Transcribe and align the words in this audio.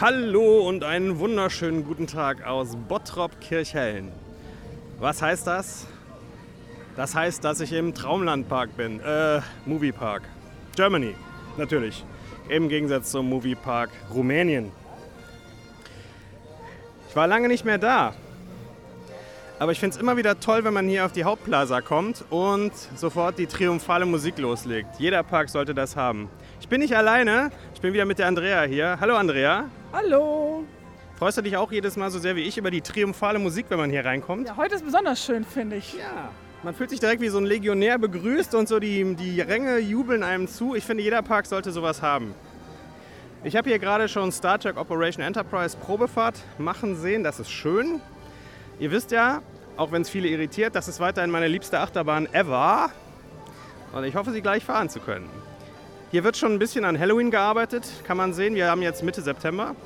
Hallo 0.00 0.66
und 0.66 0.82
einen 0.82 1.18
wunderschönen 1.18 1.84
guten 1.84 2.06
Tag 2.06 2.46
aus 2.46 2.74
Bottrop 2.88 3.38
Kirchhellen. 3.38 4.10
Was 4.98 5.20
heißt 5.20 5.46
das? 5.46 5.86
Das 6.96 7.14
heißt, 7.14 7.44
dass 7.44 7.60
ich 7.60 7.70
im 7.74 7.92
Traumlandpark 7.92 8.74
bin. 8.78 9.00
Äh, 9.00 9.42
Moviepark. 9.66 10.22
Germany, 10.74 11.14
natürlich. 11.58 12.02
Im 12.48 12.70
Gegensatz 12.70 13.10
zum 13.10 13.28
Moviepark 13.28 13.90
Rumänien. 14.14 14.72
Ich 17.10 17.14
war 17.14 17.26
lange 17.26 17.48
nicht 17.48 17.66
mehr 17.66 17.76
da. 17.76 18.14
Aber 19.60 19.72
ich 19.72 19.78
finde 19.78 19.94
es 19.94 20.00
immer 20.00 20.16
wieder 20.16 20.40
toll, 20.40 20.64
wenn 20.64 20.72
man 20.72 20.88
hier 20.88 21.04
auf 21.04 21.12
die 21.12 21.24
Hauptplaza 21.24 21.82
kommt 21.82 22.24
und 22.30 22.72
sofort 22.96 23.38
die 23.38 23.46
triumphale 23.46 24.06
Musik 24.06 24.38
loslegt. 24.38 24.88
Jeder 24.98 25.22
Park 25.22 25.50
sollte 25.50 25.74
das 25.74 25.96
haben. 25.96 26.30
Ich 26.62 26.68
bin 26.68 26.80
nicht 26.80 26.96
alleine, 26.96 27.50
ich 27.74 27.80
bin 27.82 27.92
wieder 27.92 28.06
mit 28.06 28.18
der 28.18 28.28
Andrea 28.28 28.62
hier. 28.62 28.96
Hallo 28.98 29.16
Andrea. 29.16 29.66
Hallo. 29.92 30.64
Freust 31.18 31.36
du 31.36 31.42
dich 31.42 31.58
auch 31.58 31.70
jedes 31.70 31.98
Mal 31.98 32.10
so 32.10 32.18
sehr 32.18 32.36
wie 32.36 32.44
ich 32.44 32.56
über 32.56 32.70
die 32.70 32.80
triumphale 32.80 33.38
Musik, 33.38 33.66
wenn 33.68 33.76
man 33.76 33.90
hier 33.90 34.02
reinkommt? 34.02 34.48
Ja, 34.48 34.56
heute 34.56 34.76
ist 34.76 34.84
besonders 34.86 35.22
schön, 35.22 35.44
finde 35.44 35.76
ich. 35.76 35.92
Ja. 35.92 36.30
Man 36.62 36.74
fühlt 36.74 36.88
sich 36.88 37.00
direkt 37.00 37.20
wie 37.20 37.28
so 37.28 37.36
ein 37.36 37.44
Legionär 37.44 37.98
begrüßt 37.98 38.54
und 38.54 38.66
so 38.66 38.80
die, 38.80 39.14
die 39.14 39.42
Ränge 39.42 39.76
jubeln 39.76 40.22
einem 40.22 40.48
zu. 40.48 40.74
Ich 40.74 40.84
finde, 40.84 41.02
jeder 41.02 41.20
Park 41.20 41.44
sollte 41.44 41.70
sowas 41.70 42.00
haben. 42.00 42.34
Ich 43.44 43.56
habe 43.56 43.68
hier 43.68 43.78
gerade 43.78 44.08
schon 44.08 44.32
Star 44.32 44.58
Trek 44.58 44.78
Operation 44.78 45.22
Enterprise 45.22 45.76
Probefahrt 45.76 46.36
machen 46.56 46.96
sehen. 46.96 47.22
Das 47.22 47.38
ist 47.38 47.50
schön. 47.50 48.00
Ihr 48.80 48.90
wisst 48.90 49.10
ja, 49.10 49.42
auch 49.76 49.92
wenn 49.92 50.00
es 50.00 50.08
viele 50.08 50.28
irritiert, 50.28 50.74
das 50.74 50.88
ist 50.88 51.00
weiterhin 51.00 51.30
meine 51.30 51.48
liebste 51.48 51.78
Achterbahn 51.78 52.26
ever. 52.32 52.90
Und 53.92 54.04
ich 54.04 54.14
hoffe, 54.14 54.32
sie 54.32 54.40
gleich 54.40 54.64
fahren 54.64 54.88
zu 54.88 55.00
können. 55.00 55.28
Hier 56.10 56.24
wird 56.24 56.38
schon 56.38 56.54
ein 56.54 56.58
bisschen 56.58 56.86
an 56.86 56.98
Halloween 56.98 57.30
gearbeitet, 57.30 57.86
kann 58.04 58.16
man 58.16 58.32
sehen. 58.32 58.54
Wir 58.54 58.70
haben 58.70 58.80
jetzt 58.80 59.02
Mitte 59.02 59.20
September. 59.20 59.76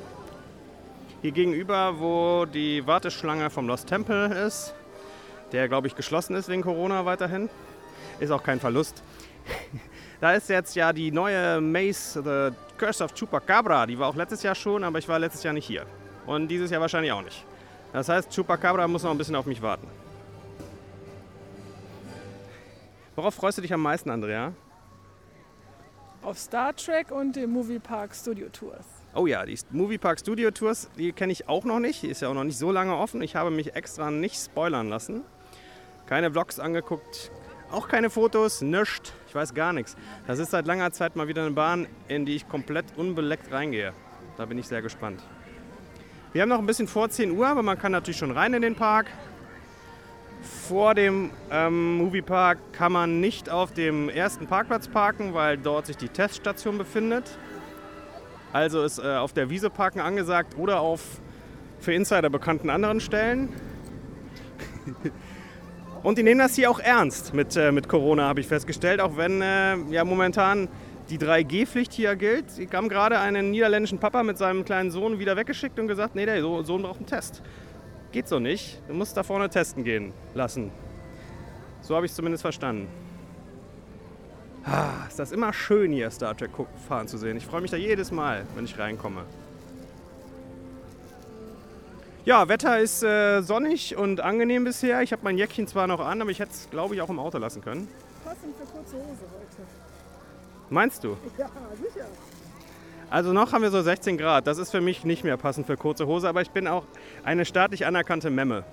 Hier 1.21 1.31
gegenüber, 1.31 1.99
wo 1.99 2.45
die 2.45 2.87
Warteschlange 2.87 3.49
vom 3.49 3.67
Lost 3.67 3.87
Temple 3.89 4.33
ist, 4.33 4.73
der 5.51 5.67
glaube 5.67 5.87
ich 5.87 5.95
geschlossen 5.95 6.33
ist 6.37 6.47
wegen 6.47 6.61
Corona 6.61 7.03
weiterhin, 7.03 7.49
ist 8.21 8.31
auch 8.31 8.43
kein 8.43 8.59
Verlust. 8.61 9.03
Da 10.21 10.31
ist 10.31 10.47
jetzt 10.47 10.77
ja 10.77 10.93
die 10.93 11.11
neue 11.11 11.59
Maze, 11.59 12.23
The 12.23 12.55
Curse 12.77 13.03
of 13.03 13.13
Chupacabra. 13.13 13.85
Die 13.85 13.99
war 13.99 14.07
auch 14.07 14.15
letztes 14.15 14.43
Jahr 14.43 14.55
schon, 14.55 14.85
aber 14.85 14.97
ich 14.97 15.09
war 15.09 15.19
letztes 15.19 15.43
Jahr 15.43 15.53
nicht 15.53 15.67
hier. 15.67 15.85
Und 16.25 16.47
dieses 16.47 16.71
Jahr 16.71 16.79
wahrscheinlich 16.79 17.11
auch 17.11 17.21
nicht. 17.21 17.45
Das 17.95 18.09
heißt, 18.09 18.29
Chupacabra 18.35 18.89
muss 18.89 19.03
noch 19.03 19.11
ein 19.11 19.17
bisschen 19.17 19.37
auf 19.37 19.45
mich 19.45 19.61
warten. 19.61 19.87
Worauf 23.15 23.35
freust 23.35 23.57
du 23.57 23.61
dich 23.61 23.71
am 23.71 23.81
meisten, 23.81 24.09
Andrea? 24.09 24.51
Auf 26.21 26.37
Star 26.37 26.75
Trek 26.75 27.11
und 27.11 27.37
den 27.37 27.51
Moviepark 27.51 28.13
Studio 28.13 28.49
Tours. 28.49 28.85
Oh 29.13 29.27
ja, 29.27 29.45
die 29.45 29.57
Moviepark 29.71 30.19
Studio 30.19 30.51
Tours, 30.51 30.89
die 30.97 31.13
kenne 31.13 31.31
ich 31.31 31.47
auch 31.47 31.63
noch 31.63 31.79
nicht. 31.79 32.03
Die 32.03 32.09
ist 32.09 32.21
ja 32.21 32.27
auch 32.27 32.33
noch 32.33 32.43
nicht 32.43 32.57
so 32.57 32.69
lange 32.69 32.97
offen. 32.97 33.21
Ich 33.21 33.37
habe 33.37 33.49
mich 33.49 33.77
extra 33.77 34.11
nicht 34.11 34.35
spoilern 34.35 34.89
lassen. 34.89 35.21
Keine 36.05 36.29
Vlogs 36.29 36.59
angeguckt, 36.59 37.31
auch 37.71 37.87
keine 37.87 38.09
Fotos, 38.09 38.61
nichts. 38.61 39.13
Ich 39.29 39.35
weiß 39.35 39.53
gar 39.53 39.71
nichts. 39.71 39.95
Das 40.27 40.39
ist 40.39 40.51
seit 40.51 40.67
langer 40.67 40.91
Zeit 40.91 41.15
mal 41.15 41.29
wieder 41.29 41.43
eine 41.43 41.51
Bahn, 41.51 41.87
in 42.09 42.25
die 42.25 42.35
ich 42.35 42.49
komplett 42.49 42.97
unbeleckt 42.97 43.53
reingehe. 43.53 43.93
Da 44.35 44.45
bin 44.45 44.57
ich 44.57 44.67
sehr 44.67 44.81
gespannt. 44.81 45.23
Wir 46.35 46.41
haben 46.41 46.49
noch 46.49 46.59
ein 46.59 46.65
bisschen 46.65 46.89
vor 46.89 47.09
10 47.09 47.31
Uhr, 47.31 47.47
aber 47.47 47.63
man 47.63 47.79
kann 47.79 47.93
natürlich 47.93 48.17
schon 48.17 48.31
rein 48.31 48.53
in 48.53 48.61
den 48.61 48.75
Park. 48.75 49.05
Vor 50.67 50.93
dem 50.93 51.29
ähm, 51.49 51.95
Moviepark 51.95 52.57
kann 52.73 52.91
man 52.91 53.21
nicht 53.21 53.49
auf 53.49 53.71
dem 53.71 54.09
ersten 54.09 54.45
Parkplatz 54.45 54.89
parken, 54.89 55.33
weil 55.33 55.57
dort 55.57 55.85
sich 55.85 55.95
die 55.95 56.09
Teststation 56.09 56.77
befindet. 56.77 57.23
Also 58.51 58.83
ist 58.83 58.99
äh, 58.99 59.15
auf 59.15 59.31
der 59.31 59.49
Wiese 59.49 59.69
parken 59.69 60.01
angesagt 60.01 60.57
oder 60.57 60.81
auf 60.81 60.99
für 61.79 61.93
Insider 61.93 62.29
bekannten 62.29 62.69
anderen 62.69 62.99
Stellen. 62.99 63.47
Und 66.03 66.17
die 66.17 66.23
nehmen 66.23 66.41
das 66.41 66.55
hier 66.55 66.69
auch 66.69 66.79
ernst 66.79 67.33
mit, 67.33 67.55
äh, 67.55 67.71
mit 67.71 67.87
Corona, 67.87 68.27
habe 68.27 68.41
ich 68.41 68.47
festgestellt, 68.47 68.99
auch 68.99 69.15
wenn 69.15 69.41
äh, 69.41 69.77
ja 69.89 70.03
momentan 70.03 70.67
die 71.09 71.19
3G-Pflicht 71.19 71.93
hier 71.93 72.15
gilt. 72.15 72.49
Sie 72.51 72.67
haben 72.73 72.89
gerade 72.89 73.19
einen 73.19 73.51
niederländischen 73.51 73.99
Papa 73.99 74.23
mit 74.23 74.37
seinem 74.37 74.65
kleinen 74.65 74.91
Sohn 74.91 75.19
wieder 75.19 75.35
weggeschickt 75.35 75.79
und 75.79 75.87
gesagt, 75.87 76.15
nee, 76.15 76.25
der 76.25 76.41
Sohn 76.41 76.81
braucht 76.81 76.97
einen 76.97 77.05
Test. 77.05 77.41
Geht 78.11 78.27
so 78.27 78.39
nicht. 78.39 78.81
Du 78.87 78.93
musst 78.93 79.15
da 79.15 79.23
vorne 79.23 79.49
testen 79.49 79.83
gehen 79.83 80.13
lassen. 80.33 80.71
So 81.81 81.95
habe 81.95 82.05
ich 82.05 82.11
es 82.11 82.15
zumindest 82.15 82.41
verstanden. 82.41 82.87
Ah, 84.63 85.05
ist 85.07 85.19
das 85.19 85.31
immer 85.31 85.53
schön 85.53 85.91
hier 85.91 86.09
Star 86.09 86.35
Trek 86.35 86.49
fahren 86.87 87.07
zu 87.07 87.17
sehen. 87.17 87.37
Ich 87.37 87.45
freue 87.45 87.61
mich 87.61 87.69
da 87.69 87.77
jedes 87.77 88.11
Mal, 88.11 88.47
wenn 88.55 88.65
ich 88.65 88.79
reinkomme. 88.79 89.21
Ja, 92.25 92.47
Wetter 92.47 92.79
ist 92.79 93.03
äh, 93.03 93.41
sonnig 93.41 93.95
und 93.95 94.21
angenehm 94.21 94.63
bisher. 94.63 95.03
Ich 95.03 95.11
habe 95.11 95.21
mein 95.23 95.37
Jäckchen 95.37 95.67
zwar 95.67 95.85
noch 95.85 95.99
an, 95.99 96.19
aber 96.19 96.31
ich 96.31 96.39
hätte 96.39 96.53
es, 96.53 96.67
glaube 96.71 96.95
ich, 96.95 97.01
auch 97.01 97.09
im 97.09 97.19
Auto 97.19 97.37
lassen 97.37 97.61
können. 97.61 97.87
Passend 98.23 98.55
für 98.57 98.65
kurze 98.65 98.95
Hose 98.95 99.25
heute. 99.31 99.84
Meinst 100.69 101.03
du? 101.03 101.17
Ja, 101.37 101.47
sicher. 101.81 102.05
Also 103.09 103.33
noch 103.33 103.53
haben 103.53 103.61
wir 103.61 103.71
so 103.71 103.81
16 103.81 104.17
Grad. 104.17 104.47
Das 104.47 104.57
ist 104.57 104.71
für 104.71 104.81
mich 104.81 105.03
nicht 105.05 105.23
mehr 105.23 105.37
passend 105.37 105.67
für 105.67 105.77
kurze 105.77 106.07
Hose, 106.07 106.27
aber 106.27 106.41
ich 106.41 106.51
bin 106.51 106.67
auch 106.67 106.83
eine 107.23 107.45
staatlich 107.45 107.85
anerkannte 107.85 108.29
Memme. 108.29 108.63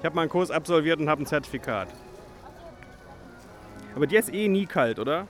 Ich 0.00 0.04
habe 0.04 0.16
meinen 0.16 0.28
Kurs 0.28 0.50
absolviert 0.50 0.98
und 0.98 1.08
habe 1.08 1.22
ein 1.22 1.26
Zertifikat. 1.26 1.88
Aber 3.94 4.06
dir 4.06 4.20
ist 4.20 4.32
eh 4.32 4.48
nie 4.48 4.66
kalt, 4.66 4.98
oder? 4.98 5.26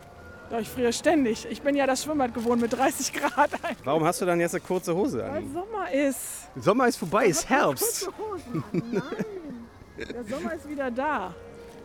Ja, 0.51 0.59
ich 0.59 0.69
friere 0.69 0.93
ständig. 0.93 1.47
Ich 1.49 1.63
bin 1.63 1.77
ja 1.77 1.87
das 1.87 2.03
Schwimmbad 2.03 2.35
gewohnt 2.35 2.61
mit 2.61 2.73
30 2.73 3.13
Grad. 3.13 3.51
Warum 3.85 4.05
hast 4.05 4.21
du 4.21 4.27
dann 4.27 4.41
jetzt 4.41 4.55
eine 4.55 4.63
kurze 4.63 4.95
Hose 4.95 5.19
Weil 5.19 5.39
an? 5.39 5.53
Sommer 5.53 5.91
ist. 5.93 6.49
Sommer 6.57 6.89
ist 6.89 6.97
vorbei, 6.97 7.27
ist 7.27 7.49
Herbst. 7.49 8.07
Kurze 8.07 8.19
Hosen. 8.19 8.65
Nein. 8.73 9.03
Der 9.99 10.25
Sommer 10.25 10.55
ist 10.55 10.69
wieder 10.69 10.91
da. 10.91 11.35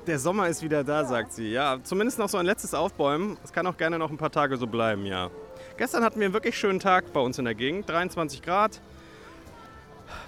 Der 0.07 0.19
Sommer 0.19 0.47
ist 0.49 0.61
wieder 0.61 0.83
da, 0.83 1.03
sagt 1.03 1.33
sie. 1.33 1.51
Ja, 1.51 1.79
zumindest 1.81 2.19
noch 2.19 2.29
so 2.29 2.37
ein 2.37 2.45
letztes 2.45 2.75
Aufbäumen. 2.75 3.37
Es 3.43 3.51
kann 3.51 3.65
auch 3.65 3.75
gerne 3.75 3.97
noch 3.97 4.11
ein 4.11 4.17
paar 4.17 4.31
Tage 4.31 4.55
so 4.57 4.67
bleiben, 4.67 5.07
ja. 5.07 5.31
Gestern 5.77 6.03
hatten 6.03 6.19
wir 6.19 6.25
einen 6.25 6.33
wirklich 6.33 6.55
schönen 6.55 6.79
Tag 6.79 7.11
bei 7.11 7.19
uns 7.19 7.39
in 7.39 7.45
der 7.45 7.55
Gegend. 7.55 7.89
23 7.89 8.43
Grad. 8.43 8.79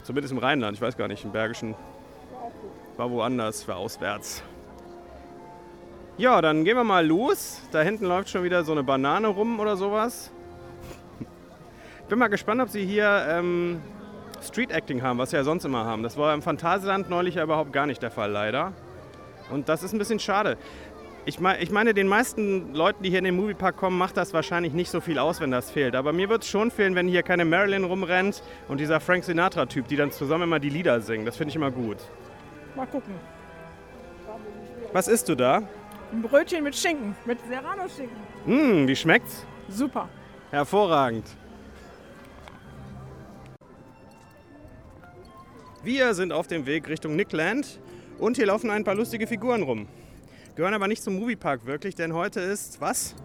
Zumindest 0.01 0.31
im 0.31 0.39
Rheinland, 0.39 0.75
ich 0.75 0.81
weiß 0.81 0.97
gar 0.97 1.07
nicht, 1.07 1.23
im 1.23 1.31
Bergischen. 1.31 1.75
War 2.97 3.11
woanders, 3.11 3.67
war 3.67 3.77
auswärts. 3.77 4.41
Ja, 6.17 6.41
dann 6.41 6.65
gehen 6.65 6.75
wir 6.75 6.83
mal 6.83 7.05
los. 7.05 7.61
Da 7.71 7.81
hinten 7.81 8.05
läuft 8.05 8.29
schon 8.29 8.43
wieder 8.43 8.63
so 8.63 8.71
eine 8.71 8.83
Banane 8.83 9.27
rum 9.27 9.59
oder 9.59 9.77
sowas. 9.77 10.31
Ich 12.01 12.09
bin 12.09 12.17
mal 12.17 12.29
gespannt, 12.29 12.61
ob 12.61 12.69
sie 12.69 12.83
hier 12.83 13.27
ähm, 13.29 13.79
Street 14.41 14.71
Acting 14.71 15.03
haben, 15.03 15.19
was 15.19 15.29
sie 15.29 15.35
ja 15.35 15.43
sonst 15.43 15.65
immer 15.65 15.85
haben. 15.85 16.01
Das 16.01 16.17
war 16.17 16.33
im 16.33 16.41
Phantasialand 16.41 17.11
neulich 17.11 17.35
ja 17.35 17.43
überhaupt 17.43 17.73
gar 17.73 17.85
nicht 17.85 18.01
der 18.01 18.09
Fall, 18.09 18.31
leider. 18.31 18.73
Und 19.49 19.69
das 19.69 19.83
ist 19.83 19.93
ein 19.93 19.99
bisschen 19.99 20.19
schade. 20.19 20.57
Ich, 21.25 21.41
mein, 21.41 21.61
ich 21.61 21.71
meine, 21.71 21.93
den 21.93 22.07
meisten 22.07 22.73
Leuten, 22.73 23.03
die 23.03 23.09
hier 23.09 23.19
in 23.19 23.25
den 23.25 23.35
Moviepark 23.35 23.75
kommen, 23.75 23.97
macht 23.97 24.15
das 24.15 24.33
wahrscheinlich 24.33 24.71
nicht 24.73 24.89
so 24.89 25.01
viel 25.01 25.19
aus, 25.19 25.41
wenn 25.41 25.51
das 25.51 25.69
fehlt. 25.69 25.93
Aber 25.95 26.13
mir 26.13 26.29
wird 26.29 26.43
es 26.43 26.49
schon 26.49 26.71
fehlen, 26.71 26.95
wenn 26.95 27.07
hier 27.07 27.21
keine 27.21 27.43
Marilyn 27.43 27.83
rumrennt 27.83 28.41
und 28.69 28.79
dieser 28.79 29.01
Frank 29.01 29.25
Sinatra-Typ, 29.25 29.87
die 29.89 29.97
dann 29.97 30.11
zusammen 30.11 30.43
immer 30.43 30.59
die 30.59 30.69
Lieder 30.69 31.01
singen. 31.01 31.25
Das 31.25 31.35
finde 31.35 31.49
ich 31.49 31.55
immer 31.57 31.71
gut. 31.71 31.97
Mal 32.75 32.87
gucken. 32.87 33.13
Was 34.93 35.09
isst 35.09 35.27
du 35.27 35.35
da? 35.35 35.63
Ein 36.13 36.21
Brötchen 36.21 36.63
mit 36.63 36.75
Schinken, 36.75 37.13
mit 37.25 37.39
Serrano-Schinken. 37.49 38.15
Hm, 38.45 38.87
wie 38.87 38.95
schmeckt's? 38.95 39.45
Super. 39.67 40.07
Hervorragend. 40.51 41.25
Wir 45.83 46.13
sind 46.13 46.31
auf 46.31 46.47
dem 46.47 46.65
Weg 46.65 46.87
Richtung 46.87 47.17
Nickland 47.17 47.79
und 48.19 48.37
hier 48.37 48.45
laufen 48.47 48.69
ein 48.69 48.83
paar 48.83 48.95
lustige 48.95 49.27
Figuren 49.27 49.63
rum. 49.63 49.87
Gehören 50.55 50.73
aber 50.73 50.87
nicht 50.87 51.03
zum 51.03 51.19
Moviepark 51.19 51.65
wirklich, 51.65 51.95
denn 51.95 52.13
heute 52.13 52.39
ist 52.39 52.81
was? 52.81 53.15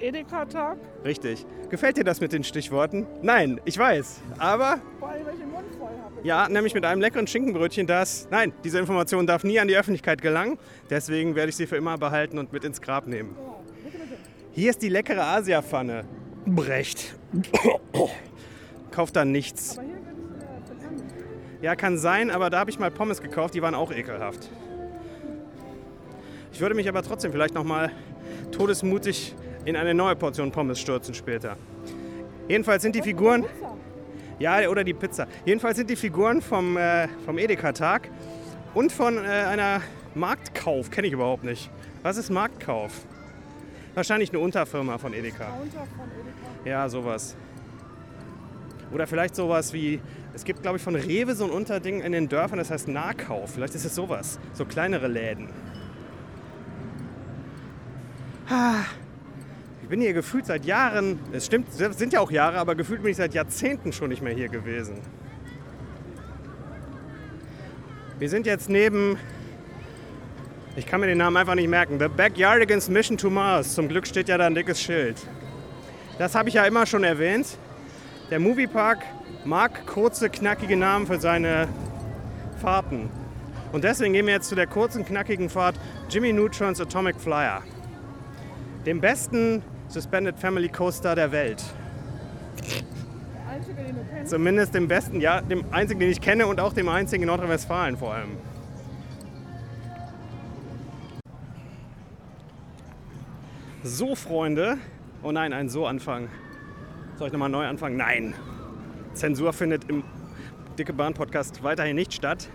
Edeka-Tag. 0.00 0.78
Richtig. 1.04 1.46
Gefällt 1.70 1.96
dir 1.96 2.04
das 2.04 2.20
mit 2.20 2.32
den 2.32 2.42
Stichworten? 2.44 3.06
Nein, 3.22 3.60
ich 3.64 3.78
weiß. 3.78 4.20
Aber 4.38 4.78
Vor 4.98 5.08
allem, 5.10 5.24
weil 5.24 5.34
ich 5.34 5.40
den 5.40 5.50
Mund 5.50 5.64
voll 5.78 5.88
habe. 6.02 6.14
ja, 6.24 6.48
nämlich 6.48 6.74
mit 6.74 6.84
einem 6.84 7.00
leckeren 7.00 7.26
Schinkenbrötchen, 7.28 7.86
das. 7.86 8.26
Nein, 8.30 8.52
diese 8.64 8.78
Information 8.80 9.26
darf 9.28 9.44
nie 9.44 9.60
an 9.60 9.68
die 9.68 9.76
Öffentlichkeit 9.76 10.20
gelangen. 10.20 10.58
Deswegen 10.90 11.36
werde 11.36 11.50
ich 11.50 11.56
sie 11.56 11.66
für 11.68 11.76
immer 11.76 11.96
behalten 11.98 12.38
und 12.38 12.52
mit 12.52 12.64
ins 12.64 12.80
Grab 12.80 13.06
nehmen. 13.06 13.36
Hier 14.50 14.70
ist 14.70 14.82
die 14.82 14.88
leckere 14.88 15.22
Asia-Pfanne. 15.24 16.04
Brecht. 16.46 17.14
Kauft 18.90 19.14
da 19.16 19.24
nichts. 19.24 19.78
Aber 19.78 19.86
Ja, 21.62 21.76
kann 21.76 21.96
sein, 21.96 22.32
aber 22.32 22.50
da 22.50 22.58
habe 22.58 22.70
ich 22.70 22.80
mal 22.80 22.90
Pommes 22.90 23.22
gekauft, 23.22 23.54
die 23.54 23.62
waren 23.62 23.76
auch 23.76 23.92
ekelhaft. 23.92 24.50
Ich 26.52 26.60
würde 26.60 26.74
mich 26.74 26.88
aber 26.88 27.02
trotzdem 27.02 27.30
vielleicht 27.30 27.54
noch 27.54 27.62
mal 27.62 27.92
todesmutig 28.50 29.36
in 29.64 29.76
eine 29.76 29.94
neue 29.94 30.16
Portion 30.16 30.50
Pommes 30.50 30.80
stürzen 30.80 31.14
später. 31.14 31.56
Jedenfalls 32.48 32.82
sind 32.82 32.96
die 32.96 33.02
Figuren, 33.02 33.44
ja, 34.40 34.68
oder 34.68 34.82
die 34.82 34.92
Pizza. 34.92 35.28
Jedenfalls 35.44 35.76
sind 35.76 35.88
die 35.88 35.94
Figuren 35.94 36.42
vom, 36.42 36.76
äh, 36.76 37.06
vom 37.24 37.38
Edeka-Tag 37.38 38.10
und 38.74 38.90
von 38.90 39.18
äh, 39.18 39.28
einer 39.28 39.82
Marktkauf, 40.16 40.90
kenne 40.90 41.06
ich 41.06 41.12
überhaupt 41.12 41.44
nicht. 41.44 41.70
Was 42.02 42.16
ist 42.16 42.28
Marktkauf? 42.28 43.06
Wahrscheinlich 43.94 44.30
eine 44.30 44.40
Unterfirma 44.40 44.98
von 44.98 45.14
Edeka. 45.14 45.46
Ja, 46.64 46.88
sowas. 46.88 47.36
Oder 48.92 49.06
vielleicht 49.06 49.36
sowas 49.36 49.72
wie, 49.72 50.00
es 50.34 50.44
gibt 50.44 50.62
glaube 50.62 50.78
ich 50.78 50.82
von 50.82 50.94
Rewe 50.94 51.34
so 51.34 51.44
ein 51.44 51.50
Unterding 51.50 52.00
in 52.00 52.12
den 52.12 52.28
Dörfern, 52.28 52.58
das 52.58 52.70
heißt 52.70 52.88
Nahkauf. 52.88 53.54
Vielleicht 53.54 53.74
ist 53.74 53.84
es 53.84 53.94
sowas, 53.94 54.38
so 54.54 54.64
kleinere 54.64 55.08
Läden. 55.08 55.48
Ich 59.82 59.88
bin 59.88 60.00
hier 60.00 60.12
gefühlt 60.12 60.46
seit 60.46 60.64
Jahren, 60.64 61.18
es 61.32 61.46
stimmt, 61.46 61.68
es 61.78 61.98
sind 61.98 62.12
ja 62.12 62.20
auch 62.20 62.30
Jahre, 62.30 62.58
aber 62.58 62.74
gefühlt 62.74 63.02
bin 63.02 63.10
ich 63.10 63.16
seit 63.16 63.34
Jahrzehnten 63.34 63.92
schon 63.92 64.08
nicht 64.08 64.22
mehr 64.22 64.34
hier 64.34 64.48
gewesen. 64.48 65.00
Wir 68.18 68.28
sind 68.28 68.46
jetzt 68.46 68.68
neben, 68.68 69.18
ich 70.76 70.86
kann 70.86 71.00
mir 71.00 71.06
den 71.06 71.18
Namen 71.18 71.36
einfach 71.36 71.54
nicht 71.54 71.68
merken, 71.68 71.98
The 71.98 72.08
Backyardigans 72.08 72.88
Mission 72.88 73.16
to 73.16 73.30
Mars. 73.30 73.74
Zum 73.74 73.88
Glück 73.88 74.06
steht 74.06 74.28
ja 74.28 74.38
da 74.38 74.46
ein 74.46 74.54
dickes 74.54 74.80
Schild. 74.80 75.16
Das 76.18 76.34
habe 76.34 76.48
ich 76.48 76.54
ja 76.54 76.64
immer 76.64 76.86
schon 76.86 77.04
erwähnt. 77.04 77.58
Der 78.32 78.40
Moviepark 78.40 79.04
mag 79.44 79.86
kurze, 79.86 80.30
knackige 80.30 80.74
Namen 80.74 81.06
für 81.06 81.20
seine 81.20 81.68
Fahrten. 82.62 83.10
Und 83.72 83.84
deswegen 83.84 84.14
gehen 84.14 84.24
wir 84.24 84.32
jetzt 84.32 84.48
zu 84.48 84.54
der 84.54 84.66
kurzen, 84.66 85.04
knackigen 85.04 85.50
Fahrt 85.50 85.76
Jimmy 86.08 86.32
Neutrons 86.32 86.80
Atomic 86.80 87.20
Flyer. 87.20 87.62
Dem 88.86 89.02
besten 89.02 89.62
Suspended 89.88 90.38
Family 90.38 90.70
Coaster 90.70 91.14
der 91.14 91.30
Welt. 91.30 91.62
Zumindest 94.24 94.74
dem 94.74 94.88
besten, 94.88 95.20
ja, 95.20 95.42
dem 95.42 95.66
einzigen, 95.70 96.00
den 96.00 96.10
ich 96.10 96.22
kenne 96.22 96.46
und 96.46 96.58
auch 96.58 96.72
dem 96.72 96.88
einzigen 96.88 97.24
in 97.24 97.26
Nordrhein-Westfalen 97.26 97.98
vor 97.98 98.14
allem. 98.14 98.38
So, 103.82 104.14
Freunde. 104.14 104.78
Oh 105.22 105.32
nein, 105.32 105.52
ein 105.52 105.68
So-Anfang. 105.68 106.30
Soll 107.22 107.28
ich 107.28 107.32
nochmal 107.34 107.50
neu 107.50 107.64
anfangen? 107.64 107.96
Nein. 107.96 108.34
Zensur 109.14 109.52
findet 109.52 109.88
im 109.88 110.02
Dicke 110.76 110.92
Bahn 110.92 111.14
Podcast 111.14 111.62
weiterhin 111.62 111.94
nicht 111.94 112.12
statt. 112.12 112.48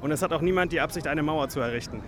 Und 0.00 0.12
es 0.12 0.22
hat 0.22 0.32
auch 0.32 0.40
niemand 0.40 0.70
die 0.70 0.80
Absicht, 0.80 1.08
eine 1.08 1.24
Mauer 1.24 1.48
zu 1.48 1.58
errichten. 1.58 2.00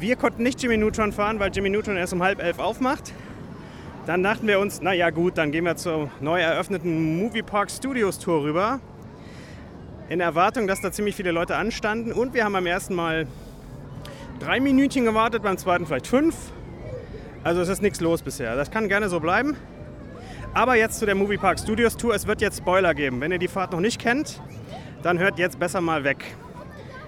Wir 0.00 0.16
konnten 0.16 0.42
nicht 0.42 0.62
Jimmy 0.62 0.78
Neutron 0.78 1.12
fahren, 1.12 1.38
weil 1.38 1.50
Jimmy 1.52 1.68
Neutron 1.68 1.98
erst 1.98 2.14
um 2.14 2.22
halb 2.22 2.42
elf 2.42 2.60
aufmacht. 2.60 3.12
Dann 4.06 4.22
dachten 4.22 4.46
wir 4.46 4.58
uns, 4.58 4.80
naja 4.80 5.10
gut, 5.10 5.36
dann 5.36 5.52
gehen 5.52 5.66
wir 5.66 5.76
zur 5.76 6.10
neu 6.22 6.40
eröffneten 6.40 7.18
Movie 7.18 7.42
Park 7.42 7.70
Studios 7.70 8.18
Tour 8.18 8.42
rüber. 8.42 8.80
In 10.08 10.20
Erwartung, 10.20 10.66
dass 10.66 10.80
da 10.80 10.90
ziemlich 10.92 11.14
viele 11.14 11.32
Leute 11.32 11.56
anstanden. 11.56 12.10
Und 12.10 12.32
wir 12.32 12.46
haben 12.46 12.54
beim 12.54 12.64
ersten 12.64 12.94
Mal 12.94 13.26
drei 14.40 14.60
Minütchen 14.60 15.04
gewartet, 15.04 15.42
beim 15.42 15.58
zweiten 15.58 15.84
vielleicht 15.84 16.06
fünf. 16.06 16.34
Also 17.44 17.60
es 17.60 17.68
ist 17.68 17.82
nichts 17.82 18.00
los 18.00 18.22
bisher. 18.22 18.56
Das 18.56 18.70
kann 18.70 18.88
gerne 18.88 19.10
so 19.10 19.20
bleiben. 19.20 19.58
Aber 20.54 20.76
jetzt 20.76 20.98
zu 20.98 21.06
der 21.06 21.14
Movie 21.14 21.38
Park 21.38 21.58
Studios 21.58 21.96
Tour. 21.96 22.14
Es 22.14 22.26
wird 22.26 22.42
jetzt 22.42 22.58
Spoiler 22.58 22.92
geben. 22.92 23.22
Wenn 23.22 23.32
ihr 23.32 23.38
die 23.38 23.48
Fahrt 23.48 23.72
noch 23.72 23.80
nicht 23.80 23.98
kennt, 23.98 24.42
dann 25.02 25.18
hört 25.18 25.38
jetzt 25.38 25.58
besser 25.58 25.80
mal 25.80 26.04
weg. 26.04 26.36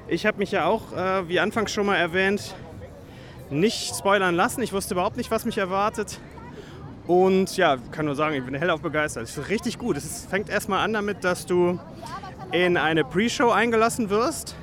Ich 0.09 0.25
habe 0.25 0.39
mich 0.39 0.51
ja 0.51 0.65
auch, 0.65 0.95
äh, 0.97 1.29
wie 1.29 1.39
anfangs 1.39 1.71
schon 1.71 1.85
mal 1.85 1.97
erwähnt, 1.97 2.55
nicht 3.51 3.95
spoilern 3.95 4.35
lassen. 4.35 4.63
Ich 4.63 4.73
wusste 4.73 4.95
überhaupt 4.95 5.19
nicht, 5.19 5.31
was 5.31 5.45
mich 5.45 5.59
erwartet. 5.59 6.21
Und 7.07 7.55
ja, 7.59 7.77
kann 7.91 8.07
nur 8.07 8.15
sagen, 8.15 8.35
ich 8.35 8.43
bin 8.43 8.55
hellauf 8.55 8.81
begeistert. 8.81 9.25
Es 9.25 9.37
ist 9.37 9.51
richtig 9.51 9.79
gut. 9.79 9.99
Es 9.99 10.07
ist, 10.07 10.31
fängt 10.31 10.49
erstmal 10.49 10.83
an 10.83 10.95
damit, 10.95 11.23
dass 11.23 11.45
du 11.45 11.79
in 12.51 12.79
eine 12.79 13.05
Pre-Show 13.05 13.51
eingelassen 13.51 14.09
wirst. 14.09 14.57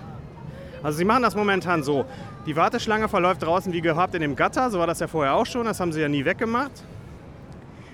Also 0.82 0.98
sie 0.98 1.06
machen 1.06 1.22
das 1.22 1.36
momentan 1.36 1.84
so. 1.84 2.06
Die 2.48 2.56
Warteschlange 2.56 3.10
verläuft 3.10 3.44
draußen 3.44 3.72
wie 3.74 3.82
gehabt 3.82 4.16
in 4.16 4.22
dem 4.22 4.36
Gatter. 4.36 4.72
So 4.72 4.80
war 4.80 4.88
das 4.88 5.00
ja 5.00 5.08
vorher 5.08 5.36
auch 5.36 5.46
schon. 5.46 5.68
Das 5.68 5.80
haben 5.80 5.94
sie 5.94 6.02
ja 6.02 6.10
nie 6.10 6.26
weggemacht. 6.26 6.72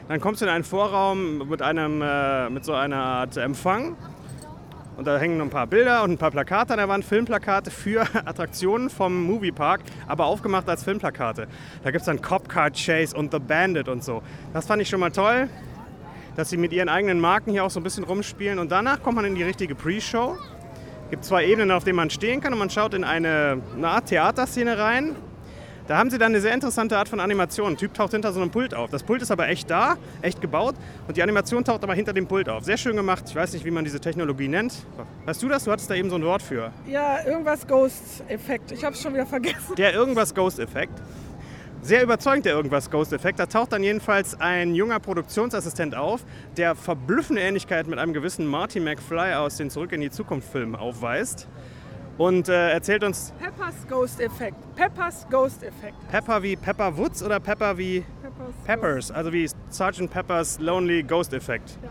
Dann 0.07 0.21
kommst 0.21 0.41
du 0.41 0.45
in 0.45 0.51
einen 0.51 0.63
Vorraum 0.63 1.49
mit, 1.49 1.61
einem, 1.61 2.01
äh, 2.01 2.49
mit 2.49 2.63
so 2.63 2.73
einer 2.73 2.97
Art 2.97 3.35
Empfang. 3.35 3.97
Und 4.95 5.05
da 5.05 5.17
hängen 5.17 5.39
ein 5.41 5.49
paar 5.49 5.67
Bilder 5.67 6.03
und 6.03 6.11
ein 6.11 6.17
paar 6.17 6.31
Plakate 6.31 6.73
an 6.73 6.77
der 6.79 6.87
Wand, 6.87 7.05
Filmplakate 7.05 7.69
für 7.69 8.01
Attraktionen 8.25 8.89
vom 8.89 9.23
Moviepark, 9.25 9.81
aber 10.07 10.25
aufgemacht 10.25 10.67
als 10.69 10.83
Filmplakate. 10.83 11.47
Da 11.83 11.91
gibt 11.91 12.01
es 12.01 12.05
dann 12.05 12.21
Cop 12.21 12.49
Car 12.49 12.71
Chase 12.71 13.15
und 13.15 13.31
The 13.31 13.39
Bandit 13.39 13.89
und 13.89 14.03
so. 14.03 14.23
Das 14.53 14.65
fand 14.65 14.81
ich 14.81 14.89
schon 14.89 15.01
mal 15.01 15.11
toll, 15.11 15.49
dass 16.35 16.49
sie 16.49 16.57
mit 16.57 16.71
ihren 16.71 16.89
eigenen 16.89 17.19
Marken 17.19 17.51
hier 17.51 17.65
auch 17.65 17.69
so 17.69 17.79
ein 17.79 17.83
bisschen 17.83 18.05
rumspielen. 18.05 18.59
Und 18.59 18.71
danach 18.71 19.03
kommt 19.03 19.17
man 19.17 19.25
in 19.25 19.35
die 19.35 19.43
richtige 19.43 19.75
Pre-Show. 19.75 20.37
Es 21.03 21.11
gibt 21.11 21.25
zwei 21.25 21.45
Ebenen, 21.45 21.69
auf 21.71 21.83
denen 21.83 21.97
man 21.97 22.09
stehen 22.09 22.41
kann 22.41 22.53
und 22.53 22.59
man 22.59 22.69
schaut 22.69 22.93
in 22.93 23.03
eine, 23.03 23.61
eine 23.75 23.87
Art 23.89 24.07
Theaterszene 24.07 24.79
rein. 24.79 25.15
Da 25.87 25.97
haben 25.97 26.09
sie 26.09 26.17
dann 26.17 26.33
eine 26.33 26.41
sehr 26.41 26.53
interessante 26.53 26.97
Art 26.97 27.07
von 27.07 27.21
Animation. 27.21 27.73
Ein 27.73 27.77
Typ 27.77 27.93
taucht 27.93 28.11
hinter 28.11 28.33
so 28.33 28.41
einem 28.41 28.51
Pult 28.51 28.73
auf. 28.73 28.89
Das 28.89 29.03
Pult 29.03 29.21
ist 29.21 29.31
aber 29.31 29.47
echt 29.47 29.69
da, 29.69 29.95
echt 30.21 30.41
gebaut 30.41 30.75
und 31.07 31.15
die 31.15 31.23
Animation 31.23 31.63
taucht 31.63 31.81
aber 31.81 31.93
hinter 31.93 32.11
dem 32.11 32.27
Pult 32.27 32.49
auf. 32.49 32.65
Sehr 32.65 32.75
schön 32.75 32.97
gemacht. 32.97 33.23
Ich 33.29 33.35
weiß 33.35 33.53
nicht, 33.53 33.63
wie 33.63 33.71
man 33.71 33.85
diese 33.85 34.01
Technologie 34.01 34.49
nennt. 34.49 34.73
Weißt 35.25 35.41
du 35.41 35.47
das? 35.47 35.63
Du 35.63 35.71
hattest 35.71 35.89
da 35.89 35.95
eben 35.95 36.09
so 36.09 36.17
ein 36.17 36.25
Wort 36.25 36.41
für. 36.41 36.73
Ja, 36.87 37.25
irgendwas 37.25 37.65
Ghost-Effekt. 37.65 38.73
Ich 38.73 38.83
habe 38.83 38.95
es 38.95 39.01
schon 39.01 39.13
wieder 39.13 39.25
vergessen. 39.25 39.75
Der 39.77 39.93
irgendwas 39.93 40.35
Ghost-Effekt. 40.35 41.01
Sehr 41.81 42.03
überzeugend 42.03 42.45
der 42.45 42.53
irgendwas 42.53 42.91
Ghost-Effekt. 42.91 43.39
Da 43.39 43.45
taucht 43.45 43.71
dann 43.71 43.81
jedenfalls 43.81 44.37
ein 44.41 44.75
junger 44.75 44.99
Produktionsassistent 44.99 45.95
auf, 45.95 46.25
der 46.57 46.75
verblüffende 46.75 47.41
Ähnlichkeit 47.41 47.87
mit 47.87 47.97
einem 47.97 48.11
gewissen 48.11 48.45
Marty 48.45 48.81
McFly 48.81 49.35
aus 49.35 49.55
den 49.55 49.69
Zurück 49.69 49.93
in 49.93 50.01
die 50.01 50.09
Zukunft 50.09 50.51
Filmen 50.51 50.75
aufweist. 50.75 51.47
Und 52.17 52.49
äh, 52.49 52.71
erzählt 52.71 53.03
uns 53.03 53.31
Peppers 53.39 53.75
Ghost-Effekt. 53.87 54.57
Peppers 54.75 55.27
Ghost-Effekt. 55.29 55.95
Pepper 56.09 56.41
wie 56.41 56.55
Pepper 56.55 56.97
Woods 56.97 57.21
oder 57.21 57.39
Pepper 57.39 57.77
wie 57.77 58.03
Peppers 58.21 58.55
Peppers, 58.65 59.11
also 59.11 59.31
wie 59.31 59.47
Sgt. 59.69 60.09
Pepper's 60.09 60.59
Lonely 60.59 61.03
Ghost 61.03 61.33
Effect. 61.33 61.77
Ja. 61.83 61.89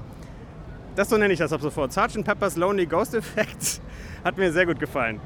Das 0.96 1.11
so 1.11 1.17
nenne 1.17 1.32
ich 1.32 1.38
das 1.38 1.52
ab 1.52 1.61
sofort. 1.61 1.93
Sgt. 1.93 2.25
Pepper's 2.25 2.56
Lonely 2.56 2.87
Ghost 2.87 3.14
Effect 3.14 3.81
hat 4.25 4.37
mir 4.37 4.52
sehr 4.52 4.67
gut 4.67 4.81
gefallen. 4.81 5.20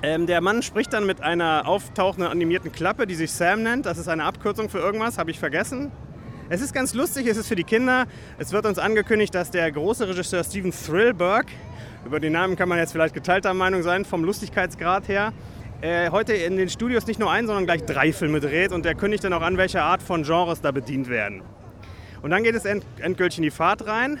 Ähm, 0.00 0.26
der 0.26 0.40
Mann 0.40 0.62
spricht 0.62 0.92
dann 0.92 1.06
mit 1.06 1.20
einer 1.20 1.66
auftauchenden 1.66 2.30
animierten 2.30 2.72
Klappe, 2.72 3.06
die 3.06 3.14
sich 3.14 3.32
Sam 3.32 3.62
nennt. 3.62 3.84
Das 3.84 3.98
ist 3.98 4.08
eine 4.08 4.24
Abkürzung 4.24 4.68
für 4.70 4.78
irgendwas, 4.78 5.18
habe 5.18 5.30
ich 5.30 5.38
vergessen. 5.38 5.90
Es 6.48 6.62
ist 6.62 6.72
ganz 6.72 6.94
lustig, 6.94 7.26
es 7.26 7.36
ist 7.36 7.48
für 7.48 7.56
die 7.56 7.64
Kinder. 7.64 8.06
Es 8.38 8.52
wird 8.52 8.64
uns 8.64 8.78
angekündigt, 8.78 9.34
dass 9.34 9.50
der 9.50 9.70
große 9.70 10.08
Regisseur 10.08 10.42
Steven 10.44 10.72
Thrillberg, 10.72 11.46
über 12.04 12.20
den 12.20 12.32
Namen 12.32 12.56
kann 12.56 12.68
man 12.68 12.78
jetzt 12.78 12.92
vielleicht 12.92 13.14
geteilter 13.14 13.54
Meinung 13.54 13.82
sein, 13.82 14.04
vom 14.04 14.24
Lustigkeitsgrad 14.24 15.08
her, 15.08 15.32
äh, 15.80 16.10
heute 16.10 16.32
in 16.32 16.56
den 16.56 16.68
Studios 16.68 17.06
nicht 17.06 17.20
nur 17.20 17.30
ein, 17.30 17.46
sondern 17.46 17.64
gleich 17.64 17.84
drei 17.84 18.12
Filme 18.12 18.40
dreht 18.40 18.72
und 18.72 18.84
der 18.84 18.94
kündigt 18.94 19.24
dann 19.24 19.32
auch 19.32 19.42
an, 19.42 19.56
welche 19.56 19.82
Art 19.82 20.02
von 20.02 20.22
Genres 20.22 20.60
da 20.60 20.72
bedient 20.72 21.08
werden. 21.08 21.42
Und 22.22 22.30
dann 22.30 22.42
geht 22.42 22.54
es 22.54 22.64
end 22.64 22.84
endgültig 22.98 23.38
in 23.38 23.44
die 23.44 23.50
Fahrt 23.50 23.86
rein. 23.86 24.18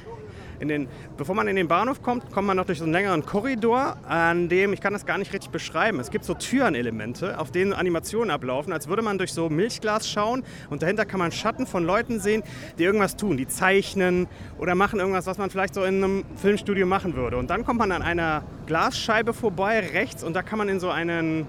In 0.60 0.68
den, 0.68 0.88
bevor 1.16 1.34
man 1.34 1.46
in 1.48 1.56
den 1.56 1.68
Bahnhof 1.68 2.02
kommt, 2.02 2.32
kommt 2.32 2.46
man 2.46 2.56
noch 2.56 2.66
durch 2.66 2.78
so 2.78 2.84
einen 2.84 2.92
längeren 2.92 3.24
Korridor, 3.24 3.96
an 4.08 4.48
dem, 4.48 4.72
ich 4.72 4.80
kann 4.80 4.92
das 4.92 5.06
gar 5.06 5.18
nicht 5.18 5.32
richtig 5.32 5.50
beschreiben, 5.50 6.00
es 6.00 6.10
gibt 6.10 6.24
so 6.24 6.34
Türenelemente, 6.34 7.38
auf 7.38 7.50
denen 7.50 7.72
Animationen 7.72 8.30
ablaufen, 8.30 8.72
als 8.72 8.88
würde 8.88 9.02
man 9.02 9.18
durch 9.18 9.32
so 9.32 9.48
Milchglas 9.48 10.10
schauen 10.10 10.42
und 10.70 10.82
dahinter 10.82 11.04
kann 11.04 11.20
man 11.20 11.30
Schatten 11.32 11.66
von 11.66 11.84
Leuten 11.84 12.18
sehen, 12.20 12.42
die 12.78 12.84
irgendwas 12.84 13.16
tun, 13.16 13.36
die 13.36 13.46
zeichnen 13.46 14.26
oder 14.58 14.74
machen 14.74 14.98
irgendwas, 14.98 15.26
was 15.26 15.38
man 15.38 15.50
vielleicht 15.50 15.74
so 15.74 15.84
in 15.84 16.02
einem 16.02 16.24
Filmstudio 16.36 16.86
machen 16.86 17.14
würde. 17.14 17.36
Und 17.36 17.50
dann 17.50 17.64
kommt 17.64 17.78
man 17.78 17.92
an 17.92 18.02
einer 18.02 18.42
Glasscheibe 18.66 19.32
vorbei, 19.32 19.80
rechts, 19.80 20.24
und 20.24 20.34
da 20.34 20.42
kann 20.42 20.58
man 20.58 20.68
in 20.68 20.80
so 20.80 20.90
einen 20.90 21.46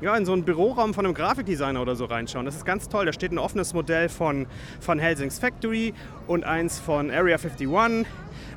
ja, 0.00 0.16
in 0.16 0.24
so 0.24 0.32
einen 0.32 0.44
Büroraum 0.44 0.94
von 0.94 1.04
einem 1.04 1.14
Grafikdesigner 1.14 1.80
oder 1.80 1.94
so 1.94 2.06
reinschauen. 2.06 2.46
Das 2.46 2.56
ist 2.56 2.64
ganz 2.64 2.88
toll. 2.88 3.06
Da 3.06 3.12
steht 3.12 3.32
ein 3.32 3.38
offenes 3.38 3.74
Modell 3.74 4.08
von, 4.08 4.46
von 4.80 4.98
Helsing's 4.98 5.38
Factory 5.38 5.94
und 6.26 6.44
eins 6.44 6.78
von 6.78 7.10
Area 7.10 7.36
51. 7.36 7.68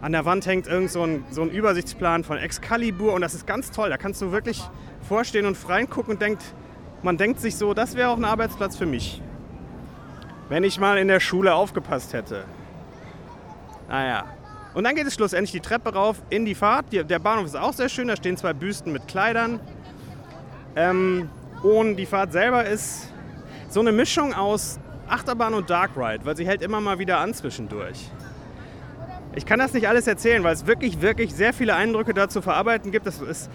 An 0.01 0.11
der 0.11 0.25
Wand 0.25 0.45
hängt 0.45 0.67
irgend 0.67 0.91
so 0.91 1.03
ein, 1.03 1.25
so 1.31 1.41
ein 1.41 1.49
Übersichtsplan 1.49 2.23
von 2.23 2.37
Excalibur 2.37 3.13
und 3.13 3.21
das 3.21 3.33
ist 3.33 3.45
ganz 3.45 3.71
toll. 3.71 3.89
Da 3.89 3.97
kannst 3.97 4.21
du 4.21 4.31
wirklich 4.31 4.61
vorstehen 5.07 5.45
und 5.45 5.57
reingucken 5.67 6.13
und 6.13 6.21
denkt, 6.21 6.43
man 7.01 7.17
denkt 7.17 7.41
sich 7.41 7.57
so, 7.57 7.73
das 7.73 7.95
wäre 7.95 8.09
auch 8.09 8.17
ein 8.17 8.25
Arbeitsplatz 8.25 8.77
für 8.77 8.85
mich. 8.85 9.21
Wenn 10.47 10.63
ich 10.63 10.79
mal 10.79 10.97
in 10.97 11.07
der 11.09 11.19
Schule 11.19 11.53
aufgepasst 11.55 12.13
hätte. 12.13 12.45
Naja. 13.89 14.25
Und 14.73 14.85
dann 14.85 14.95
geht 14.95 15.05
es 15.05 15.13
schlussendlich 15.13 15.51
die 15.51 15.59
Treppe 15.59 15.93
rauf 15.93 16.21
in 16.29 16.45
die 16.45 16.55
Fahrt. 16.55 16.85
Der 16.91 17.19
Bahnhof 17.19 17.45
ist 17.45 17.55
auch 17.55 17.73
sehr 17.73 17.89
schön. 17.89 18.07
Da 18.07 18.15
stehen 18.15 18.37
zwei 18.37 18.53
Büsten 18.53 18.91
mit 18.91 19.07
Kleidern. 19.07 19.59
Ähm, 20.75 21.29
und 21.61 21.95
die 21.95 22.05
Fahrt 22.05 22.31
selber 22.31 22.65
ist 22.65 23.11
so 23.69 23.79
eine 23.79 23.91
Mischung 23.91 24.33
aus 24.33 24.79
Achterbahn 25.07 25.53
und 25.53 25.69
Dark 25.69 25.91
Ride, 25.95 26.25
weil 26.25 26.35
sie 26.35 26.45
hält 26.45 26.61
immer 26.61 26.81
mal 26.81 26.99
wieder 26.99 27.19
an 27.19 27.33
zwischendurch. 27.33 28.09
Ich 29.35 29.45
kann 29.45 29.59
das 29.59 29.73
nicht 29.73 29.87
alles 29.87 30.07
erzählen, 30.07 30.43
weil 30.43 30.53
es 30.53 30.67
wirklich, 30.67 31.01
wirklich 31.01 31.33
sehr 31.33 31.53
viele 31.53 31.75
Eindrücke 31.75 32.13
da 32.13 32.29
zu 32.29 32.41
verarbeiten 32.41 32.91
gibt. 32.91 33.05
Das 33.05 33.19
ist 33.21 33.49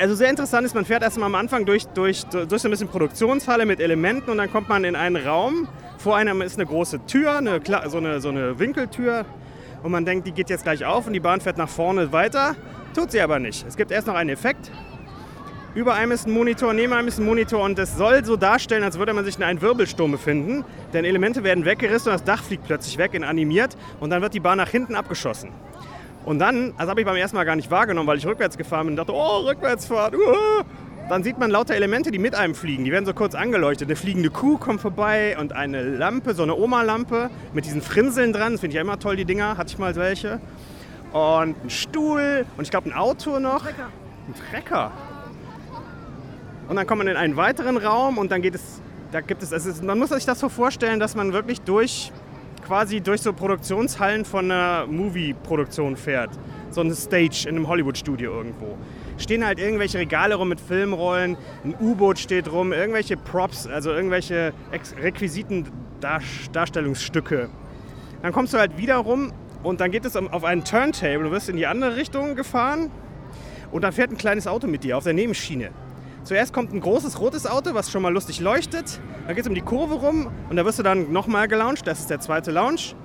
also 0.00 0.14
sehr 0.14 0.30
interessant 0.30 0.64
ist, 0.64 0.74
man 0.74 0.84
fährt 0.84 1.02
erstmal 1.02 1.26
am 1.26 1.34
Anfang 1.34 1.64
durch, 1.64 1.86
durch, 1.88 2.24
durch 2.24 2.62
so 2.62 2.68
ein 2.68 2.70
bisschen 2.70 2.88
Produktionshalle 2.88 3.66
mit 3.66 3.80
Elementen 3.80 4.30
und 4.30 4.38
dann 4.38 4.50
kommt 4.50 4.68
man 4.68 4.84
in 4.84 4.96
einen 4.96 5.16
Raum. 5.16 5.68
Vor 5.98 6.16
einem 6.16 6.42
ist 6.42 6.56
eine 6.56 6.66
große 6.66 7.04
Tür, 7.06 7.38
eine, 7.38 7.60
so, 7.88 7.98
eine, 7.98 8.20
so 8.20 8.28
eine 8.28 8.58
Winkeltür. 8.58 9.24
Und 9.82 9.92
man 9.92 10.04
denkt, 10.04 10.26
die 10.26 10.32
geht 10.32 10.50
jetzt 10.50 10.62
gleich 10.62 10.84
auf 10.84 11.06
und 11.06 11.12
die 11.12 11.20
Bahn 11.20 11.40
fährt 11.40 11.58
nach 11.58 11.68
vorne 11.68 12.12
weiter. 12.12 12.56
Tut 12.94 13.10
sie 13.10 13.20
aber 13.20 13.38
nicht. 13.38 13.66
Es 13.66 13.76
gibt 13.76 13.90
erst 13.90 14.06
noch 14.06 14.14
einen 14.14 14.30
Effekt. 14.30 14.70
Über 15.76 15.92
einem 15.92 16.12
ist 16.12 16.26
ein 16.26 16.32
Monitor, 16.32 16.72
neben 16.72 16.94
einem 16.94 17.06
ist 17.06 17.18
ein 17.18 17.26
Monitor 17.26 17.62
und 17.62 17.78
es 17.78 17.98
soll 17.98 18.24
so 18.24 18.36
darstellen, 18.36 18.82
als 18.82 18.98
würde 18.98 19.12
man 19.12 19.26
sich 19.26 19.36
in 19.36 19.42
einen 19.42 19.60
Wirbelsturm 19.60 20.10
befinden. 20.10 20.64
Denn 20.94 21.04
Elemente 21.04 21.44
werden 21.44 21.66
weggerissen 21.66 22.10
und 22.10 22.14
das 22.14 22.24
Dach 22.24 22.42
fliegt 22.42 22.64
plötzlich 22.64 22.96
weg 22.96 23.12
in 23.12 23.22
animiert 23.22 23.76
und 24.00 24.08
dann 24.08 24.22
wird 24.22 24.32
die 24.32 24.40
Bahn 24.40 24.56
nach 24.56 24.70
hinten 24.70 24.94
abgeschossen. 24.94 25.50
Und 26.24 26.38
dann, 26.38 26.72
das 26.78 26.88
habe 26.88 27.02
ich 27.02 27.06
beim 27.06 27.16
ersten 27.16 27.36
Mal 27.36 27.44
gar 27.44 27.56
nicht 27.56 27.70
wahrgenommen, 27.70 28.08
weil 28.08 28.16
ich 28.16 28.26
rückwärts 28.26 28.56
gefahren 28.56 28.86
bin 28.86 28.92
und 28.94 28.96
dachte, 28.96 29.12
oh, 29.12 29.46
Rückwärtsfahrt, 29.46 30.14
uh, 30.14 30.62
dann 31.10 31.22
sieht 31.22 31.38
man 31.38 31.50
lauter 31.50 31.74
Elemente, 31.74 32.10
die 32.10 32.18
mit 32.18 32.34
einem 32.34 32.54
fliegen. 32.54 32.86
Die 32.86 32.90
werden 32.90 33.04
so 33.04 33.12
kurz 33.12 33.34
angeleuchtet. 33.34 33.86
Eine 33.88 33.96
fliegende 33.96 34.30
Kuh 34.30 34.56
kommt 34.56 34.80
vorbei 34.80 35.36
und 35.38 35.52
eine 35.52 35.82
Lampe, 35.82 36.32
so 36.32 36.42
eine 36.42 36.56
Oma-Lampe 36.56 37.28
mit 37.52 37.66
diesen 37.66 37.82
Frinseln 37.82 38.32
dran. 38.32 38.52
Das 38.52 38.62
finde 38.62 38.72
ich 38.72 38.76
ja 38.76 38.80
immer 38.80 38.98
toll, 38.98 39.16
die 39.16 39.26
Dinger. 39.26 39.58
Hatte 39.58 39.74
ich 39.74 39.78
mal 39.78 39.94
welche. 39.94 40.40
Und 41.12 41.54
ein 41.64 41.68
Stuhl 41.68 42.46
und 42.56 42.64
ich 42.64 42.70
glaube 42.70 42.88
ein 42.88 42.94
Auto 42.94 43.38
noch. 43.38 43.62
Trecker. 43.62 43.88
Ein 44.26 44.34
Trecker. 44.50 44.92
Und 46.68 46.76
dann 46.76 46.86
kommt 46.86 46.98
man 46.98 47.08
in 47.08 47.16
einen 47.16 47.36
weiteren 47.36 47.76
Raum 47.76 48.18
und 48.18 48.30
dann 48.30 48.42
geht 48.42 48.54
es, 48.54 48.80
da 49.12 49.20
gibt 49.20 49.42
es, 49.42 49.52
es 49.52 49.66
ist, 49.66 49.84
man 49.84 49.98
muss 49.98 50.10
sich 50.10 50.24
das 50.24 50.40
so 50.40 50.48
vorstellen, 50.48 50.98
dass 50.98 51.14
man 51.14 51.32
wirklich 51.32 51.60
durch, 51.60 52.12
quasi 52.66 53.00
durch 53.00 53.22
so 53.22 53.32
Produktionshallen 53.32 54.24
von 54.24 54.50
einer 54.50 54.86
Movie-Produktion 54.86 55.96
fährt. 55.96 56.30
So 56.70 56.80
eine 56.80 56.94
Stage 56.94 57.46
in 57.48 57.56
einem 57.56 57.68
Hollywood-Studio 57.68 58.32
irgendwo. 58.32 58.76
Stehen 59.18 59.46
halt 59.46 59.60
irgendwelche 59.60 59.98
Regale 59.98 60.34
rum 60.34 60.48
mit 60.48 60.60
Filmrollen, 60.60 61.36
ein 61.64 61.74
U-Boot 61.80 62.18
steht 62.18 62.50
rum, 62.50 62.72
irgendwelche 62.72 63.16
Props, 63.16 63.66
also 63.66 63.92
irgendwelche 63.92 64.52
Requisiten, 65.00 65.66
Dar 66.00 66.20
Darstellungsstücke. 66.52 67.48
Dann 68.22 68.32
kommst 68.32 68.52
du 68.52 68.58
halt 68.58 68.76
wieder 68.76 68.96
rum 68.96 69.32
und 69.62 69.80
dann 69.80 69.90
geht 69.90 70.04
es 70.04 70.16
auf 70.16 70.44
einen 70.44 70.64
Turntable, 70.64 71.22
du 71.24 71.30
wirst 71.30 71.48
in 71.48 71.56
die 71.56 71.66
andere 71.66 71.96
Richtung 71.96 72.34
gefahren 72.34 72.90
und 73.70 73.82
dann 73.82 73.92
fährt 73.92 74.10
ein 74.10 74.18
kleines 74.18 74.46
Auto 74.46 74.66
mit 74.66 74.84
dir 74.84 74.98
auf 74.98 75.04
der 75.04 75.14
Nebenschiene. 75.14 75.70
Zuerst 76.26 76.52
kommt 76.52 76.74
ein 76.74 76.80
großes 76.80 77.20
rotes 77.20 77.46
Auto, 77.46 77.72
was 77.74 77.88
schon 77.88 78.02
mal 78.02 78.12
lustig 78.12 78.40
leuchtet. 78.40 78.98
Dann 79.26 79.36
geht 79.36 79.44
es 79.44 79.48
um 79.48 79.54
die 79.54 79.60
Kurve 79.60 79.94
rum 79.94 80.28
und 80.50 80.56
da 80.56 80.64
wirst 80.64 80.80
du 80.80 80.82
dann 80.82 81.12
nochmal 81.12 81.46
gelauncht. 81.46 81.86
Das 81.86 82.00
ist 82.00 82.10
der 82.10 82.18
zweite 82.18 82.50
Lounge. 82.50 82.96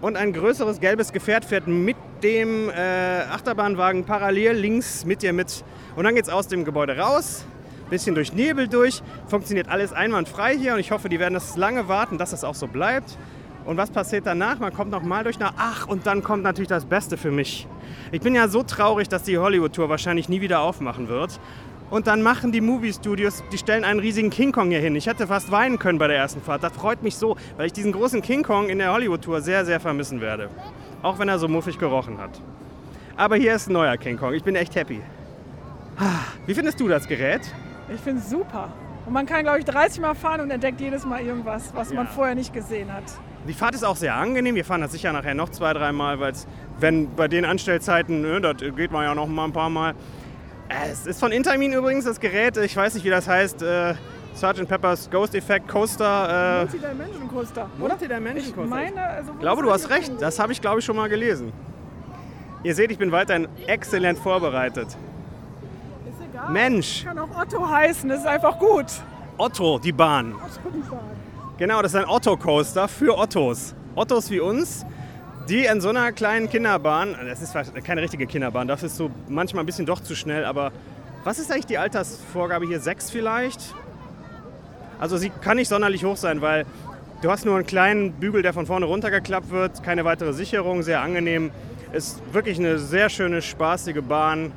Und 0.00 0.16
ein 0.16 0.32
größeres 0.32 0.80
gelbes 0.80 1.12
Gefährt 1.12 1.44
fährt 1.44 1.68
mit 1.68 1.96
dem 2.24 2.70
äh, 2.70 3.20
Achterbahnwagen 3.30 4.04
parallel 4.04 4.56
links 4.56 5.04
mit 5.04 5.22
dir 5.22 5.32
mit. 5.32 5.62
Und 5.94 6.02
dann 6.02 6.16
geht 6.16 6.24
es 6.24 6.28
aus 6.28 6.48
dem 6.48 6.64
Gebäude 6.64 6.98
raus, 6.98 7.44
bisschen 7.88 8.16
durch 8.16 8.32
Nebel 8.32 8.66
durch. 8.66 9.00
Funktioniert 9.28 9.68
alles 9.68 9.92
einwandfrei 9.92 10.58
hier 10.58 10.74
und 10.74 10.80
ich 10.80 10.90
hoffe, 10.90 11.08
die 11.08 11.20
werden 11.20 11.34
das 11.34 11.56
lange 11.56 11.86
warten, 11.86 12.18
dass 12.18 12.32
das 12.32 12.42
auch 12.42 12.56
so 12.56 12.66
bleibt. 12.66 13.16
Und 13.64 13.76
was 13.76 13.90
passiert 13.90 14.26
danach? 14.26 14.58
Man 14.58 14.74
kommt 14.74 14.90
nochmal 14.90 15.22
durch 15.22 15.38
nach. 15.38 15.54
Ach, 15.56 15.86
und 15.86 16.04
dann 16.04 16.24
kommt 16.24 16.42
natürlich 16.42 16.68
das 16.68 16.84
Beste 16.84 17.16
für 17.16 17.30
mich. 17.30 17.66
Ich 18.12 18.20
bin 18.20 18.34
ja 18.34 18.48
so 18.48 18.64
traurig, 18.64 19.08
dass 19.08 19.22
die 19.22 19.38
Hollywood-Tour 19.38 19.88
wahrscheinlich 19.88 20.28
nie 20.28 20.40
wieder 20.40 20.60
aufmachen 20.60 21.08
wird. 21.08 21.38
Und 21.94 22.08
dann 22.08 22.22
machen 22.22 22.50
die 22.50 22.60
Movie-Studios, 22.60 23.44
die 23.52 23.56
stellen 23.56 23.84
einen 23.84 24.00
riesigen 24.00 24.28
King 24.28 24.50
Kong 24.50 24.68
hier 24.70 24.80
hin. 24.80 24.96
Ich 24.96 25.06
hätte 25.06 25.28
fast 25.28 25.52
weinen 25.52 25.78
können 25.78 25.96
bei 25.96 26.08
der 26.08 26.16
ersten 26.16 26.40
Fahrt. 26.42 26.64
Das 26.64 26.72
freut 26.72 27.04
mich 27.04 27.14
so, 27.14 27.36
weil 27.56 27.66
ich 27.66 27.72
diesen 27.72 27.92
großen 27.92 28.20
King 28.20 28.42
Kong 28.42 28.68
in 28.68 28.78
der 28.78 28.92
Hollywood-Tour 28.92 29.40
sehr, 29.40 29.64
sehr 29.64 29.78
vermissen 29.78 30.20
werde. 30.20 30.48
Auch 31.02 31.20
wenn 31.20 31.28
er 31.28 31.38
so 31.38 31.46
muffig 31.46 31.78
gerochen 31.78 32.18
hat. 32.18 32.32
Aber 33.14 33.36
hier 33.36 33.54
ist 33.54 33.68
ein 33.68 33.74
neuer 33.74 33.96
King 33.96 34.16
Kong. 34.18 34.34
Ich 34.34 34.42
bin 34.42 34.56
echt 34.56 34.74
happy. 34.74 35.02
Wie 36.46 36.54
findest 36.54 36.80
du 36.80 36.88
das 36.88 37.06
Gerät? 37.06 37.42
Ich 37.94 38.00
finde 38.00 38.20
es 38.22 38.28
super. 38.28 38.72
Und 39.06 39.12
man 39.12 39.24
kann, 39.24 39.44
glaube 39.44 39.60
ich, 39.60 39.64
30 39.64 40.00
Mal 40.00 40.14
fahren 40.16 40.40
und 40.40 40.50
entdeckt 40.50 40.80
jedes 40.80 41.06
Mal 41.06 41.20
irgendwas, 41.24 41.72
was 41.76 41.94
man 41.94 42.06
Ja. 42.06 42.10
vorher 42.10 42.34
nicht 42.34 42.52
gesehen 42.52 42.92
hat. 42.92 43.04
Die 43.46 43.52
Fahrt 43.52 43.76
ist 43.76 43.84
auch 43.84 43.94
sehr 43.94 44.16
angenehm. 44.16 44.56
Wir 44.56 44.64
fahren 44.64 44.80
das 44.80 44.90
sicher 44.90 45.12
nachher 45.12 45.34
noch 45.34 45.50
zwei, 45.50 45.72
dreimal, 45.72 46.18
weil 46.18 46.32
es, 46.32 46.48
wenn 46.80 47.14
bei 47.14 47.28
den 47.28 47.44
Anstellzeiten, 47.44 48.20
ne, 48.20 48.40
das 48.40 48.56
geht 48.74 48.90
man 48.90 49.04
ja 49.04 49.14
noch 49.14 49.28
mal 49.28 49.44
ein 49.44 49.52
paar 49.52 49.70
Mal. 49.70 49.94
Es 50.90 51.06
ist 51.06 51.20
von 51.20 51.32
Intermin 51.32 51.72
übrigens 51.72 52.04
das 52.04 52.18
Gerät, 52.20 52.56
ich 52.56 52.76
weiß 52.76 52.94
nicht, 52.94 53.04
wie 53.04 53.10
das 53.10 53.28
heißt, 53.28 53.62
äh, 53.62 53.94
Sgt. 54.34 54.66
Pepper's 54.66 55.08
Ghost 55.10 55.34
Effect 55.34 55.68
Coaster. 55.68 56.62
Äh, 56.62 56.64
Multidimension 56.64 57.28
Coaster, 57.28 57.70
oder? 57.78 57.88
Multidimension 57.88 58.44
Ich 58.48 58.54
Coaster. 58.54 58.68
meine, 58.70 59.02
also 59.02 59.32
Ich 59.32 59.38
glaube, 59.40 59.62
du 59.62 59.70
hast 59.70 59.90
recht. 59.90 60.12
Das 60.20 60.38
habe 60.38 60.52
ich, 60.52 60.60
glaube 60.60 60.80
ich, 60.80 60.84
schon 60.84 60.96
mal 60.96 61.08
gelesen. 61.08 61.52
Ihr 62.64 62.74
seht, 62.74 62.90
ich 62.90 62.98
bin 62.98 63.12
weiterhin 63.12 63.46
exzellent 63.66 64.18
vorbereitet. 64.18 64.88
Ist 64.88 64.96
egal. 66.32 66.50
Mensch, 66.50 67.04
Kann 67.04 67.18
auch 67.18 67.28
Otto 67.40 67.68
heißen, 67.68 68.08
das 68.08 68.20
ist 68.20 68.26
einfach 68.26 68.58
gut. 68.58 68.86
Otto, 69.36 69.78
die 69.78 69.92
Bahn. 69.92 70.32
Otto 70.34 70.70
die 70.74 70.80
Bahn. 70.90 70.98
Genau, 71.58 71.82
das 71.82 71.92
ist 71.94 72.00
ein 72.00 72.08
Otto-Coaster 72.08 72.88
für 72.88 73.16
Ottos. 73.16 73.74
Ottos 73.94 74.28
wie 74.30 74.40
uns, 74.40 74.84
die 75.48 75.66
in 75.66 75.80
so 75.80 75.90
einer 75.90 76.12
kleinen 76.12 76.48
Kinderbahn, 76.48 77.16
das 77.26 77.42
ist 77.42 77.54
keine 77.84 78.02
richtige 78.02 78.26
Kinderbahn, 78.26 78.66
das 78.66 78.82
ist 78.82 78.96
so 78.96 79.10
manchmal 79.28 79.62
ein 79.62 79.66
bisschen 79.66 79.86
doch 79.86 80.00
zu 80.00 80.14
schnell, 80.14 80.44
aber 80.44 80.72
was 81.24 81.38
ist 81.38 81.50
eigentlich 81.50 81.66
die 81.66 81.78
Altersvorgabe 81.78 82.66
hier? 82.66 82.80
Sechs 82.80 83.10
vielleicht? 83.10 83.74
Also 84.98 85.16
sie 85.16 85.30
kann 85.30 85.56
nicht 85.56 85.68
sonderlich 85.68 86.04
hoch 86.04 86.16
sein, 86.16 86.40
weil 86.40 86.66
du 87.22 87.30
hast 87.30 87.44
nur 87.44 87.56
einen 87.56 87.66
kleinen 87.66 88.12
Bügel, 88.12 88.42
der 88.42 88.52
von 88.52 88.66
vorne 88.66 88.86
runtergeklappt 88.86 89.50
wird, 89.50 89.82
keine 89.82 90.04
weitere 90.04 90.32
Sicherung, 90.32 90.82
sehr 90.82 91.00
angenehm. 91.00 91.50
Ist 91.92 92.22
wirklich 92.32 92.58
eine 92.58 92.78
sehr 92.78 93.08
schöne, 93.08 93.42
spaßige 93.42 94.02
Bahn. 94.02 94.52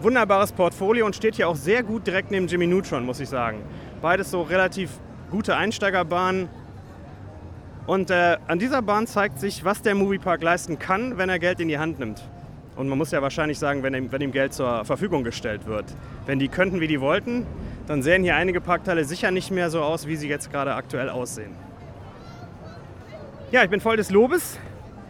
Wunderbares 0.00 0.52
Portfolio 0.52 1.06
und 1.06 1.14
steht 1.14 1.36
hier 1.36 1.48
auch 1.48 1.56
sehr 1.56 1.82
gut 1.82 2.06
direkt 2.06 2.30
neben 2.30 2.48
Jimmy 2.48 2.66
Neutron, 2.66 3.04
muss 3.06 3.20
ich 3.20 3.28
sagen. 3.28 3.58
Beides 4.00 4.30
so 4.30 4.42
relativ 4.42 4.90
gute 5.30 5.56
Einsteigerbahnen. 5.56 6.48
Und 7.86 8.10
äh, 8.10 8.36
an 8.46 8.58
dieser 8.58 8.80
Bahn 8.80 9.06
zeigt 9.06 9.40
sich, 9.40 9.64
was 9.64 9.82
der 9.82 9.94
Moviepark 9.94 10.42
leisten 10.42 10.78
kann, 10.78 11.18
wenn 11.18 11.28
er 11.28 11.38
Geld 11.38 11.60
in 11.60 11.68
die 11.68 11.78
Hand 11.78 11.98
nimmt. 11.98 12.22
Und 12.76 12.88
man 12.88 12.96
muss 12.96 13.10
ja 13.10 13.20
wahrscheinlich 13.20 13.58
sagen, 13.58 13.82
wenn 13.82 13.94
ihm, 13.94 14.12
wenn 14.12 14.22
ihm 14.22 14.32
Geld 14.32 14.54
zur 14.54 14.84
Verfügung 14.84 15.24
gestellt 15.24 15.66
wird. 15.66 15.84
Wenn 16.24 16.38
die 16.38 16.48
könnten, 16.48 16.80
wie 16.80 16.86
die 16.86 17.00
wollten, 17.00 17.46
dann 17.86 18.02
sähen 18.02 18.22
hier 18.22 18.36
einige 18.36 18.60
Parkteile 18.60 19.04
sicher 19.04 19.30
nicht 19.30 19.50
mehr 19.50 19.68
so 19.68 19.82
aus, 19.82 20.06
wie 20.06 20.16
sie 20.16 20.28
jetzt 20.28 20.50
gerade 20.50 20.74
aktuell 20.74 21.10
aussehen. 21.10 21.54
Ja, 23.50 23.64
ich 23.64 23.70
bin 23.70 23.80
voll 23.80 23.96
des 23.96 24.10
Lobes. 24.10 24.58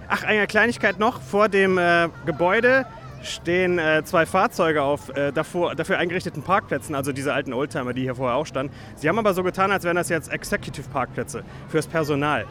Ach, 0.09 0.25
eine 0.25 0.47
Kleinigkeit 0.47 0.99
noch. 0.99 1.21
Vor 1.21 1.49
dem 1.49 1.79
äh, 1.79 2.09
Gebäude 2.26 2.87
stehen 3.23 3.79
äh, 3.79 4.02
zwei 4.05 4.26
Fahrzeuge 4.26 4.83
auf 4.83 5.14
äh, 5.17 5.33
davor, 5.33 5.75
dafür 5.75 5.99
eingerichteten 5.99 6.43
Parkplätzen, 6.43 6.95
also 6.95 7.12
diese 7.12 7.33
alten 7.33 7.52
Oldtimer, 7.52 7.93
die 7.93 8.02
hier 8.02 8.14
vorher 8.14 8.37
auch 8.37 8.47
standen. 8.47 8.73
Sie 8.97 9.09
haben 9.09 9.19
aber 9.19 9.35
so 9.35 9.43
getan, 9.43 9.73
als 9.73 9.85
wären 9.85 9.97
das 9.97 10.09
jetzt 10.09 10.33
Executive 10.33 10.88
Parkplätze 10.91 11.45
fürs 11.69 11.87
Personal. 11.87 12.47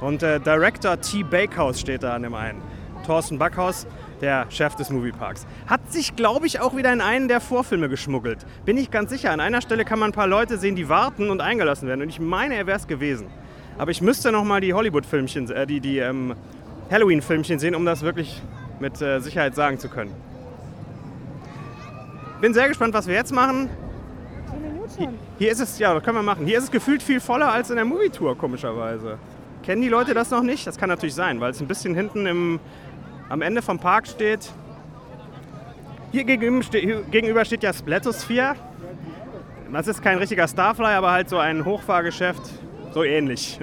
Und 0.00 0.22
äh, 0.22 0.40
Director 0.40 1.00
T. 1.00 1.22
Bakehouse 1.22 1.80
steht 1.80 2.02
da 2.02 2.14
an 2.14 2.22
dem 2.22 2.34
einen. 2.34 2.60
Thorsten 3.06 3.38
Backhaus, 3.38 3.86
der 4.20 4.46
Chef 4.50 4.74
des 4.74 4.90
Movieparks. 4.90 5.46
Hat 5.66 5.92
sich, 5.92 6.16
glaube 6.16 6.46
ich, 6.46 6.60
auch 6.60 6.76
wieder 6.76 6.92
in 6.92 7.00
einen 7.00 7.28
der 7.28 7.40
Vorfilme 7.40 7.88
geschmuggelt. 7.88 8.44
Bin 8.64 8.76
ich 8.76 8.90
ganz 8.90 9.10
sicher. 9.10 9.30
An 9.30 9.40
einer 9.40 9.60
Stelle 9.60 9.84
kann 9.84 9.98
man 9.98 10.10
ein 10.10 10.12
paar 10.12 10.26
Leute 10.26 10.58
sehen, 10.58 10.74
die 10.74 10.88
warten 10.88 11.30
und 11.30 11.40
eingelassen 11.40 11.86
werden. 11.86 12.02
Und 12.02 12.08
ich 12.08 12.20
meine, 12.20 12.56
er 12.56 12.66
wäre 12.66 12.78
es 12.78 12.86
gewesen. 12.86 13.28
Aber 13.78 13.90
ich 13.90 14.00
müsste 14.00 14.32
noch 14.32 14.44
mal 14.44 14.60
die 14.60 14.74
Hollywood-Filmchen, 14.74 15.50
äh, 15.50 15.66
die, 15.66 15.80
die 15.80 15.98
ähm, 15.98 16.34
Halloween-Filmchen 16.90 17.58
sehen, 17.58 17.74
um 17.74 17.84
das 17.84 18.02
wirklich 18.02 18.42
mit 18.80 19.00
äh, 19.00 19.20
Sicherheit 19.20 19.54
sagen 19.54 19.78
zu 19.78 19.88
können. 19.88 20.12
Bin 22.40 22.52
sehr 22.52 22.68
gespannt, 22.68 22.94
was 22.94 23.06
wir 23.06 23.14
jetzt 23.14 23.32
machen. 23.32 23.70
Hier 25.38 25.52
ist 25.52 25.60
es, 25.60 25.78
ja, 25.78 25.94
das 25.94 26.02
können 26.02 26.16
wir 26.16 26.22
machen. 26.22 26.46
Hier 26.46 26.58
ist 26.58 26.64
es 26.64 26.70
gefühlt 26.70 27.02
viel 27.02 27.20
voller 27.20 27.52
als 27.52 27.70
in 27.70 27.76
der 27.76 27.84
Movie-Tour, 27.84 28.36
komischerweise. 28.36 29.18
Kennen 29.62 29.82
die 29.82 29.88
Leute 29.88 30.14
das 30.14 30.30
noch 30.30 30.42
nicht? 30.42 30.66
Das 30.66 30.78
kann 30.78 30.88
natürlich 30.88 31.14
sein, 31.14 31.40
weil 31.40 31.50
es 31.50 31.60
ein 31.60 31.66
bisschen 31.66 31.94
hinten 31.94 32.26
im, 32.26 32.60
am 33.28 33.42
Ende 33.42 33.62
vom 33.62 33.78
Park 33.78 34.06
steht. 34.06 34.50
Hier 36.12 36.24
gegenüber, 36.24 36.62
ste 36.62 36.78
hier 36.78 37.02
gegenüber 37.02 37.44
steht 37.44 37.62
ja 37.62 37.72
Splatosphere. 37.72 38.54
Das 39.72 39.88
ist 39.88 40.02
kein 40.02 40.18
richtiger 40.18 40.46
Starfly, 40.46 40.86
aber 40.86 41.10
halt 41.10 41.28
so 41.28 41.38
ein 41.38 41.64
Hochfahrgeschäft, 41.64 42.42
so 42.94 43.02
ähnlich. 43.02 43.58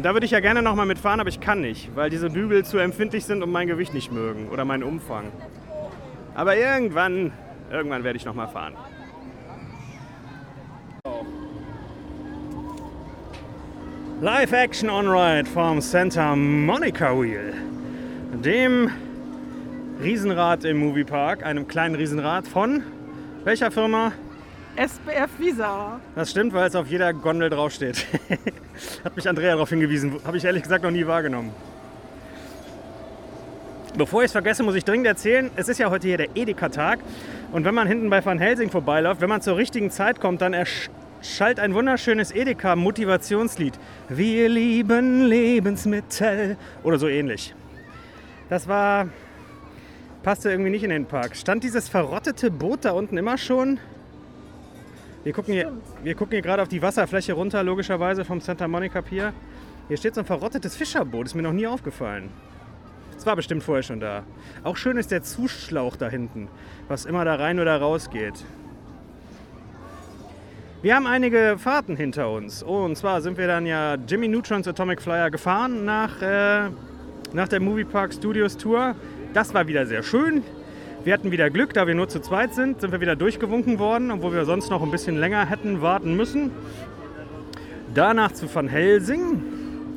Und 0.00 0.04
da 0.04 0.14
würde 0.14 0.24
ich 0.24 0.32
ja 0.32 0.40
gerne 0.40 0.62
noch 0.62 0.76
mal 0.76 0.86
mitfahren, 0.86 1.20
aber 1.20 1.28
ich 1.28 1.40
kann 1.40 1.60
nicht, 1.60 1.94
weil 1.94 2.08
diese 2.08 2.30
Bügel 2.30 2.64
zu 2.64 2.78
empfindlich 2.78 3.26
sind 3.26 3.42
und 3.42 3.52
mein 3.52 3.66
Gewicht 3.66 3.92
nicht 3.92 4.10
mögen 4.10 4.48
oder 4.48 4.64
meinen 4.64 4.82
Umfang. 4.82 5.30
Aber 6.34 6.56
irgendwann, 6.56 7.32
irgendwann 7.70 8.02
werde 8.02 8.16
ich 8.16 8.24
noch 8.24 8.32
mal 8.32 8.46
fahren. 8.46 8.72
Live 14.22 14.52
Action 14.52 14.88
On-Ride 14.88 15.44
vom 15.50 15.82
Santa 15.82 16.34
Monica 16.34 17.12
Wheel. 17.12 17.52
Dem 18.42 18.90
Riesenrad 20.02 20.64
im 20.64 20.78
Moviepark, 20.78 21.44
einem 21.44 21.68
kleinen 21.68 21.94
Riesenrad 21.94 22.48
von 22.48 22.82
welcher 23.44 23.70
Firma? 23.70 24.12
SBF 24.80 25.38
Visa. 25.38 26.00
Das 26.14 26.30
stimmt, 26.30 26.54
weil 26.54 26.66
es 26.66 26.74
auf 26.74 26.86
jeder 26.86 27.12
Gondel 27.12 27.50
draufsteht. 27.50 28.06
Hat 29.04 29.14
mich 29.14 29.28
Andrea 29.28 29.52
darauf 29.52 29.68
hingewiesen. 29.68 30.18
Habe 30.24 30.38
ich 30.38 30.44
ehrlich 30.44 30.62
gesagt 30.62 30.82
noch 30.84 30.90
nie 30.90 31.06
wahrgenommen. 31.06 31.52
Bevor 33.98 34.22
ich 34.22 34.26
es 34.26 34.32
vergesse, 34.32 34.62
muss 34.62 34.74
ich 34.74 34.84
dringend 34.84 35.06
erzählen, 35.06 35.50
es 35.56 35.68
ist 35.68 35.78
ja 35.78 35.90
heute 35.90 36.08
hier 36.08 36.16
der 36.16 36.34
Edeka-Tag. 36.34 37.00
Und 37.52 37.66
wenn 37.66 37.74
man 37.74 37.88
hinten 37.88 38.08
bei 38.08 38.24
Van 38.24 38.38
Helsing 38.38 38.70
vorbeiläuft, 38.70 39.20
wenn 39.20 39.28
man 39.28 39.42
zur 39.42 39.58
richtigen 39.58 39.90
Zeit 39.90 40.18
kommt, 40.18 40.40
dann 40.40 40.54
erschallt 40.54 41.60
ein 41.60 41.74
wunderschönes 41.74 42.30
Edeka-Motivationslied. 42.32 43.74
Wir 44.08 44.48
lieben 44.48 45.26
Lebensmittel 45.26 46.56
oder 46.82 46.98
so 46.98 47.06
ähnlich. 47.08 47.54
Das 48.48 48.66
war 48.66 49.08
Passte 50.22 50.50
irgendwie 50.50 50.70
nicht 50.70 50.84
in 50.84 50.90
den 50.90 51.06
Park. 51.06 51.34
Stand 51.34 51.64
dieses 51.64 51.88
verrottete 51.88 52.50
Boot 52.50 52.84
da 52.84 52.92
unten 52.92 53.16
immer 53.16 53.38
schon? 53.38 53.78
Wir 55.22 55.34
gucken 55.34 55.52
hier, 55.52 55.70
wir 56.02 56.14
gucken 56.14 56.32
hier 56.32 56.42
gerade 56.42 56.62
auf 56.62 56.68
die 56.68 56.80
Wasserfläche 56.80 57.34
runter, 57.34 57.62
logischerweise 57.62 58.24
vom 58.24 58.40
Santa 58.40 58.66
Monica 58.66 59.02
Pier. 59.02 59.34
Hier 59.88 59.96
steht 59.98 60.14
so 60.14 60.20
ein 60.22 60.26
verrottetes 60.26 60.76
Fischerboot, 60.76 61.26
ist 61.26 61.34
mir 61.34 61.42
noch 61.42 61.52
nie 61.52 61.66
aufgefallen. 61.66 62.30
Es 63.18 63.26
war 63.26 63.36
bestimmt 63.36 63.62
vorher 63.62 63.82
schon 63.82 64.00
da. 64.00 64.22
Auch 64.64 64.78
schön 64.78 64.96
ist 64.96 65.10
der 65.10 65.22
Zuschlauch 65.22 65.96
da 65.96 66.08
hinten, 66.08 66.48
was 66.88 67.04
immer 67.04 67.26
da 67.26 67.34
rein 67.34 67.60
oder 67.60 67.76
raus 67.78 68.08
geht. 68.08 68.46
Wir 70.80 70.96
haben 70.96 71.06
einige 71.06 71.56
Fahrten 71.58 71.96
hinter 71.96 72.30
uns. 72.30 72.64
Oh, 72.64 72.84
und 72.84 72.96
zwar 72.96 73.20
sind 73.20 73.36
wir 73.36 73.46
dann 73.46 73.66
ja 73.66 73.96
Jimmy 73.96 74.26
Neutrons 74.26 74.66
Atomic 74.66 75.02
Flyer 75.02 75.30
gefahren 75.30 75.84
nach, 75.84 76.22
äh, 76.22 76.70
nach 77.34 77.48
der 77.48 77.60
Moviepark 77.60 78.14
Studios 78.14 78.56
Tour. 78.56 78.94
Das 79.34 79.52
war 79.52 79.66
wieder 79.66 79.84
sehr 79.84 80.02
schön. 80.02 80.42
Wir 81.02 81.14
hatten 81.14 81.30
wieder 81.30 81.48
Glück, 81.48 81.72
da 81.72 81.86
wir 81.86 81.94
nur 81.94 82.08
zu 82.08 82.20
zweit 82.20 82.52
sind, 82.54 82.82
sind 82.82 82.92
wir 82.92 83.00
wieder 83.00 83.16
durchgewunken 83.16 83.78
worden, 83.78 84.10
obwohl 84.10 84.34
wir 84.34 84.44
sonst 84.44 84.68
noch 84.68 84.82
ein 84.82 84.90
bisschen 84.90 85.16
länger 85.16 85.46
hätten 85.48 85.80
warten 85.80 86.14
müssen. 86.14 86.50
Danach 87.94 88.32
zu 88.32 88.54
Van 88.54 88.68
Helsing, 88.68 89.42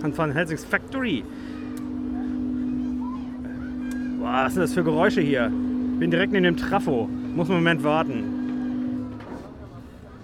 an 0.02 0.18
Van 0.18 0.32
Helsings 0.32 0.64
Factory. 0.64 1.26
Boah, 4.18 4.46
was 4.46 4.54
sind 4.54 4.62
das 4.62 4.74
für 4.74 4.84
Geräusche 4.86 5.20
hier? 5.20 5.52
Bin 6.00 6.10
direkt 6.10 6.32
neben 6.32 6.46
dem 6.46 6.56
Trafo. 6.58 7.10
Muss 7.36 7.50
einen 7.50 7.58
Moment 7.58 7.84
warten. 7.84 8.24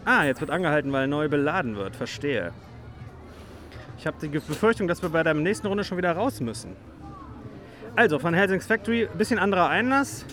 Ah, 0.05 0.23
jetzt 0.23 0.39
wird 0.39 0.49
angehalten, 0.49 0.93
weil 0.93 1.07
neu 1.07 1.27
beladen 1.27 1.75
wird. 1.75 1.97
Verstehe. 1.97 2.53
Ich 3.97 4.07
habe 4.07 4.15
die 4.21 4.29
Befürchtung, 4.29 4.87
dass 4.87 5.01
wir 5.01 5.09
bei 5.09 5.23
der 5.23 5.33
nächsten 5.33 5.67
Runde 5.67 5.83
schon 5.83 5.97
wieder 5.97 6.13
raus 6.13 6.39
müssen. 6.39 6.71
Also, 7.97 8.17
von 8.17 8.33
Helsings 8.33 8.65
Factory, 8.65 9.09
bisschen 9.17 9.39
anderer 9.39 9.67
Einlass. 9.67 10.25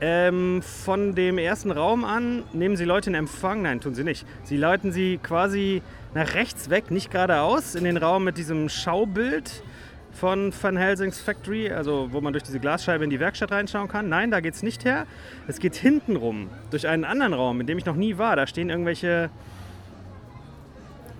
Ähm, 0.00 0.62
von 0.62 1.16
dem 1.16 1.38
ersten 1.38 1.72
Raum 1.72 2.04
an 2.04 2.44
nehmen 2.52 2.76
Sie 2.76 2.84
Leute 2.84 3.10
in 3.10 3.14
Empfang. 3.14 3.62
Nein, 3.62 3.80
tun 3.80 3.94
Sie 3.94 4.04
nicht. 4.04 4.24
Sie 4.44 4.56
leiten 4.56 4.92
sie 4.92 5.18
quasi 5.20 5.82
nach 6.14 6.34
rechts 6.34 6.70
weg, 6.70 6.92
nicht 6.92 7.10
geradeaus, 7.10 7.74
in 7.74 7.82
den 7.82 7.96
Raum 7.96 8.22
mit 8.22 8.38
diesem 8.38 8.68
Schaubild 8.68 9.62
von 10.12 10.52
Van 10.60 10.76
Helsings 10.76 11.20
Factory, 11.20 11.70
also 11.70 12.08
wo 12.12 12.20
man 12.20 12.32
durch 12.32 12.44
diese 12.44 12.60
Glasscheibe 12.60 13.04
in 13.04 13.10
die 13.10 13.18
Werkstatt 13.18 13.50
reinschauen 13.50 13.88
kann. 13.88 14.08
Nein, 14.08 14.30
da 14.30 14.40
geht 14.40 14.54
es 14.54 14.62
nicht 14.62 14.84
her. 14.84 15.06
Es 15.48 15.58
geht 15.58 15.74
hinten 15.74 16.16
rum, 16.16 16.48
durch 16.70 16.86
einen 16.86 17.04
anderen 17.04 17.34
Raum, 17.34 17.60
in 17.60 17.66
dem 17.66 17.78
ich 17.78 17.84
noch 17.84 17.96
nie 17.96 18.18
war. 18.18 18.36
Da 18.36 18.46
stehen 18.46 18.70
irgendwelche 18.70 19.30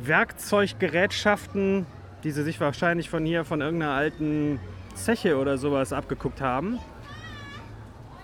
Werkzeuggerätschaften, 0.03 1.87
die 2.23 2.31
sie 2.31 2.45
sich 2.45 2.61
wahrscheinlich 2.61 3.11
von 3.11 3.25
hier, 3.25 3.45
von 3.45 3.61
irgendeiner 3.61 3.93
alten 3.93 4.61
Zeche 4.95 5.37
oder 5.37 5.59
sowas 5.59 5.93
abgeguckt 5.93 6.41
haben. 6.41 6.79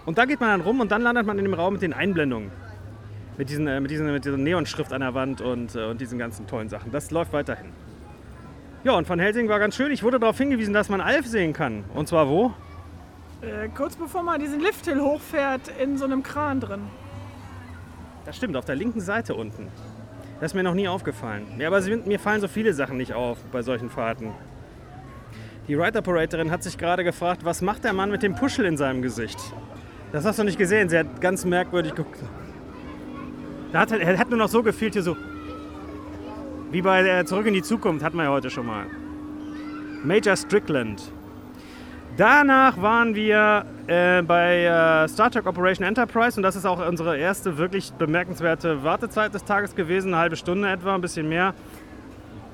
Und 0.07 0.19
da 0.19 0.25
geht 0.27 0.41
man 0.41 0.51
dann 0.51 0.61
rum 0.61 0.81
und 0.81 0.91
dann 0.93 1.03
landet 1.03 1.27
man 1.27 1.39
in 1.39 1.45
dem 1.45 1.55
Raum 1.55 1.75
mit 1.75 1.83
den 1.83 1.93
Einblendungen. 1.93 2.51
Mit, 3.37 3.49
diesen, 3.49 3.67
äh, 3.67 3.81
mit, 3.81 3.91
diesen, 3.91 4.11
mit 4.13 4.25
dieser 4.25 4.37
Neonschrift 4.37 4.93
an 4.93 5.01
der 5.01 5.15
Wand 5.15 5.41
und, 5.41 5.75
äh, 5.75 5.85
und 5.87 6.01
diesen 6.01 6.19
ganzen 6.19 6.47
tollen 6.47 6.69
Sachen. 6.69 6.93
Das 6.93 7.11
läuft 7.11 7.33
weiterhin. 7.33 7.71
Ja, 8.85 8.93
und 8.93 9.09
Van 9.09 9.19
Helsing 9.19 9.49
war 9.49 9.59
ganz 9.59 9.77
schön. 9.77 9.91
Ich 9.93 10.03
wurde 10.03 10.21
darauf 10.21 10.37
hingewiesen, 10.37 10.75
dass 10.75 10.89
man 10.89 11.01
Alf 11.01 11.27
sehen 11.27 11.53
kann. 11.53 11.85
Und 11.95 12.07
zwar 12.07 12.29
wo? 12.29 12.53
Äh, 13.41 13.69
kurz 13.75 13.97
bevor 13.97 14.23
man 14.23 14.41
diesen 14.41 14.61
Lifthill 14.61 15.01
hochfährt, 15.01 15.63
in 15.83 15.97
so 15.97 16.05
einem 16.05 16.23
Kran 16.23 16.61
drin. 16.61 16.83
Das 18.25 18.37
stimmt, 18.37 18.57
auf 18.57 18.65
der 18.65 18.77
linken 18.77 19.01
Seite 19.01 19.35
unten. 19.35 19.69
Das 20.41 20.53
ist 20.53 20.55
mir 20.55 20.63
noch 20.63 20.75
nie 20.75 20.89
aufgefallen. 20.89 21.47
Ja, 21.59 21.69
aber 21.69 21.81
mir 21.81 22.19
fallen 22.19 22.41
so 22.41 22.49
viele 22.49 22.75
Sachen 22.75 22.97
nicht 22.97 23.15
auf 23.15 23.39
bei 23.53 23.63
solchen 23.63 23.91
Fahrten. 23.91 24.33
Die 25.67 25.75
Ride 25.75 25.99
Operatorin 25.99 26.51
hat 26.51 26.63
sich 26.63 26.77
gerade 26.77 27.05
gefragt, 27.05 27.45
was 27.45 27.63
macht 27.63 27.85
der 27.85 27.95
Mann 27.95 28.11
mit 28.11 28.23
dem 28.23 28.35
Puschel 28.35 28.67
in 28.67 28.77
seinem 28.77 29.01
Gesicht? 29.01 29.39
Das 30.15 30.25
hast 30.25 30.39
du 30.39 30.45
nicht 30.45 30.59
gesehen. 30.59 30.89
Sie 30.89 30.97
hat 30.97 31.21
ganz 31.21 31.45
merkwürdig 31.45 31.93
geguckt. 31.93 32.21
Da 33.73 33.81
hat, 33.81 33.91
er 33.91 34.17
hat 34.17 34.31
nur 34.31 34.39
noch 34.39 34.49
so 34.49 34.63
gefehlt 34.63 34.93
hier 34.93 35.03
so. 35.03 35.17
Wie 36.71 36.83
bei 36.83 37.03
der 37.03 37.27
Zurück 37.27 37.47
in 37.47 37.55
die 37.55 37.63
Zukunft 37.63 38.05
hatten 38.05 38.17
wir 38.19 38.23
ja 38.23 38.31
heute 38.31 38.49
schon 38.49 38.65
mal. 38.65 38.87
Major 40.05 40.37
Strickland. 40.37 41.03
Danach 42.17 42.81
waren 42.81 43.17
wir 43.17 43.67
äh, 43.89 44.23
bei 44.23 44.63
äh, 44.63 45.09
Star 45.09 45.33
Trek 45.33 45.49
Operation 45.49 45.85
Enterprise 45.85 46.37
und 46.37 46.45
das 46.45 46.55
ist 46.55 46.65
auch 46.65 46.87
unsere 46.87 47.19
erste 47.19 47.59
wirklich 47.59 47.91
bemerkenswerte 47.95 48.85
Wartezeit 48.85 49.35
des 49.35 49.43
Tages 49.43 49.75
gewesen, 49.75 50.15
eine 50.15 50.19
halbe 50.19 50.37
Stunde 50.37 50.71
etwa, 50.71 50.95
ein 50.95 51.01
bisschen 51.01 51.29
mehr. 51.29 51.55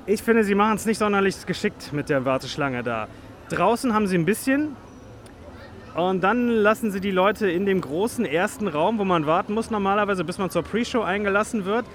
Ich 0.07 0.23
finde, 0.23 0.43
sie 0.43 0.55
machen 0.55 0.77
es 0.77 0.87
nicht 0.87 0.97
sonderlich 0.97 1.45
geschickt 1.45 1.93
mit 1.93 2.09
der 2.09 2.25
Warteschlange 2.25 2.81
da. 2.81 3.07
Draußen 3.49 3.93
haben 3.93 4.07
sie 4.07 4.17
ein 4.17 4.25
bisschen, 4.25 4.75
und 5.95 6.23
dann 6.23 6.47
lassen 6.47 6.91
sie 6.91 7.01
die 7.01 7.11
Leute 7.11 7.49
in 7.49 7.65
dem 7.65 7.81
großen 7.81 8.25
ersten 8.25 8.67
Raum, 8.67 8.97
wo 8.97 9.03
man 9.03 9.25
warten 9.25 9.53
muss 9.53 9.71
normalerweise, 9.71 10.23
bis 10.23 10.37
man 10.37 10.49
zur 10.49 10.63
Pre-Show 10.63 11.01
eingelassen 11.01 11.65
wird. 11.65 11.85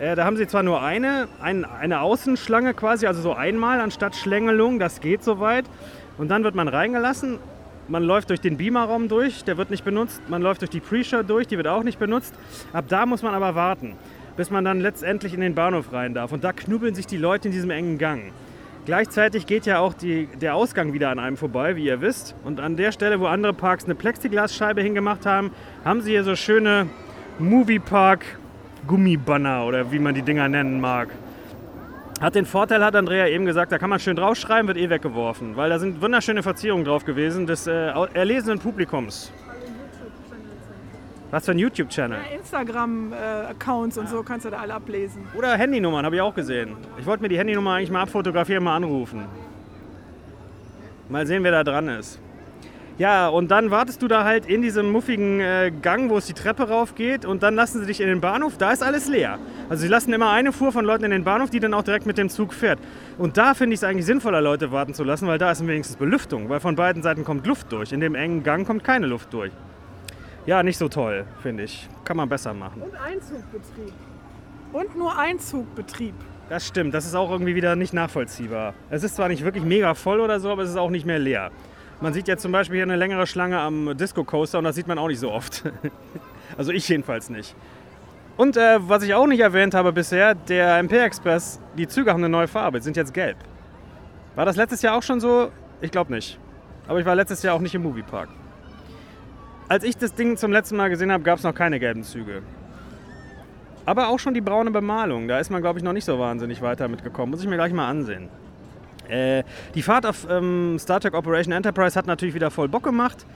Äh, 0.00 0.16
da 0.16 0.24
haben 0.24 0.36
sie 0.36 0.46
zwar 0.46 0.62
nur 0.62 0.82
eine, 0.82 1.28
ein, 1.40 1.64
eine 1.64 2.00
Außenschlange 2.00 2.74
quasi, 2.74 3.06
also 3.06 3.20
so 3.20 3.34
einmal 3.34 3.80
anstatt 3.80 4.16
Schlängelung, 4.16 4.78
das 4.78 5.00
geht 5.00 5.22
soweit. 5.22 5.64
Und 6.18 6.28
dann 6.28 6.42
wird 6.42 6.56
man 6.56 6.66
reingelassen. 6.66 7.38
Man 7.86 8.02
läuft 8.02 8.30
durch 8.30 8.40
den 8.40 8.56
Beamerraum 8.56 9.08
durch, 9.08 9.44
der 9.44 9.56
wird 9.56 9.70
nicht 9.70 9.84
benutzt. 9.84 10.20
Man 10.28 10.42
läuft 10.42 10.60
durch 10.60 10.70
die 10.70 10.80
Pre-Show 10.80 11.22
durch, 11.22 11.46
die 11.46 11.56
wird 11.56 11.68
auch 11.68 11.84
nicht 11.84 11.98
benutzt. 11.98 12.34
Ab 12.72 12.86
da 12.88 13.06
muss 13.06 13.22
man 13.22 13.34
aber 13.34 13.54
warten, 13.54 13.94
bis 14.36 14.50
man 14.50 14.64
dann 14.64 14.80
letztendlich 14.80 15.32
in 15.32 15.40
den 15.40 15.54
Bahnhof 15.54 15.92
rein 15.92 16.12
darf. 16.12 16.32
Und 16.32 16.44
da 16.44 16.52
knubbeln 16.52 16.94
sich 16.94 17.06
die 17.06 17.16
Leute 17.16 17.48
in 17.48 17.52
diesem 17.52 17.70
engen 17.70 17.98
Gang. 17.98 18.32
Gleichzeitig 18.88 19.44
geht 19.44 19.66
ja 19.66 19.80
auch 19.80 19.92
die, 19.92 20.30
der 20.40 20.54
Ausgang 20.54 20.94
wieder 20.94 21.10
an 21.10 21.18
einem 21.18 21.36
vorbei, 21.36 21.76
wie 21.76 21.84
ihr 21.84 22.00
wisst. 22.00 22.34
Und 22.42 22.58
an 22.58 22.78
der 22.78 22.90
Stelle, 22.90 23.20
wo 23.20 23.26
andere 23.26 23.52
Parks 23.52 23.84
eine 23.84 23.94
Plexiglasscheibe 23.94 24.80
hingemacht 24.80 25.26
haben, 25.26 25.50
haben 25.84 26.00
sie 26.00 26.12
hier 26.12 26.24
so 26.24 26.34
schöne 26.34 26.86
Moviepark 27.38 28.24
Gummibanner 28.86 29.66
oder 29.66 29.92
wie 29.92 29.98
man 29.98 30.14
die 30.14 30.22
Dinger 30.22 30.48
nennen 30.48 30.80
mag. 30.80 31.10
Hat 32.18 32.34
den 32.34 32.46
Vorteil, 32.46 32.82
hat 32.82 32.96
Andrea 32.96 33.28
eben 33.28 33.44
gesagt, 33.44 33.72
da 33.72 33.76
kann 33.76 33.90
man 33.90 34.00
schön 34.00 34.16
draufschreiben, 34.16 34.68
wird 34.68 34.78
eh 34.78 34.88
weggeworfen. 34.88 35.54
Weil 35.54 35.68
da 35.68 35.78
sind 35.78 36.00
wunderschöne 36.00 36.42
Verzierungen 36.42 36.86
drauf 36.86 37.04
gewesen 37.04 37.46
des 37.46 37.66
äh, 37.66 37.90
erlesenen 38.14 38.58
Publikums. 38.58 39.30
Was 41.30 41.44
für 41.44 41.50
ein 41.52 41.58
YouTube-Channel? 41.58 42.18
Ja, 42.18 42.36
Instagram-Accounts 42.38 43.98
und 43.98 44.08
so 44.08 44.22
kannst 44.22 44.46
du 44.46 44.50
da 44.50 44.58
alle 44.58 44.74
ablesen. 44.74 45.22
Oder 45.36 45.56
Handynummern, 45.58 46.04
habe 46.04 46.16
ich 46.16 46.22
auch 46.22 46.34
gesehen. 46.34 46.76
Ich 46.98 47.04
wollte 47.04 47.22
mir 47.22 47.28
die 47.28 47.38
Handynummer 47.38 47.74
eigentlich 47.74 47.90
mal 47.90 48.02
abfotografieren, 48.02 48.64
mal 48.64 48.76
anrufen. 48.76 49.26
Mal 51.10 51.26
sehen, 51.26 51.44
wer 51.44 51.52
da 51.52 51.64
dran 51.64 51.88
ist. 51.88 52.18
Ja, 52.96 53.28
und 53.28 53.50
dann 53.52 53.70
wartest 53.70 54.02
du 54.02 54.08
da 54.08 54.24
halt 54.24 54.46
in 54.46 54.60
diesem 54.60 54.90
muffigen 54.90 55.38
äh, 55.38 55.70
Gang, 55.82 56.10
wo 56.10 56.18
es 56.18 56.26
die 56.26 56.32
Treppe 56.32 56.68
rauf 56.68 56.96
geht 56.96 57.24
und 57.24 57.44
dann 57.44 57.54
lassen 57.54 57.80
sie 57.80 57.86
dich 57.86 58.00
in 58.00 58.08
den 58.08 58.20
Bahnhof, 58.20 58.58
da 58.58 58.72
ist 58.72 58.82
alles 58.82 59.06
leer. 59.06 59.38
Also 59.68 59.82
sie 59.82 59.88
lassen 59.88 60.12
immer 60.12 60.32
eine 60.32 60.50
Fuhr 60.50 60.72
von 60.72 60.84
Leuten 60.84 61.04
in 61.04 61.12
den 61.12 61.22
Bahnhof, 61.22 61.50
die 61.50 61.60
dann 61.60 61.74
auch 61.74 61.84
direkt 61.84 62.06
mit 62.06 62.18
dem 62.18 62.28
Zug 62.28 62.52
fährt. 62.52 62.80
Und 63.16 63.36
da 63.36 63.54
finde 63.54 63.74
ich 63.74 63.80
es 63.80 63.84
eigentlich 63.84 64.06
sinnvoller, 64.06 64.40
Leute 64.40 64.72
warten 64.72 64.94
zu 64.94 65.04
lassen, 65.04 65.28
weil 65.28 65.38
da 65.38 65.52
ist 65.52 65.64
wenigstens 65.64 65.96
Belüftung, 65.96 66.48
weil 66.48 66.58
von 66.58 66.74
beiden 66.74 67.02
Seiten 67.02 67.22
kommt 67.22 67.46
Luft 67.46 67.70
durch. 67.70 67.92
In 67.92 68.00
dem 68.00 68.16
engen 68.16 68.42
Gang 68.42 68.66
kommt 68.66 68.82
keine 68.82 69.06
Luft 69.06 69.32
durch. 69.32 69.52
Ja, 70.48 70.62
nicht 70.62 70.78
so 70.78 70.88
toll, 70.88 71.26
finde 71.42 71.64
ich. 71.64 71.86
Kann 72.04 72.16
man 72.16 72.26
besser 72.26 72.54
machen. 72.54 72.80
Und 72.80 72.98
Einzugbetrieb. 72.98 73.92
Und 74.72 74.96
nur 74.96 75.18
Einzugbetrieb. 75.18 76.14
Das 76.48 76.66
stimmt, 76.66 76.94
das 76.94 77.04
ist 77.04 77.14
auch 77.14 77.30
irgendwie 77.30 77.54
wieder 77.54 77.76
nicht 77.76 77.92
nachvollziehbar. 77.92 78.72
Es 78.88 79.02
ist 79.02 79.16
zwar 79.16 79.28
nicht 79.28 79.44
wirklich 79.44 79.62
mega 79.62 79.92
voll 79.92 80.20
oder 80.20 80.40
so, 80.40 80.50
aber 80.50 80.62
es 80.62 80.70
ist 80.70 80.78
auch 80.78 80.88
nicht 80.88 81.04
mehr 81.04 81.18
leer. 81.18 81.50
Man 82.00 82.14
sieht 82.14 82.28
jetzt 82.28 82.40
zum 82.40 82.50
Beispiel 82.50 82.76
hier 82.76 82.84
eine 82.84 82.96
längere 82.96 83.26
Schlange 83.26 83.60
am 83.60 83.94
Disco 83.94 84.24
Coaster 84.24 84.56
und 84.56 84.64
das 84.64 84.74
sieht 84.74 84.86
man 84.86 84.96
auch 84.96 85.08
nicht 85.08 85.20
so 85.20 85.30
oft. 85.30 85.64
also 86.56 86.72
ich 86.72 86.88
jedenfalls 86.88 87.28
nicht. 87.28 87.54
Und 88.38 88.56
äh, 88.56 88.78
was 88.80 89.02
ich 89.02 89.12
auch 89.12 89.26
nicht 89.26 89.40
erwähnt 89.40 89.74
habe 89.74 89.92
bisher, 89.92 90.34
der 90.34 90.78
MP 90.78 90.96
Express, 90.96 91.60
die 91.76 91.86
Züge 91.86 92.10
haben 92.10 92.24
eine 92.24 92.30
neue 92.30 92.48
Farbe, 92.48 92.80
sind 92.80 92.96
jetzt 92.96 93.12
gelb. 93.12 93.36
War 94.34 94.46
das 94.46 94.56
letztes 94.56 94.80
Jahr 94.80 94.96
auch 94.96 95.02
schon 95.02 95.20
so? 95.20 95.50
Ich 95.82 95.90
glaube 95.90 96.10
nicht. 96.10 96.38
Aber 96.86 96.98
ich 96.98 97.04
war 97.04 97.14
letztes 97.14 97.42
Jahr 97.42 97.54
auch 97.54 97.60
nicht 97.60 97.74
im 97.74 97.82
Moviepark. 97.82 98.30
Als 99.68 99.84
ich 99.84 99.96
das 99.98 100.14
Ding 100.14 100.36
zum 100.36 100.50
letzten 100.50 100.76
Mal 100.76 100.88
gesehen 100.88 101.12
habe, 101.12 101.22
gab 101.24 101.38
es 101.38 101.44
noch 101.44 101.54
keine 101.54 101.78
gelben 101.78 102.02
Züge. 102.02 102.42
Aber 103.84 104.08
auch 104.08 104.18
schon 104.18 104.32
die 104.32 104.40
braune 104.40 104.70
Bemalung. 104.70 105.28
Da 105.28 105.38
ist 105.38 105.50
man, 105.50 105.60
glaube 105.60 105.78
ich, 105.78 105.84
noch 105.84 105.92
nicht 105.92 106.04
so 106.04 106.18
wahnsinnig 106.18 106.62
weiter 106.62 106.88
mitgekommen. 106.88 107.30
Muss 107.30 107.42
ich 107.42 107.48
mir 107.48 107.56
gleich 107.56 107.72
mal 107.72 107.88
ansehen. 107.88 108.28
Äh, 109.08 109.44
die 109.74 109.82
Fahrt 109.82 110.06
auf 110.06 110.26
ähm, 110.30 110.78
Star 110.78 111.00
Trek 111.00 111.14
Operation 111.14 111.52
Enterprise 111.52 111.98
hat 111.98 112.06
natürlich 112.06 112.34
wieder 112.34 112.50
voll 112.50 112.68
Bock 112.68 112.82
gemacht. 112.82 113.26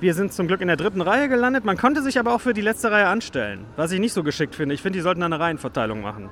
Wir 0.00 0.14
sind 0.14 0.32
zum 0.32 0.46
Glück 0.46 0.60
in 0.60 0.68
der 0.68 0.76
dritten 0.76 1.00
Reihe 1.00 1.28
gelandet. 1.28 1.64
Man 1.64 1.76
konnte 1.76 2.02
sich 2.02 2.18
aber 2.18 2.34
auch 2.34 2.40
für 2.40 2.52
die 2.52 2.60
letzte 2.60 2.90
Reihe 2.90 3.06
anstellen, 3.06 3.64
was 3.76 3.92
ich 3.92 4.00
nicht 4.00 4.12
so 4.12 4.22
geschickt 4.22 4.54
finde. 4.54 4.74
Ich 4.74 4.82
finde, 4.82 4.98
die 4.98 5.02
sollten 5.02 5.22
eine 5.22 5.40
Reihenverteilung 5.40 6.02
machen. 6.02 6.30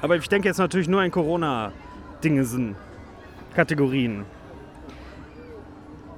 Aber 0.00 0.16
ich 0.16 0.28
denke 0.28 0.48
jetzt 0.48 0.58
natürlich 0.58 0.88
nur 0.88 1.02
in 1.02 1.10
Corona-Dingesen, 1.10 2.76
Kategorien. 3.54 4.24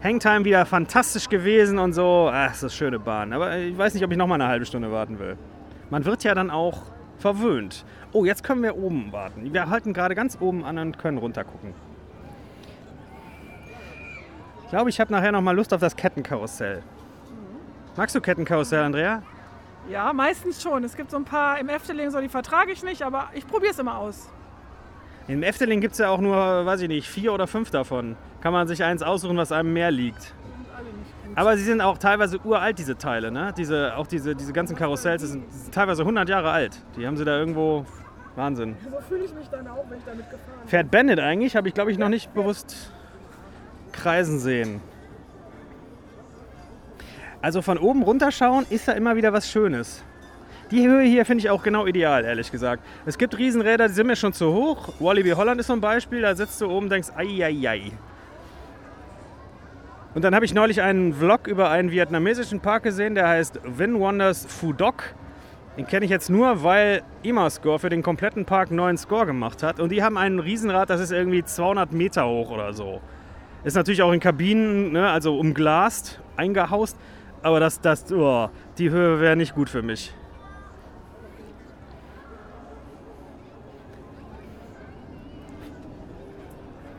Hangtime 0.06 0.44
wieder 0.44 0.64
fantastisch 0.66 1.28
gewesen 1.28 1.80
und 1.80 1.92
so. 1.92 2.30
Ach, 2.32 2.50
das 2.50 2.62
ist 2.62 2.76
schöne 2.76 3.00
Bahn. 3.00 3.32
Aber 3.32 3.56
ich 3.56 3.76
weiß 3.76 3.92
nicht, 3.92 4.04
ob 4.04 4.12
ich 4.12 4.16
noch 4.16 4.28
mal 4.28 4.36
eine 4.36 4.46
halbe 4.46 4.64
Stunde 4.64 4.92
warten 4.92 5.18
will. 5.18 5.36
Man 5.90 6.04
wird 6.04 6.22
ja 6.22 6.32
dann 6.32 6.48
auch 6.48 6.82
verwöhnt. 7.18 7.84
Oh, 8.12 8.24
jetzt 8.24 8.44
können 8.44 8.62
wir 8.62 8.76
oben 8.76 9.10
warten. 9.10 9.52
Wir 9.52 9.68
halten 9.68 9.92
gerade 9.92 10.14
ganz 10.14 10.38
oben 10.40 10.64
an 10.64 10.78
und 10.78 10.96
können 10.96 11.18
runter 11.18 11.42
gucken. 11.42 11.74
Ich 14.62 14.70
glaube, 14.70 14.90
ich 14.90 15.00
habe 15.00 15.12
nachher 15.12 15.32
noch 15.32 15.40
mal 15.40 15.56
Lust 15.56 15.74
auf 15.74 15.80
das 15.80 15.96
Kettenkarussell. 15.96 16.84
Magst 17.96 18.14
du 18.14 18.20
Kettenkarussell, 18.20 18.84
Andrea? 18.84 19.24
Ja, 19.90 20.12
meistens 20.12 20.62
schon. 20.62 20.84
Es 20.84 20.94
gibt 20.94 21.10
so 21.10 21.16
ein 21.16 21.24
paar 21.24 21.58
im 21.58 21.68
Efteling, 21.68 22.12
so 22.12 22.20
die 22.20 22.28
vertrage 22.28 22.70
ich 22.70 22.84
nicht, 22.84 23.02
aber 23.02 23.30
ich 23.34 23.44
probiere 23.44 23.72
es 23.72 23.78
immer 23.80 23.98
aus. 23.98 24.28
Im 25.28 25.42
Efteling 25.42 25.80
gibt 25.80 25.92
es 25.92 25.98
ja 25.98 26.08
auch 26.08 26.20
nur, 26.20 26.36
weiß 26.36 26.82
ich 26.82 26.88
nicht, 26.88 27.08
vier 27.08 27.32
oder 27.32 27.46
fünf 27.46 27.70
davon. 27.70 28.16
Kann 28.40 28.52
man 28.52 28.68
sich 28.68 28.84
eins 28.84 29.02
aussuchen, 29.02 29.36
was 29.36 29.50
einem 29.50 29.72
mehr 29.72 29.90
liegt. 29.90 30.34
Aber 31.34 31.56
sie 31.56 31.64
sind 31.64 31.80
auch 31.80 31.98
teilweise 31.98 32.38
uralt, 32.44 32.78
diese 32.78 32.96
Teile. 32.96 33.30
Ne? 33.30 33.52
Diese, 33.56 33.96
auch 33.96 34.06
diese, 34.06 34.34
diese 34.34 34.52
ganzen 34.52 34.76
Karussells 34.76 35.22
die 35.22 35.28
sind, 35.28 35.44
teilweise 35.72 36.02
100 36.02 36.28
Jahre 36.28 36.50
alt. 36.50 36.80
Die 36.96 37.06
haben 37.06 37.16
sie 37.16 37.24
da 37.24 37.38
irgendwo. 37.38 37.84
Wahnsinn. 38.36 38.76
So 38.90 39.00
fühle 39.00 39.24
ich 39.24 39.34
mich 39.34 39.48
dann 39.48 39.66
auch, 39.66 39.84
wenn 39.88 39.98
ich 39.98 40.04
damit 40.04 40.30
gefahren 40.30 40.58
bin. 40.60 40.68
Fährt 40.68 40.90
Bandit 40.90 41.20
eigentlich? 41.20 41.56
Habe 41.56 41.68
ich, 41.68 41.74
glaube 41.74 41.90
ich, 41.90 41.98
noch 41.98 42.10
nicht 42.10 42.32
bewusst 42.34 42.92
kreisen 43.92 44.38
sehen. 44.38 44.80
Also 47.40 47.62
von 47.62 47.78
oben 47.78 48.02
runterschauen 48.02 48.66
ist 48.70 48.88
da 48.88 48.92
immer 48.92 49.16
wieder 49.16 49.32
was 49.32 49.50
Schönes. 49.50 50.02
Die 50.72 50.86
Höhe 50.88 51.04
hier 51.04 51.24
finde 51.24 51.42
ich 51.42 51.50
auch 51.50 51.62
genau 51.62 51.86
ideal, 51.86 52.24
ehrlich 52.24 52.50
gesagt. 52.50 52.82
Es 53.04 53.16
gibt 53.18 53.38
Riesenräder, 53.38 53.86
die 53.86 53.94
sind 53.94 54.08
mir 54.08 54.16
schon 54.16 54.32
zu 54.32 54.52
hoch. 54.52 54.88
Wallaby 54.98 55.30
Holland 55.30 55.60
ist 55.60 55.68
so 55.68 55.74
ein 55.74 55.80
Beispiel, 55.80 56.22
da 56.22 56.34
sitzt 56.34 56.60
du 56.60 56.66
oben 56.66 56.86
und 56.86 56.90
denkst, 56.90 57.10
ai, 57.14 57.44
ai, 57.44 57.68
ai. 57.68 57.92
Und 60.14 60.22
dann 60.22 60.34
habe 60.34 60.44
ich 60.44 60.54
neulich 60.54 60.82
einen 60.82 61.12
Vlog 61.12 61.46
über 61.46 61.70
einen 61.70 61.92
vietnamesischen 61.92 62.60
Park 62.60 62.82
gesehen, 62.82 63.14
der 63.14 63.28
heißt 63.28 63.60
Vin 63.64 64.00
Wonders 64.00 64.44
Phu 64.46 64.72
Doc. 64.72 65.14
Den 65.76 65.86
kenne 65.86 66.04
ich 66.04 66.10
jetzt 66.10 66.30
nur, 66.30 66.64
weil 66.64 67.02
Imascore 67.22 67.78
für 67.78 67.90
den 67.90 68.02
kompletten 68.02 68.44
Park 68.44 68.68
einen 68.68 68.78
neuen 68.78 68.96
Score 68.96 69.26
gemacht 69.26 69.62
hat. 69.62 69.78
Und 69.78 69.92
die 69.92 70.02
haben 70.02 70.16
ein 70.16 70.40
Riesenrad, 70.40 70.90
das 70.90 71.00
ist 71.00 71.12
irgendwie 71.12 71.44
200 71.44 71.92
Meter 71.92 72.26
hoch 72.26 72.50
oder 72.50 72.72
so. 72.72 73.00
Ist 73.62 73.74
natürlich 73.74 74.02
auch 74.02 74.12
in 74.12 74.20
Kabinen, 74.20 74.92
ne, 74.92 75.10
also 75.10 75.38
umglast, 75.38 76.18
eingehaust. 76.36 76.96
Aber 77.42 77.60
das, 77.60 77.80
das, 77.80 78.10
oh, 78.10 78.48
die 78.78 78.90
Höhe 78.90 79.20
wäre 79.20 79.36
nicht 79.36 79.54
gut 79.54 79.68
für 79.68 79.82
mich. 79.82 80.12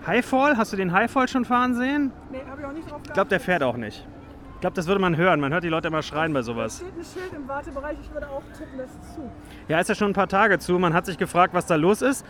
Highfall, 0.07 0.57
hast 0.57 0.71
du 0.71 0.77
den 0.77 0.93
Highfall 0.93 1.27
schon 1.27 1.45
fahren 1.45 1.75
sehen? 1.75 2.11
Nee, 2.31 2.39
habe 2.49 2.61
ich 2.61 2.67
auch 2.67 2.71
nicht 2.71 2.89
drauf 2.89 3.01
Ich 3.05 3.13
glaube, 3.13 3.29
der 3.29 3.39
fährt 3.39 3.61
auch 3.61 3.75
nicht. 3.75 4.07
Ich 4.55 4.61
glaube, 4.61 4.75
das 4.75 4.87
würde 4.87 4.99
man 4.99 5.17
hören. 5.17 5.39
Man 5.39 5.53
hört 5.53 5.63
die 5.63 5.69
Leute 5.69 5.89
immer 5.89 6.01
schreien 6.01 6.33
bei 6.33 6.41
sowas. 6.41 6.77
steht 6.77 6.87
ein 6.97 7.03
Schild 7.03 7.33
im 7.35 7.47
Wartebereich, 7.47 7.97
ich 8.01 8.11
würde 8.11 8.27
auch 8.27 8.41
tippen, 8.57 8.77
das 8.77 8.89
ist 8.89 9.15
zu. 9.15 9.29
Ja, 9.67 9.79
ist 9.79 9.89
ja 9.89 9.95
schon 9.95 10.11
ein 10.11 10.13
paar 10.13 10.29
Tage 10.29 10.57
zu. 10.57 10.79
Man 10.79 10.93
hat 10.93 11.05
sich 11.05 11.17
gefragt, 11.17 11.53
was 11.53 11.67
da 11.67 11.75
los 11.75 12.01
ist. 12.01 12.25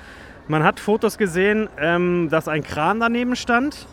Man 0.47 0.63
hat 0.63 0.79
Fotos 0.79 1.17
gesehen, 1.17 1.69
ähm, 1.77 2.27
dass 2.29 2.47
ein 2.47 2.63
Kran 2.63 2.99
daneben 2.99 3.35
stand 3.35 3.87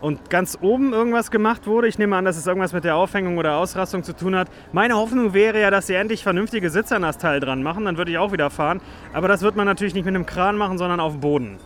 und 0.00 0.30
ganz 0.30 0.58
oben 0.60 0.92
irgendwas 0.92 1.30
gemacht 1.30 1.66
wurde. 1.66 1.88
Ich 1.88 1.98
nehme 1.98 2.16
an, 2.16 2.24
dass 2.24 2.36
es 2.36 2.46
irgendwas 2.46 2.72
mit 2.72 2.84
der 2.84 2.96
Aufhängung 2.96 3.38
oder 3.38 3.56
Ausrastung 3.56 4.02
zu 4.02 4.14
tun 4.14 4.36
hat. 4.36 4.48
Meine 4.72 4.94
Hoffnung 4.96 5.34
wäre 5.34 5.60
ja, 5.60 5.70
dass 5.70 5.86
sie 5.86 5.94
endlich 5.94 6.22
vernünftige 6.22 6.70
Sitze 6.70 6.96
an 6.96 7.02
das 7.02 7.18
Teil 7.18 7.40
dran 7.40 7.62
machen. 7.62 7.86
Dann 7.86 7.96
würde 7.96 8.10
ich 8.10 8.18
auch 8.18 8.32
wieder 8.32 8.50
fahren. 8.50 8.80
Aber 9.12 9.28
das 9.28 9.42
wird 9.42 9.56
man 9.56 9.66
natürlich 9.66 9.94
nicht 9.94 10.04
mit 10.04 10.14
einem 10.14 10.26
Kran 10.26 10.56
machen, 10.56 10.78
sondern 10.78 11.00
auf 11.00 11.12
dem 11.14 11.20
Boden. 11.20 11.58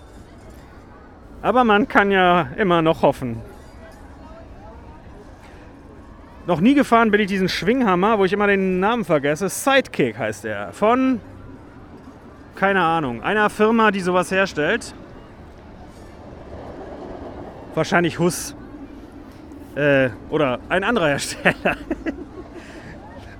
Aber 1.45 1.63
man 1.63 1.87
kann 1.87 2.11
ja 2.11 2.49
immer 2.57 2.81
noch 2.81 3.03
hoffen. 3.03 3.43
Noch 6.47 6.59
nie 6.59 6.73
gefahren 6.73 7.11
bin 7.11 7.21
ich 7.21 7.27
diesen 7.27 7.51
Schwinghammer, 7.51 8.19
wo 8.19 8.25
ich 8.25 8.33
immer 8.33 8.47
den 8.47 8.81
Namen 8.81 9.05
vergesse. 9.05 9.51
Sidekick 9.51 10.17
heißt 10.17 10.47
er. 10.47 10.73
Von, 10.73 11.21
keine 12.57 12.83
Ahnung, 12.83 13.23
einer 13.23 13.51
Firma, 13.51 13.91
die 13.91 14.01
sowas 14.01 14.31
herstellt. 14.31 14.95
Wahrscheinlich 17.75 18.19
Huss. 18.19 18.57
Äh, 19.75 20.09
oder 20.31 20.61
ein 20.71 20.83
anderer 20.83 21.09
Hersteller. 21.09 21.77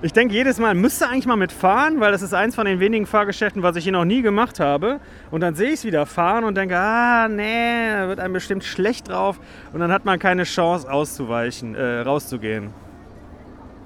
Ich 0.01 0.11
denke 0.11 0.33
jedes 0.33 0.59
Mal, 0.59 0.75
müsste 0.75 1.07
eigentlich 1.07 1.25
mal 1.25 1.37
mitfahren, 1.37 1.99
weil 1.99 2.11
das 2.11 2.21
ist 2.21 2.33
eins 2.33 2.53
von 2.55 2.65
den 2.65 2.79
wenigen 2.79 3.05
Fahrgeschäften, 3.05 3.63
was 3.63 3.75
ich 3.77 3.85
hier 3.85 3.93
noch 3.93 4.03
nie 4.05 4.21
gemacht 4.21 4.59
habe. 4.59 4.99
Und 5.31 5.41
dann 5.41 5.55
sehe 5.55 5.69
ich 5.69 5.75
es 5.75 5.85
wieder 5.85 6.05
fahren 6.05 6.43
und 6.43 6.55
denke, 6.55 6.77
ah, 6.77 7.27
nee, 7.29 7.91
da 7.91 8.07
wird 8.09 8.19
einem 8.19 8.33
bestimmt 8.33 8.65
schlecht 8.65 9.09
drauf. 9.09 9.39
Und 9.73 9.79
dann 9.79 9.91
hat 9.91 10.03
man 10.03 10.19
keine 10.19 10.43
Chance 10.43 10.91
auszuweichen, 10.91 11.75
äh, 11.75 12.01
rauszugehen. 12.01 12.71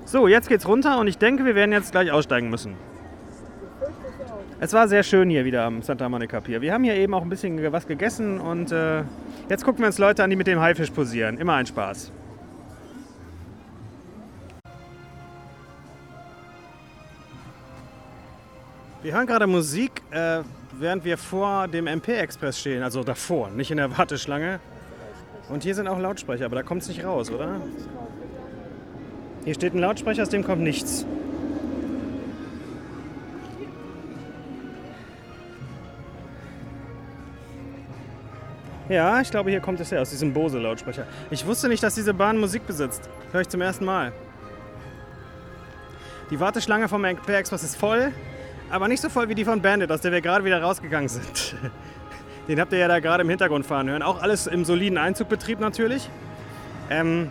So, 0.06 0.28
jetzt 0.28 0.50
geht's 0.50 0.68
runter 0.68 1.00
und 1.00 1.08
ich 1.08 1.20
denke, 1.20 1.46
wir 1.46 1.54
werden 1.54 1.72
jetzt 1.72 1.92
gleich 1.92 2.12
aussteigen 2.12 2.50
müssen. 2.50 2.74
Es 4.60 4.74
war 4.74 4.88
sehr 4.88 5.04
schön 5.04 5.30
hier 5.30 5.46
wieder 5.46 5.64
am 5.64 5.84
Santa 5.84 6.10
Monica 6.10 6.42
Pier. 6.42 6.60
Wir 6.60 6.74
haben 6.74 6.84
hier 6.84 6.96
eben 6.96 7.14
auch 7.14 7.22
ein 7.22 7.30
bisschen 7.30 7.72
was 7.72 7.88
gegessen 7.88 8.42
und 8.42 8.72
äh, 8.72 9.04
jetzt 9.48 9.64
gucken 9.64 9.82
wir 9.82 9.88
uns 9.88 10.00
Leute 10.00 10.24
an, 10.24 10.30
die 10.32 10.36
mit 10.36 10.48
dem 10.48 10.60
Haifisch 10.60 10.90
posieren. 10.90 11.38
Immer 11.38 11.54
ein 11.54 11.66
Spaß. 11.68 12.12
Wir 19.02 19.14
hören 19.14 19.28
gerade 19.28 19.48
Musik, 19.48 20.02
äh, 20.12 20.42
während 20.74 21.06
wir 21.06 21.18
vor 21.18 21.70
dem 21.70 21.88
MP-Express 21.88 22.60
stehen. 22.60 22.84
Also 22.84 23.02
davor, 23.02 23.50
nicht 23.50 23.72
in 23.72 23.78
der 23.78 23.98
Warteschlange. 23.98 24.60
Und 25.48 25.64
hier 25.64 25.74
sind 25.74 25.88
auch 25.88 25.98
Lautsprecher, 25.98 26.46
aber 26.46 26.58
da 26.58 26.64
kommt 26.64 26.82
es 26.82 26.90
nicht 26.90 27.06
raus, 27.06 27.32
oder? 27.32 27.62
Hier 29.46 29.54
steht 29.54 29.74
ein 29.74 29.80
Lautsprecher, 29.80 30.24
aus 30.24 30.30
dem 30.30 30.44
kommt 30.44 30.62
nichts. 30.62 31.06
Ja, 38.90 39.22
ich 39.22 39.32
glaube, 39.32 39.52
hier 39.52 39.62
kommt 39.62 39.80
es 39.80 39.92
her, 39.92 40.02
aus 40.02 40.10
diesem 40.10 40.34
Bose-Lautsprecher. 40.34 41.06
Ich 41.32 41.46
wusste 41.46 41.70
nicht, 41.70 41.82
dass 41.82 41.96
diese 41.96 42.14
Bahn 42.14 42.38
Musik 42.38 42.68
besitzt. 42.68 43.10
Höre 43.32 43.42
ich 43.42 43.50
zum 43.50 43.62
ersten 43.62 43.86
Mal. 43.86 44.12
Die 46.32 46.40
Warteschlange 46.40 46.90
vom 46.90 47.06
MP 47.06 47.34
Express 47.34 47.64
ist 47.64 47.78
voll, 47.78 48.12
aber 48.70 48.88
nicht 48.88 49.02
so 49.02 49.10
voll 49.10 49.30
wie 49.30 49.36
die 49.36 49.46
von 49.46 49.62
Bandit, 49.62 49.92
aus 49.92 50.02
der 50.02 50.12
wir 50.12 50.22
gerade 50.22 50.46
wieder 50.46 50.62
rausgegangen 50.62 51.10
sind. 51.10 51.56
Den 52.48 52.60
habt 52.60 52.72
ihr 52.72 52.80
ja 52.80 52.88
da 52.88 53.00
gerade 53.00 53.22
im 53.22 53.30
Hintergrund 53.30 53.66
fahren 53.66 53.90
hören. 53.90 54.02
Auch 54.02 54.22
alles 54.22 54.48
im 54.48 54.66
soliden 54.66 54.98
Einzugbetrieb 54.98 55.60
natürlich. 55.60 56.10
Ähm, 56.90 57.30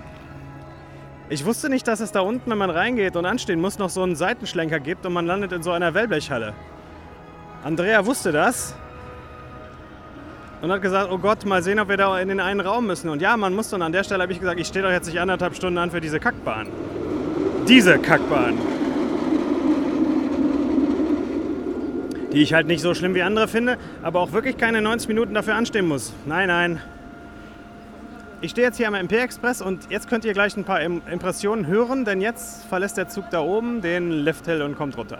ich 1.28 1.44
wusste 1.44 1.68
nicht, 1.68 1.86
dass 1.88 2.00
es 2.00 2.12
da 2.12 2.20
unten, 2.20 2.50
wenn 2.50 2.58
man 2.58 2.70
reingeht 2.70 3.16
und 3.16 3.26
anstehen 3.26 3.60
muss, 3.60 3.78
noch 3.78 3.90
so 3.90 4.02
einen 4.02 4.16
Seitenschlenker 4.16 4.80
gibt 4.80 5.04
und 5.04 5.12
man 5.12 5.26
landet 5.26 5.52
in 5.52 5.62
so 5.62 5.72
einer 5.72 5.92
Wellblechhalle. 5.92 6.54
Andrea 7.64 8.06
wusste 8.06 8.32
das 8.32 8.74
und 10.62 10.72
hat 10.72 10.82
gesagt, 10.82 11.10
oh 11.10 11.18
Gott, 11.18 11.44
mal 11.44 11.62
sehen, 11.62 11.78
ob 11.80 11.88
wir 11.88 11.96
da 11.96 12.18
in 12.18 12.28
den 12.28 12.40
einen 12.40 12.60
Raum 12.60 12.86
müssen. 12.86 13.08
Und 13.08 13.20
ja, 13.20 13.36
man 13.36 13.54
muss. 13.54 13.72
Und 13.72 13.82
an 13.82 13.92
der 13.92 14.04
Stelle 14.04 14.22
habe 14.22 14.32
ich 14.32 14.40
gesagt, 14.40 14.58
ich 14.58 14.66
stehe 14.66 14.84
doch 14.84 14.90
jetzt 14.90 15.06
nicht 15.06 15.20
anderthalb 15.20 15.54
Stunden 15.54 15.78
an 15.78 15.90
für 15.90 16.00
diese 16.00 16.18
Kackbahn. 16.18 16.68
Diese 17.68 17.98
Kackbahn. 17.98 18.56
Die 22.32 22.42
ich 22.42 22.52
halt 22.52 22.66
nicht 22.66 22.82
so 22.82 22.94
schlimm 22.94 23.14
wie 23.14 23.22
andere 23.22 23.48
finde, 23.48 23.78
aber 24.02 24.20
auch 24.20 24.32
wirklich 24.32 24.56
keine 24.58 24.82
90 24.82 25.08
Minuten 25.08 25.34
dafür 25.34 25.54
anstehen 25.54 25.86
muss. 25.86 26.12
Nein, 26.26 26.48
nein. 26.48 26.80
Ich 28.40 28.52
stehe 28.52 28.66
jetzt 28.66 28.76
hier 28.76 28.86
am 28.86 28.94
MP 28.94 29.16
Express 29.16 29.60
und 29.62 29.90
jetzt 29.90 30.08
könnt 30.08 30.24
ihr 30.24 30.32
gleich 30.32 30.56
ein 30.56 30.64
paar 30.64 30.80
Im- 30.80 31.02
Impressionen 31.10 31.66
hören, 31.66 32.04
denn 32.04 32.20
jetzt 32.20 32.64
verlässt 32.66 32.96
der 32.96 33.08
Zug 33.08 33.24
da 33.30 33.40
oben 33.40 33.80
den 33.80 34.10
Lifthill 34.12 34.62
und 34.62 34.76
kommt 34.76 34.96
runter. 34.96 35.18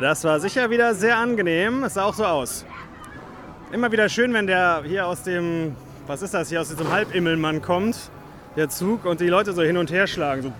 Das 0.00 0.24
war 0.24 0.38
sicher 0.40 0.70
wieder 0.70 0.94
sehr 0.94 1.16
angenehm. 1.16 1.84
Es 1.84 1.94
sah 1.94 2.04
auch 2.04 2.14
so 2.14 2.24
aus. 2.24 2.64
Immer 3.72 3.90
wieder 3.90 4.08
schön, 4.08 4.32
wenn 4.34 4.46
der 4.46 4.82
hier 4.84 5.06
aus 5.06 5.22
dem, 5.22 5.74
was 6.06 6.22
ist 6.22 6.34
das 6.34 6.48
hier, 6.48 6.60
aus 6.60 6.68
diesem 6.68 6.90
Halbimmelmann 6.90 7.62
kommt, 7.62 8.10
der 8.56 8.68
Zug, 8.68 9.04
und 9.04 9.20
die 9.20 9.28
Leute 9.28 9.52
so 9.52 9.62
hin 9.62 9.76
und 9.76 9.90
her 9.90 10.06
schlagen. 10.06 10.42
So. 10.42 10.52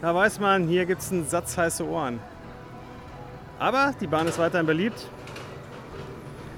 Da 0.00 0.14
weiß 0.14 0.40
man, 0.40 0.66
hier 0.66 0.86
gibt 0.86 1.02
es 1.02 1.12
einen 1.12 1.28
Satz 1.28 1.56
heiße 1.56 1.86
Ohren. 1.86 2.18
Aber 3.58 3.94
die 4.00 4.06
Bahn 4.06 4.26
ist 4.26 4.38
weiterhin 4.38 4.66
beliebt. 4.66 5.08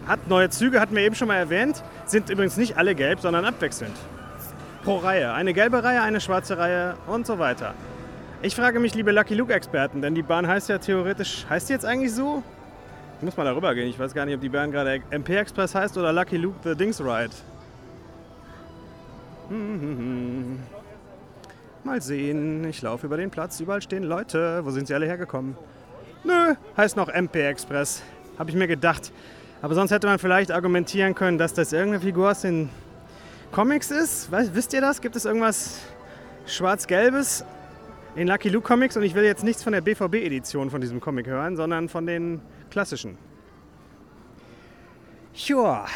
Hat 0.07 0.29
neue 0.29 0.49
Züge, 0.51 0.81
hatten 0.81 0.94
wir 0.97 1.03
eben 1.03 1.14
schon 1.14 1.29
mal 1.29 1.37
erwähnt. 1.37 1.83
Sind 2.07 2.31
übrigens 2.31 2.57
nicht 2.57 2.77
alle 2.77 2.94
gelb, 2.94 3.20
sondern 3.20 3.44
abwechselnd. 3.44 3.97
pro 4.85 4.99
Reihe. 4.99 5.33
Eine 5.33 5.55
gelbe 5.55 5.83
Reihe, 5.83 6.03
eine 6.03 6.20
schwarze 6.20 6.59
Reihe 6.59 6.94
und 7.07 7.27
so 7.27 7.38
weiter. 7.38 7.75
Ich 8.44 8.54
frage 8.54 8.78
mich, 8.78 8.94
liebe 8.94 9.11
Lucky 9.11 9.35
Luke-Experten, 9.35 10.02
denn 10.02 10.14
die 10.14 10.20
Bahn 10.22 10.46
heißt 10.46 10.68
ja 10.68 10.76
theoretisch, 10.76 11.46
heißt 11.48 11.70
die 11.70 11.72
jetzt 11.72 11.87
eigentlich 11.87 12.12
so? 12.12 12.42
Ich 13.16 13.24
muss 13.24 13.38
mal 13.38 13.44
darüber 13.44 13.74
gehen. 13.74 13.88
Ich 13.88 13.98
weiß 13.98 14.12
gar 14.12 14.26
nicht, 14.26 14.35
ob 14.35 14.42
die 14.42 14.50
Bahn 14.50 14.70
gerade 14.70 15.00
MP 15.09 15.35
Express 15.35 15.74
heißt 15.74 15.96
oder 15.96 16.12
Lucky 16.12 16.37
Luke 16.37 16.59
the 16.62 16.74
Dings 16.74 17.00
Ride. 17.00 17.30
Mal 21.85 22.02
sehen, 22.02 22.68
ich 22.68 22.83
laufe 22.83 23.07
über 23.07 23.16
den 23.16 23.30
Platz, 23.30 23.61
überall 23.61 23.80
stehen 23.80 24.04
Leute. 24.04 24.62
Wo 24.62 24.70
sind 24.72 24.88
sie 24.88 24.94
alle 24.94 25.07
hergekommen? 25.07 25.57
Nö, 26.22 26.54
heißt 26.76 26.98
noch 26.98 27.09
MP 27.09 27.46
Express. 27.48 28.02
Habe 28.38 28.50
ich 28.50 28.57
mir 28.57 28.68
gedacht. 28.68 29.11
Aber 29.62 29.74
sonst 29.74 29.90
hätte 29.90 30.07
man 30.07 30.18
vielleicht 30.18 30.50
argumentieren 30.50 31.14
können, 31.14 31.38
dass 31.38 31.54
das 31.54 31.72
irgendeine 31.72 32.04
Figur 32.04 32.33
aus 32.33 32.42
den 32.42 32.68
Comics 33.52 33.90
ist. 33.90 34.28
Wisst 34.30 34.74
ihr 34.74 34.83
das? 34.83 35.00
Gibt 35.00 35.16
es 35.16 35.24
irgendwas 35.24 35.78
Schwarz-Gelbes 36.44 37.46
in 38.16 38.29
Lucky 38.29 38.48
Luke 38.48 38.66
Comics? 38.66 38.96
Und 38.96 39.03
ich 39.03 39.14
will 39.14 39.24
jetzt 39.24 39.44
nichts 39.44 39.62
von 39.62 39.72
der 39.72 39.81
BVB-Edition 39.81 40.70
von 40.70 40.81
diesem 40.81 41.00
Comic 41.00 41.27
hören, 41.27 41.57
sondern 41.57 41.88
von 41.88 42.07
den 42.07 42.40
klassischen. 42.70 43.18
Joa. 45.35 45.87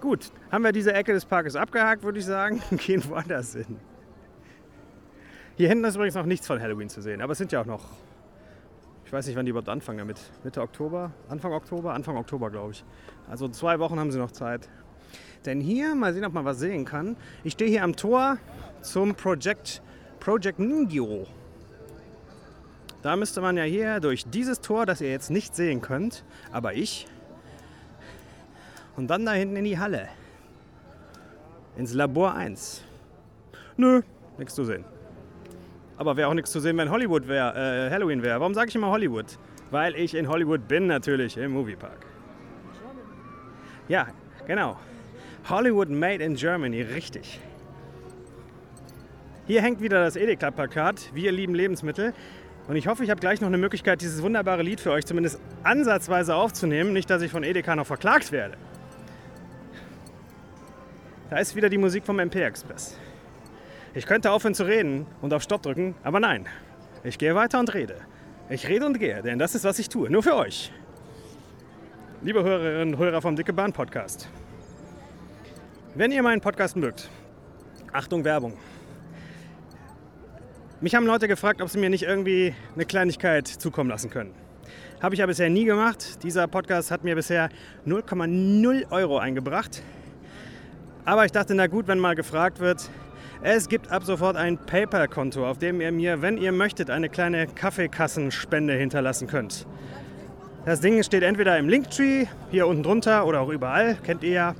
Gut, 0.00 0.30
haben 0.50 0.64
wir 0.64 0.72
diese 0.72 0.92
Ecke 0.92 1.12
des 1.12 1.24
Parkes 1.24 1.56
abgehakt, 1.56 2.02
würde 2.02 2.18
ich 2.18 2.24
sagen. 2.24 2.62
Gehen 2.76 3.02
woanders 3.08 3.54
hin. 3.54 3.76
Hier 5.56 5.68
hinten 5.68 5.84
ist 5.84 5.96
übrigens 5.96 6.14
noch 6.14 6.26
nichts 6.26 6.46
von 6.46 6.60
Halloween 6.60 6.88
zu 6.88 7.02
sehen, 7.02 7.20
aber 7.20 7.32
es 7.32 7.38
sind 7.38 7.50
ja 7.52 7.60
auch 7.60 7.66
noch 7.66 7.84
ich 9.08 9.12
weiß 9.14 9.26
nicht, 9.26 9.36
wann 9.36 9.46
die 9.46 9.50
überhaupt 9.52 9.70
anfangen 9.70 9.96
damit. 9.96 10.20
Mitte 10.44 10.60
Oktober? 10.60 11.12
Anfang 11.30 11.54
Oktober? 11.54 11.94
Anfang 11.94 12.18
Oktober, 12.18 12.50
glaube 12.50 12.72
ich. 12.72 12.84
Also 13.26 13.48
zwei 13.48 13.78
Wochen 13.78 13.98
haben 13.98 14.12
sie 14.12 14.18
noch 14.18 14.32
Zeit. 14.32 14.68
Denn 15.46 15.62
hier, 15.62 15.94
mal 15.94 16.12
sehen, 16.12 16.26
ob 16.26 16.34
man 16.34 16.44
was 16.44 16.58
sehen 16.58 16.84
kann. 16.84 17.16
Ich 17.42 17.54
stehe 17.54 17.70
hier 17.70 17.84
am 17.84 17.96
Tor 17.96 18.36
zum 18.82 19.14
Project, 19.14 19.80
Project 20.20 20.58
Ningyo. 20.58 21.26
Da 23.02 23.16
müsste 23.16 23.40
man 23.40 23.56
ja 23.56 23.62
hier 23.62 24.00
durch 24.00 24.24
dieses 24.24 24.60
Tor, 24.60 24.84
das 24.84 25.00
ihr 25.00 25.10
jetzt 25.10 25.30
nicht 25.30 25.54
sehen 25.54 25.80
könnt, 25.80 26.24
aber 26.52 26.74
ich, 26.74 27.06
und 28.96 29.06
dann 29.06 29.24
da 29.24 29.32
hinten 29.32 29.54
in 29.56 29.64
die 29.64 29.78
Halle. 29.78 30.08
Ins 31.76 31.94
Labor 31.94 32.34
1. 32.34 32.82
Nö, 33.76 34.02
nichts 34.36 34.56
zu 34.56 34.64
sehen. 34.64 34.84
Aber 35.96 36.16
wäre 36.16 36.28
auch 36.28 36.34
nichts 36.34 36.50
zu 36.50 36.58
sehen, 36.58 36.76
wenn 36.78 36.90
Hollywood 36.90 37.28
wäre, 37.28 37.86
äh, 37.86 37.90
Halloween 37.90 38.22
wäre. 38.22 38.40
Warum 38.40 38.54
sage 38.54 38.70
ich 38.70 38.74
immer 38.74 38.90
Hollywood? 38.90 39.38
Weil 39.70 39.94
ich 39.94 40.14
in 40.14 40.28
Hollywood 40.28 40.66
bin 40.66 40.88
natürlich, 40.88 41.36
im 41.36 41.52
Moviepark. 41.52 42.06
Ja, 43.86 44.08
genau. 44.48 44.76
Hollywood 45.48 45.90
Made 45.90 46.22
in 46.22 46.34
Germany, 46.34 46.82
richtig. 46.82 47.40
Hier 49.48 49.62
hängt 49.62 49.80
wieder 49.80 50.04
das 50.04 50.16
Edeka-Plakat. 50.16 51.14
Wir 51.14 51.32
lieben 51.32 51.54
Lebensmittel. 51.54 52.12
Und 52.68 52.76
ich 52.76 52.86
hoffe, 52.86 53.02
ich 53.02 53.08
habe 53.08 53.18
gleich 53.18 53.40
noch 53.40 53.48
eine 53.48 53.56
Möglichkeit, 53.56 54.02
dieses 54.02 54.20
wunderbare 54.22 54.62
Lied 54.62 54.78
für 54.78 54.90
euch 54.90 55.06
zumindest 55.06 55.40
ansatzweise 55.62 56.34
aufzunehmen. 56.34 56.92
Nicht, 56.92 57.08
dass 57.08 57.22
ich 57.22 57.30
von 57.30 57.42
Edeka 57.42 57.74
noch 57.74 57.86
verklagt 57.86 58.30
werde. 58.30 58.58
Da 61.30 61.38
ist 61.38 61.56
wieder 61.56 61.70
die 61.70 61.78
Musik 61.78 62.04
vom 62.04 62.18
MP 62.18 62.42
Express. 62.42 62.98
Ich 63.94 64.04
könnte 64.04 64.32
aufhören 64.32 64.52
zu 64.54 64.66
reden 64.66 65.06
und 65.22 65.32
auf 65.32 65.42
Stopp 65.42 65.62
drücken, 65.62 65.94
aber 66.02 66.20
nein. 66.20 66.46
Ich 67.02 67.16
gehe 67.16 67.34
weiter 67.34 67.58
und 67.58 67.72
rede. 67.72 67.96
Ich 68.50 68.68
rede 68.68 68.84
und 68.84 68.98
gehe, 68.98 69.22
denn 69.22 69.38
das 69.38 69.54
ist, 69.54 69.64
was 69.64 69.78
ich 69.78 69.88
tue. 69.88 70.10
Nur 70.10 70.22
für 70.22 70.36
euch. 70.36 70.70
Liebe 72.20 72.44
Hörerinnen 72.44 72.92
und 72.92 73.00
Hörer 73.00 73.22
vom 73.22 73.34
Dicke 73.34 73.54
Bahn 73.54 73.72
Podcast. 73.72 74.28
Wenn 75.94 76.12
ihr 76.12 76.22
meinen 76.22 76.42
Podcast 76.42 76.76
mögt, 76.76 77.08
Achtung 77.94 78.24
Werbung. 78.24 78.52
Mich 80.80 80.94
haben 80.94 81.06
Leute 81.06 81.26
gefragt, 81.26 81.60
ob 81.60 81.68
sie 81.68 81.78
mir 81.78 81.90
nicht 81.90 82.04
irgendwie 82.04 82.54
eine 82.76 82.84
Kleinigkeit 82.84 83.48
zukommen 83.48 83.90
lassen 83.90 84.10
können. 84.10 84.32
Habe 85.02 85.16
ich 85.16 85.18
ja 85.18 85.26
bisher 85.26 85.50
nie 85.50 85.64
gemacht. 85.64 86.22
Dieser 86.22 86.46
Podcast 86.46 86.92
hat 86.92 87.02
mir 87.02 87.16
bisher 87.16 87.48
0,0 87.84 88.92
Euro 88.92 89.18
eingebracht. 89.18 89.82
Aber 91.04 91.24
ich 91.24 91.32
dachte, 91.32 91.56
na 91.56 91.66
gut, 91.66 91.88
wenn 91.88 91.98
mal 91.98 92.14
gefragt 92.14 92.60
wird, 92.60 92.90
es 93.42 93.68
gibt 93.68 93.90
ab 93.90 94.04
sofort 94.04 94.36
ein 94.36 94.56
PayPal-Konto, 94.56 95.44
auf 95.44 95.58
dem 95.58 95.80
ihr 95.80 95.90
mir, 95.90 96.22
wenn 96.22 96.38
ihr 96.38 96.52
möchtet, 96.52 96.90
eine 96.90 97.08
kleine 97.08 97.48
Kaffeekassenspende 97.48 98.74
hinterlassen 98.74 99.26
könnt. 99.26 99.66
Das 100.64 100.80
Ding 100.80 101.02
steht 101.02 101.24
entweder 101.24 101.58
im 101.58 101.68
Linktree, 101.68 102.26
hier 102.52 102.68
unten 102.68 102.84
drunter 102.84 103.26
oder 103.26 103.40
auch 103.40 103.48
überall, 103.48 103.96
kennt 104.04 104.22
ihr 104.22 104.30
ja. 104.30 104.54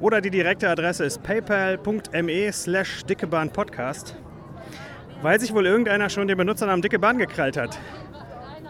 Oder 0.00 0.20
die 0.20 0.30
direkte 0.30 0.68
Adresse 0.68 1.04
ist 1.04 1.22
paypal.me 1.22 2.52
slash 2.52 3.04
dickebahnpodcast. 3.04 4.16
Weil 5.22 5.40
sich 5.40 5.54
wohl 5.54 5.66
irgendeiner 5.66 6.10
schon 6.10 6.28
den 6.28 6.36
Benutzernamen 6.36 6.82
Dicke 6.82 6.98
Bahn 6.98 7.16
gekrallt 7.16 7.56
hat. 7.56 7.78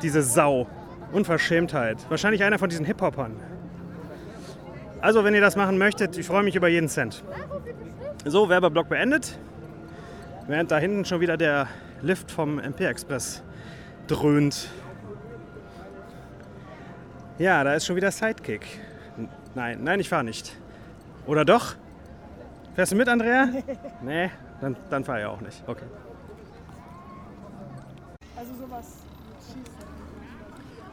Diese 0.03 0.23
Sau. 0.23 0.67
Unverschämtheit. 1.13 1.99
Wahrscheinlich 2.09 2.43
einer 2.43 2.59
von 2.59 2.69
diesen 2.69 2.87
Hip-Hopern. 2.87 3.37
Also, 5.01 5.25
wenn 5.25 5.35
ihr 5.35 5.41
das 5.41 5.57
machen 5.57 5.79
möchtet, 5.79 6.17
ich 6.17 6.27
freue 6.27 6.43
mich 6.43 6.55
über 6.55 6.69
jeden 6.69 6.89
Cent. 6.89 7.23
So, 8.25 8.49
Werbeblock 8.49 8.89
beendet. 8.89 9.39
Während 10.47 10.71
da 10.71 10.79
hinten 10.79 11.05
schon 11.05 11.21
wieder 11.21 11.37
der 11.37 11.69
Lift 12.03 12.31
vom 12.31 12.59
MP 12.59 12.85
Express 12.87 13.43
dröhnt. 14.07 14.71
Ja, 17.39 17.65
da 17.65 17.75
ist 17.75 17.87
schon 17.87 17.97
wieder 17.97 18.11
Sidekick. 18.11 18.67
Nein, 19.55 19.83
nein, 19.83 20.01
ich 20.01 20.09
fahre 20.09 20.25
nicht. 20.25 20.57
Oder 21.27 21.45
doch? 21.45 21.75
Fährst 22.75 22.93
du 22.93 22.97
mit, 22.97 23.09
Andrea? 23.09 23.49
nee, 24.03 24.31
dann, 24.61 24.77
dann 24.91 25.05
fahre 25.05 25.21
ich 25.21 25.27
auch 25.27 25.41
nicht. 25.41 25.63
Okay. 25.67 25.85
Also 28.43 28.67
sowas. 28.67 28.97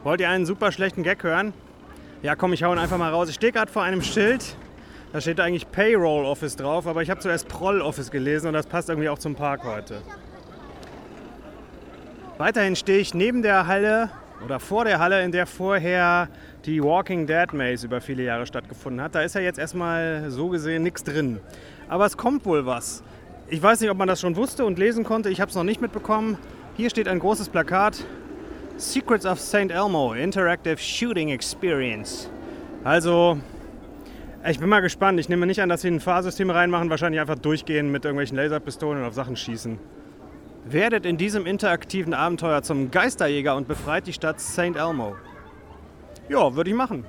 Wollt 0.04 0.20
ihr 0.20 0.28
einen 0.30 0.46
super 0.46 0.70
schlechten 0.72 1.02
Gag 1.02 1.22
hören? 1.24 1.52
Ja, 2.22 2.36
komm, 2.36 2.52
ich 2.52 2.62
hau 2.62 2.72
ihn 2.72 2.78
einfach 2.78 2.98
mal 2.98 3.10
raus. 3.10 3.28
Ich 3.28 3.34
stehe 3.34 3.52
gerade 3.52 3.70
vor 3.70 3.82
einem 3.82 4.02
Schild 4.02 4.56
da 5.12 5.20
steht 5.20 5.40
eigentlich 5.40 5.68
Payroll 5.72 6.24
Office 6.24 6.54
drauf, 6.54 6.86
aber 6.86 7.02
ich 7.02 7.10
habe 7.10 7.18
zuerst 7.18 7.48
Proll 7.48 7.82
Office 7.82 8.12
gelesen 8.12 8.46
und 8.46 8.52
das 8.52 8.66
passt 8.66 8.88
irgendwie 8.88 9.08
auch 9.08 9.18
zum 9.18 9.34
Park 9.34 9.64
heute. 9.64 10.02
Weiterhin 12.38 12.76
stehe 12.76 13.00
ich 13.00 13.12
neben 13.12 13.42
der 13.42 13.66
Halle 13.66 14.10
oder 14.44 14.60
vor 14.60 14.84
der 14.84 15.00
Halle, 15.00 15.24
in 15.24 15.32
der 15.32 15.46
vorher 15.46 16.28
die 16.64 16.80
Walking 16.80 17.26
Dead 17.26 17.52
Maze 17.52 17.86
über 17.86 18.00
viele 18.00 18.22
Jahre 18.22 18.46
stattgefunden 18.46 19.02
hat. 19.02 19.16
Da 19.16 19.22
ist 19.22 19.34
ja 19.34 19.40
jetzt 19.40 19.58
erstmal 19.58 20.30
so 20.30 20.48
gesehen 20.48 20.84
nichts 20.84 21.02
drin. 21.02 21.40
Aber 21.88 22.06
es 22.06 22.16
kommt 22.16 22.46
wohl 22.46 22.64
was. 22.64 23.02
Ich 23.48 23.60
weiß 23.60 23.80
nicht, 23.80 23.90
ob 23.90 23.98
man 23.98 24.06
das 24.06 24.20
schon 24.20 24.36
wusste 24.36 24.64
und 24.64 24.78
lesen 24.78 25.02
konnte. 25.02 25.28
Ich 25.28 25.40
habe 25.40 25.48
es 25.48 25.56
noch 25.56 25.64
nicht 25.64 25.80
mitbekommen. 25.80 26.38
Hier 26.80 26.88
steht 26.88 27.08
ein 27.08 27.18
großes 27.18 27.50
Plakat. 27.50 28.06
Secrets 28.78 29.26
of 29.26 29.38
St. 29.38 29.70
Elmo, 29.70 30.14
Interactive 30.14 30.78
Shooting 30.78 31.28
Experience. 31.28 32.30
Also 32.84 33.36
ich 34.48 34.58
bin 34.58 34.70
mal 34.70 34.80
gespannt. 34.80 35.20
Ich 35.20 35.28
nehme 35.28 35.44
nicht 35.44 35.60
an, 35.60 35.68
dass 35.68 35.82
sie 35.82 35.88
ein 35.88 36.00
Fahrsystem 36.00 36.48
reinmachen, 36.48 36.88
wahrscheinlich 36.88 37.20
einfach 37.20 37.38
durchgehen 37.38 37.92
mit 37.92 38.06
irgendwelchen 38.06 38.38
Laserpistolen 38.38 39.02
und 39.02 39.06
auf 39.06 39.12
Sachen 39.12 39.36
schießen. 39.36 39.78
Werdet 40.64 41.04
in 41.04 41.18
diesem 41.18 41.44
interaktiven 41.44 42.14
Abenteuer 42.14 42.62
zum 42.62 42.90
Geisterjäger 42.90 43.56
und 43.56 43.68
befreit 43.68 44.06
die 44.06 44.14
Stadt 44.14 44.40
St. 44.40 44.74
Elmo. 44.74 45.16
Ja, 46.30 46.56
würde 46.56 46.70
ich 46.70 46.76
machen. 46.76 47.04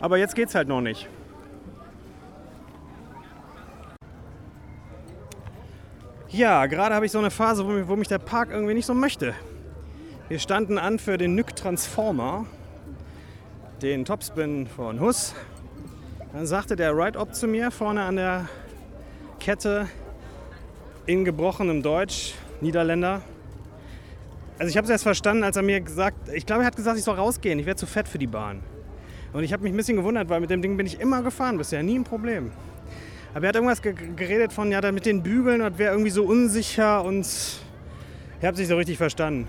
Aber 0.00 0.18
jetzt 0.18 0.36
geht's 0.36 0.54
halt 0.54 0.68
noch 0.68 0.82
nicht. 0.82 1.08
Ja, 6.32 6.66
gerade 6.66 6.94
habe 6.94 7.06
ich 7.06 7.12
so 7.12 7.18
eine 7.18 7.30
Phase, 7.30 7.88
wo 7.88 7.96
mich 7.96 8.08
der 8.08 8.18
Park 8.18 8.50
irgendwie 8.50 8.74
nicht 8.74 8.86
so 8.86 8.94
möchte. 8.94 9.34
Wir 10.28 10.38
standen 10.38 10.78
an 10.78 10.98
für 10.98 11.18
den 11.18 11.34
Nyk 11.34 11.54
Transformer, 11.54 12.46
den 13.82 14.04
Topspin 14.04 14.66
von 14.66 14.98
Huss 15.00 15.34
dann 16.32 16.46
sagte 16.46 16.76
der 16.76 16.96
Ride-Op 16.96 17.34
zu 17.34 17.46
mir 17.46 17.70
vorne 17.70 18.02
an 18.02 18.16
der 18.16 18.48
Kette 19.38 19.86
in 21.04 21.26
gebrochenem 21.26 21.82
Deutsch, 21.82 22.34
Niederländer. 22.62 23.20
Also 24.58 24.70
ich 24.70 24.78
habe 24.78 24.86
es 24.86 24.90
erst 24.90 25.04
verstanden, 25.04 25.44
als 25.44 25.56
er 25.56 25.62
mir 25.62 25.80
gesagt, 25.82 26.30
ich 26.32 26.46
glaube, 26.46 26.62
er 26.62 26.68
hat 26.68 26.76
gesagt, 26.76 26.96
ich 26.96 27.04
soll 27.04 27.16
rausgehen, 27.16 27.58
ich 27.58 27.66
wäre 27.66 27.76
zu 27.76 27.86
fett 27.86 28.08
für 28.08 28.18
die 28.18 28.26
Bahn. 28.26 28.62
Und 29.34 29.44
ich 29.44 29.52
habe 29.52 29.62
mich 29.62 29.72
ein 29.72 29.76
bisschen 29.76 29.96
gewundert, 29.96 30.30
weil 30.30 30.40
mit 30.40 30.48
dem 30.48 30.62
Ding 30.62 30.78
bin 30.78 30.86
ich 30.86 31.00
immer 31.00 31.22
gefahren 31.22 31.58
bisher, 31.58 31.82
nie 31.82 31.98
ein 31.98 32.04
Problem. 32.04 32.50
Aber 33.34 33.44
er 33.44 33.48
hat 33.48 33.54
irgendwas 33.54 33.80
geredet 33.80 34.52
von, 34.52 34.70
ja, 34.70 34.92
mit 34.92 35.06
den 35.06 35.22
Bügeln, 35.22 35.60
das 35.60 35.78
wäre 35.78 35.92
irgendwie 35.92 36.10
so 36.10 36.24
unsicher 36.24 37.02
und 37.02 37.26
ich 37.26 38.44
habe 38.44 38.52
es 38.52 38.58
nicht 38.58 38.68
so 38.68 38.76
richtig 38.76 38.98
verstanden. 38.98 39.48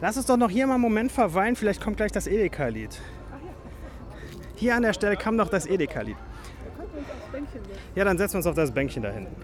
Lass 0.00 0.16
uns 0.16 0.26
doch 0.26 0.36
noch 0.36 0.50
hier 0.50 0.66
mal 0.66 0.74
einen 0.74 0.82
Moment 0.82 1.10
verweilen, 1.10 1.56
vielleicht 1.56 1.82
kommt 1.82 1.96
gleich 1.96 2.12
das 2.12 2.26
Edeka-Lied. 2.26 3.00
Hier 4.56 4.74
an 4.74 4.82
der 4.82 4.92
Stelle 4.92 5.16
kam 5.16 5.36
noch 5.36 5.48
das 5.48 5.66
Edeka-Lied. 5.66 6.16
Ja, 7.94 8.04
dann 8.04 8.18
setzen 8.18 8.34
wir 8.34 8.38
uns 8.38 8.46
auf 8.46 8.54
das 8.54 8.72
Bänkchen 8.72 9.02
da 9.02 9.10
hinten. 9.10 9.34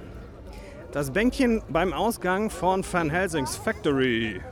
Das 0.92 1.11
Bänkchen 1.11 1.62
beim 1.71 1.95
Ausgang 1.95 2.51
von 2.51 2.85
Van 2.90 3.09
Helsings 3.09 3.57
Factory. 3.57 4.42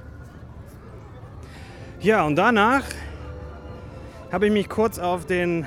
Ja, 2.00 2.24
und 2.24 2.36
danach 2.36 2.84
habe 4.32 4.46
ich 4.46 4.52
mich 4.52 4.70
kurz 4.70 4.98
auf 4.98 5.26
den 5.26 5.66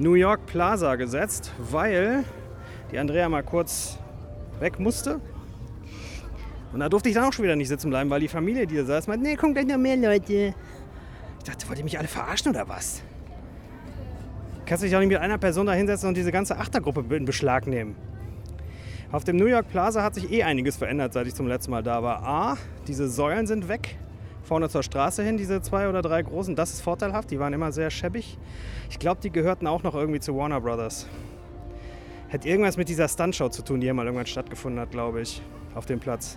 New 0.00 0.14
York 0.14 0.46
Plaza 0.46 0.96
gesetzt, 0.96 1.52
weil 1.58 2.24
die 2.90 2.98
Andrea 2.98 3.28
mal 3.28 3.42
kurz 3.42 3.98
weg 4.58 4.80
musste. 4.80 5.20
Und 6.72 6.80
da 6.80 6.88
durfte 6.88 7.10
ich 7.10 7.14
dann 7.14 7.24
auch 7.24 7.34
schon 7.34 7.42
wieder 7.42 7.54
nicht 7.54 7.68
sitzen 7.68 7.90
bleiben, 7.90 8.08
weil 8.08 8.20
die 8.20 8.28
Familie, 8.28 8.66
die 8.66 8.76
da 8.76 8.84
saß, 8.84 9.08
meinte, 9.08 9.26
nee, 9.26 9.36
kommen 9.36 9.52
gleich 9.52 9.66
noch 9.66 9.76
mehr 9.76 9.98
Leute. 9.98 10.54
Ich 11.38 11.44
dachte, 11.44 11.68
wollt 11.68 11.78
ihr 11.78 11.84
mich 11.84 11.98
alle 11.98 12.08
verarschen 12.08 12.50
oder 12.50 12.66
was? 12.66 13.02
Kannst 14.64 14.82
du 14.82 14.86
dich 14.86 14.96
auch 14.96 15.00
nicht 15.00 15.10
mit 15.10 15.18
einer 15.18 15.36
Person 15.36 15.66
da 15.66 15.74
hinsetzen 15.74 16.08
und 16.08 16.16
diese 16.16 16.32
ganze 16.32 16.56
Achtergruppe 16.56 17.14
in 17.14 17.26
Beschlag 17.26 17.66
nehmen. 17.66 17.94
Auf 19.12 19.24
dem 19.24 19.36
New 19.36 19.46
York 19.46 19.68
Plaza 19.68 20.02
hat 20.02 20.14
sich 20.14 20.32
eh 20.32 20.44
einiges 20.44 20.78
verändert, 20.78 21.12
seit 21.12 21.26
ich 21.26 21.34
zum 21.34 21.46
letzten 21.46 21.72
Mal 21.72 21.82
da 21.82 22.02
war. 22.02 22.22
A, 22.22 22.56
diese 22.86 23.06
Säulen 23.10 23.46
sind 23.46 23.68
weg. 23.68 23.98
Vorne 24.50 24.68
zur 24.68 24.82
Straße 24.82 25.22
hin, 25.22 25.36
diese 25.36 25.62
zwei 25.62 25.88
oder 25.88 26.02
drei 26.02 26.22
großen, 26.22 26.56
das 26.56 26.72
ist 26.72 26.80
vorteilhaft. 26.80 27.30
Die 27.30 27.38
waren 27.38 27.52
immer 27.52 27.70
sehr 27.70 27.88
schäbig. 27.88 28.36
Ich 28.90 28.98
glaube, 28.98 29.20
die 29.22 29.30
gehörten 29.30 29.68
auch 29.68 29.84
noch 29.84 29.94
irgendwie 29.94 30.18
zu 30.18 30.36
Warner 30.36 30.60
Brothers. 30.60 31.06
Hätte 32.26 32.48
irgendwas 32.48 32.76
mit 32.76 32.88
dieser 32.88 33.06
Stuntshow 33.06 33.48
zu 33.48 33.62
tun, 33.62 33.78
die 33.78 33.86
hier 33.86 33.94
mal 33.94 34.06
irgendwann 34.06 34.26
stattgefunden 34.26 34.80
hat, 34.80 34.90
glaube 34.90 35.20
ich, 35.20 35.40
auf 35.76 35.86
dem 35.86 36.00
Platz. 36.00 36.36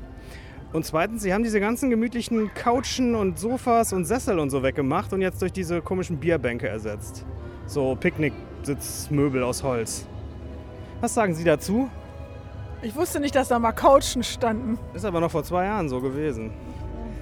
Und 0.73 0.85
zweitens, 0.85 1.23
sie 1.23 1.33
haben 1.33 1.41
diese 1.41 1.59
ganzen 1.59 1.89
gemütlichen 1.89 2.53
Couchen 2.53 3.15
und 3.15 3.39
Sofas 3.39 3.93
und 3.93 4.05
Sessel 4.05 4.37
und 4.37 4.51
so 4.51 4.61
weggemacht 4.61 5.11
und 5.11 5.23
jetzt 5.23 5.41
durch 5.41 5.51
diese 5.51 5.81
komischen 5.81 6.17
Bierbänke 6.17 6.67
ersetzt. 6.67 7.25
So 7.65 7.95
Picknicksitzmöbel 7.95 9.41
aus 9.41 9.63
Holz. 9.63 10.05
Was 11.01 11.15
sagen 11.15 11.33
Sie 11.33 11.43
dazu? 11.43 11.89
Ich 12.83 12.95
wusste 12.95 13.19
nicht, 13.19 13.33
dass 13.33 13.47
da 13.47 13.57
mal 13.57 13.71
Couchen 13.71 14.21
standen. 14.21 14.77
Ist 14.93 15.03
aber 15.03 15.19
noch 15.19 15.31
vor 15.31 15.43
zwei 15.43 15.65
Jahren 15.65 15.89
so 15.89 15.99
gewesen. 15.99 16.51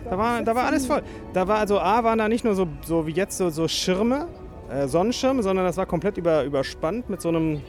Da 0.09 0.17
war, 0.17 0.41
da 0.41 0.55
war 0.55 0.65
alles 0.65 0.85
voll. 0.85 1.01
Da 1.33 1.47
war 1.47 1.59
also 1.59 1.79
A 1.79 2.03
waren 2.03 2.17
da 2.17 2.27
nicht 2.27 2.43
nur 2.43 2.55
so, 2.55 2.67
so 2.83 3.07
wie 3.07 3.11
jetzt 3.11 3.37
so, 3.37 3.49
so 3.49 3.67
Schirme, 3.67 4.27
äh, 4.69 4.87
Sonnenschirme, 4.87 5.43
sondern 5.43 5.65
das 5.65 5.77
war 5.77 5.85
komplett 5.85 6.17
über, 6.17 6.43
überspannt 6.43 7.09
mit 7.09 7.21
so 7.21 7.29
einem 7.29 7.61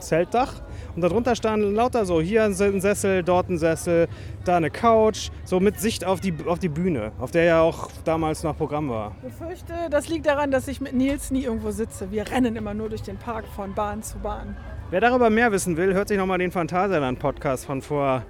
Zeltdach. 0.00 0.54
Und 0.96 1.02
darunter 1.02 1.36
standen 1.36 1.74
lauter 1.74 2.04
so, 2.04 2.20
hier 2.20 2.42
ein 2.42 2.54
Sessel, 2.54 3.22
dort 3.22 3.48
ein 3.48 3.58
Sessel, 3.58 4.08
da 4.44 4.56
eine 4.56 4.70
Couch, 4.70 5.30
so 5.44 5.60
mit 5.60 5.78
Sicht 5.78 6.04
auf 6.04 6.20
die, 6.20 6.34
auf 6.46 6.58
die 6.58 6.68
Bühne, 6.68 7.12
auf 7.20 7.30
der 7.30 7.44
ja 7.44 7.60
auch 7.60 7.90
damals 8.04 8.42
noch 8.42 8.56
Programm 8.56 8.90
war. 8.90 9.12
Ich 9.22 9.32
befürchte, 9.32 9.74
das 9.90 10.08
liegt 10.08 10.26
daran, 10.26 10.50
dass 10.50 10.66
ich 10.66 10.80
mit 10.80 10.92
Nils 10.92 11.30
nie 11.30 11.44
irgendwo 11.44 11.70
sitze. 11.70 12.10
Wir 12.10 12.28
rennen 12.28 12.56
immer 12.56 12.74
nur 12.74 12.88
durch 12.88 13.02
den 13.02 13.18
Park 13.18 13.44
von 13.54 13.74
Bahn 13.74 14.02
zu 14.02 14.18
Bahn. 14.18 14.56
Wer 14.90 15.00
darüber 15.00 15.30
mehr 15.30 15.52
wissen 15.52 15.76
will, 15.76 15.94
hört 15.94 16.08
sich 16.08 16.18
nochmal 16.18 16.38
den 16.38 16.50
Phantasialand-Podcast 16.50 17.66
von 17.66 17.80
vor, 17.82 18.24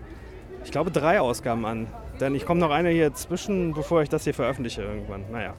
ich 0.63 0.71
glaube, 0.71 0.91
drei 0.91 1.21
Ausgaben 1.21 1.65
an. 1.65 1.87
Denn 2.21 2.35
ich 2.35 2.45
komme 2.45 2.61
noch 2.61 2.71
eine 2.71 2.91
hier 2.91 3.15
zwischen, 3.15 3.73
bevor 3.73 4.03
ich 4.03 4.09
das 4.09 4.25
hier 4.25 4.35
veröffentliche 4.35 4.83
irgendwann. 4.83 5.25
Naja. 5.33 5.55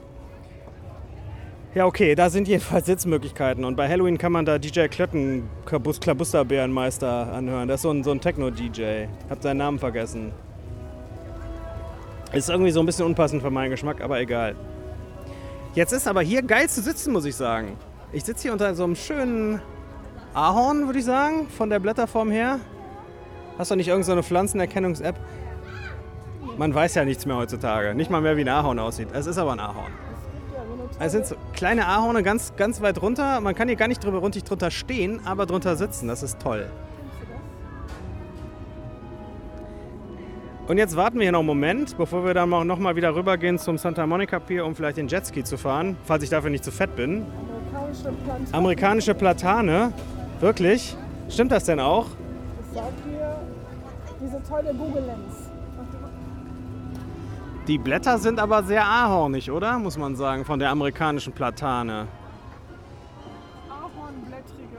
Ja, 1.74 1.86
okay, 1.86 2.14
da 2.14 2.28
sind 2.28 2.48
jedenfalls 2.48 2.86
Sitzmöglichkeiten. 2.86 3.64
Und 3.64 3.76
bei 3.76 3.88
Halloween 3.88 4.18
kann 4.18 4.30
man 4.30 4.44
da 4.44 4.58
DJ 4.58 4.88
Klötten, 4.88 5.48
Klabusterbärenmeister, 5.64 7.32
anhören. 7.32 7.66
Das 7.66 7.76
ist 7.76 7.82
so 7.82 7.90
ein, 7.90 8.04
so 8.04 8.10
ein 8.10 8.20
Techno-DJ. 8.20 9.06
Hab 9.30 9.42
seinen 9.42 9.56
Namen 9.56 9.78
vergessen. 9.78 10.32
Ist 12.32 12.50
irgendwie 12.50 12.70
so 12.70 12.80
ein 12.80 12.86
bisschen 12.86 13.06
unpassend 13.06 13.42
für 13.42 13.50
meinen 13.50 13.70
Geschmack, 13.70 14.02
aber 14.02 14.20
egal. 14.20 14.54
Jetzt 15.74 15.92
ist 15.92 16.06
aber 16.06 16.20
hier 16.20 16.42
geil 16.42 16.68
zu 16.68 16.82
sitzen, 16.82 17.12
muss 17.12 17.24
ich 17.24 17.34
sagen. 17.34 17.78
Ich 18.12 18.24
sitze 18.24 18.42
hier 18.42 18.52
unter 18.52 18.74
so 18.74 18.84
einem 18.84 18.94
schönen 18.94 19.62
Ahorn, 20.34 20.86
würde 20.86 20.98
ich 20.98 21.04
sagen, 21.06 21.48
von 21.48 21.70
der 21.70 21.78
Blätterform 21.78 22.30
her. 22.30 22.60
Hast 23.58 23.70
du 23.70 23.76
nicht 23.76 23.88
irgendeine 23.88 24.22
so 24.22 24.28
Pflanzenerkennungs-App? 24.28 25.18
Man 26.56 26.74
weiß 26.74 26.94
ja 26.94 27.04
nichts 27.04 27.26
mehr 27.26 27.36
heutzutage. 27.36 27.94
Nicht 27.94 28.10
mal 28.10 28.20
mehr, 28.20 28.36
wie 28.36 28.42
ein 28.42 28.48
Ahorn 28.48 28.78
aussieht. 28.78 29.08
Es 29.12 29.26
ist 29.26 29.38
aber 29.38 29.52
ein 29.52 29.60
Ahorn. 29.60 29.92
Es 30.98 31.12
sind 31.12 31.26
so 31.26 31.36
kleine 31.54 31.86
Ahorne 31.88 32.22
ganz, 32.22 32.54
ganz 32.56 32.80
weit 32.82 33.00
runter. 33.00 33.40
Man 33.40 33.54
kann 33.54 33.68
hier 33.68 33.76
gar 33.76 33.88
nicht 33.88 34.04
drüber, 34.04 34.18
runter, 34.18 34.40
drunter 34.40 34.70
stehen, 34.70 35.20
aber 35.24 35.46
drunter 35.46 35.76
sitzen. 35.76 36.08
Das 36.08 36.22
ist 36.22 36.40
toll. 36.40 36.66
Und 40.68 40.78
jetzt 40.78 40.94
warten 40.94 41.16
wir 41.16 41.24
hier 41.24 41.32
noch 41.32 41.40
einen 41.40 41.48
Moment, 41.48 41.96
bevor 41.96 42.24
wir 42.24 42.34
dann 42.34 42.48
noch 42.48 42.78
mal 42.78 42.94
wieder 42.94 43.14
rübergehen 43.14 43.58
zum 43.58 43.78
Santa 43.78 44.06
Monica 44.06 44.38
Pier, 44.38 44.64
um 44.64 44.76
vielleicht 44.76 44.96
den 44.96 45.08
Jetski 45.08 45.42
zu 45.42 45.58
fahren, 45.58 45.96
falls 46.04 46.22
ich 46.22 46.30
dafür 46.30 46.50
nicht 46.50 46.64
zu 46.64 46.70
fett 46.70 46.94
bin. 46.94 47.26
Amerikanische 47.72 48.12
Plantane. 48.24 48.48
Amerikanische 48.52 49.14
Platane. 49.14 49.92
Wirklich? 50.40 50.96
Stimmt 51.28 51.50
das 51.50 51.64
denn 51.64 51.80
auch? 51.80 52.06
Ich 52.60 52.74
sag 52.74 52.90
dir, 53.04 53.38
diese 54.20 54.42
tolle 54.48 54.72
Google 54.74 55.02
Lens. 55.04 55.51
Die 57.68 57.78
Blätter 57.78 58.18
sind 58.18 58.40
aber 58.40 58.64
sehr 58.64 58.84
ahornig, 58.84 59.50
oder? 59.50 59.78
Muss 59.78 59.96
man 59.96 60.16
sagen, 60.16 60.44
von 60.44 60.58
der 60.58 60.70
amerikanischen 60.70 61.32
Platane. 61.32 62.08
Ahornblättrige. 63.70 64.78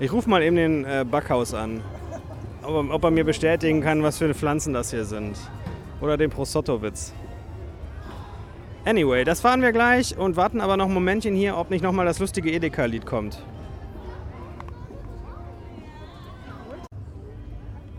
Ich 0.00 0.12
rufe 0.12 0.28
mal 0.28 0.42
eben 0.42 0.56
den 0.56 0.84
äh, 0.84 1.04
Backhaus 1.08 1.54
an, 1.54 1.80
ob, 2.64 2.70
er- 2.88 2.94
ob 2.94 3.04
er 3.04 3.10
mir 3.12 3.24
bestätigen 3.24 3.80
kann, 3.82 4.02
was 4.02 4.18
für 4.18 4.34
Pflanzen 4.34 4.72
das 4.72 4.90
hier 4.90 5.04
sind. 5.04 5.36
Oder 6.00 6.16
den 6.16 6.30
Prosotowitz. 6.30 7.12
Anyway, 8.84 9.22
das 9.22 9.40
fahren 9.40 9.62
wir 9.62 9.70
gleich 9.70 10.18
und 10.18 10.34
warten 10.34 10.60
aber 10.60 10.76
noch 10.76 10.86
ein 10.86 10.94
Momentchen 10.94 11.36
hier, 11.36 11.56
ob 11.56 11.70
nicht 11.70 11.82
nochmal 11.82 12.04
das 12.04 12.18
lustige 12.18 12.50
Edeka-Lied 12.50 13.06
kommt. 13.06 13.40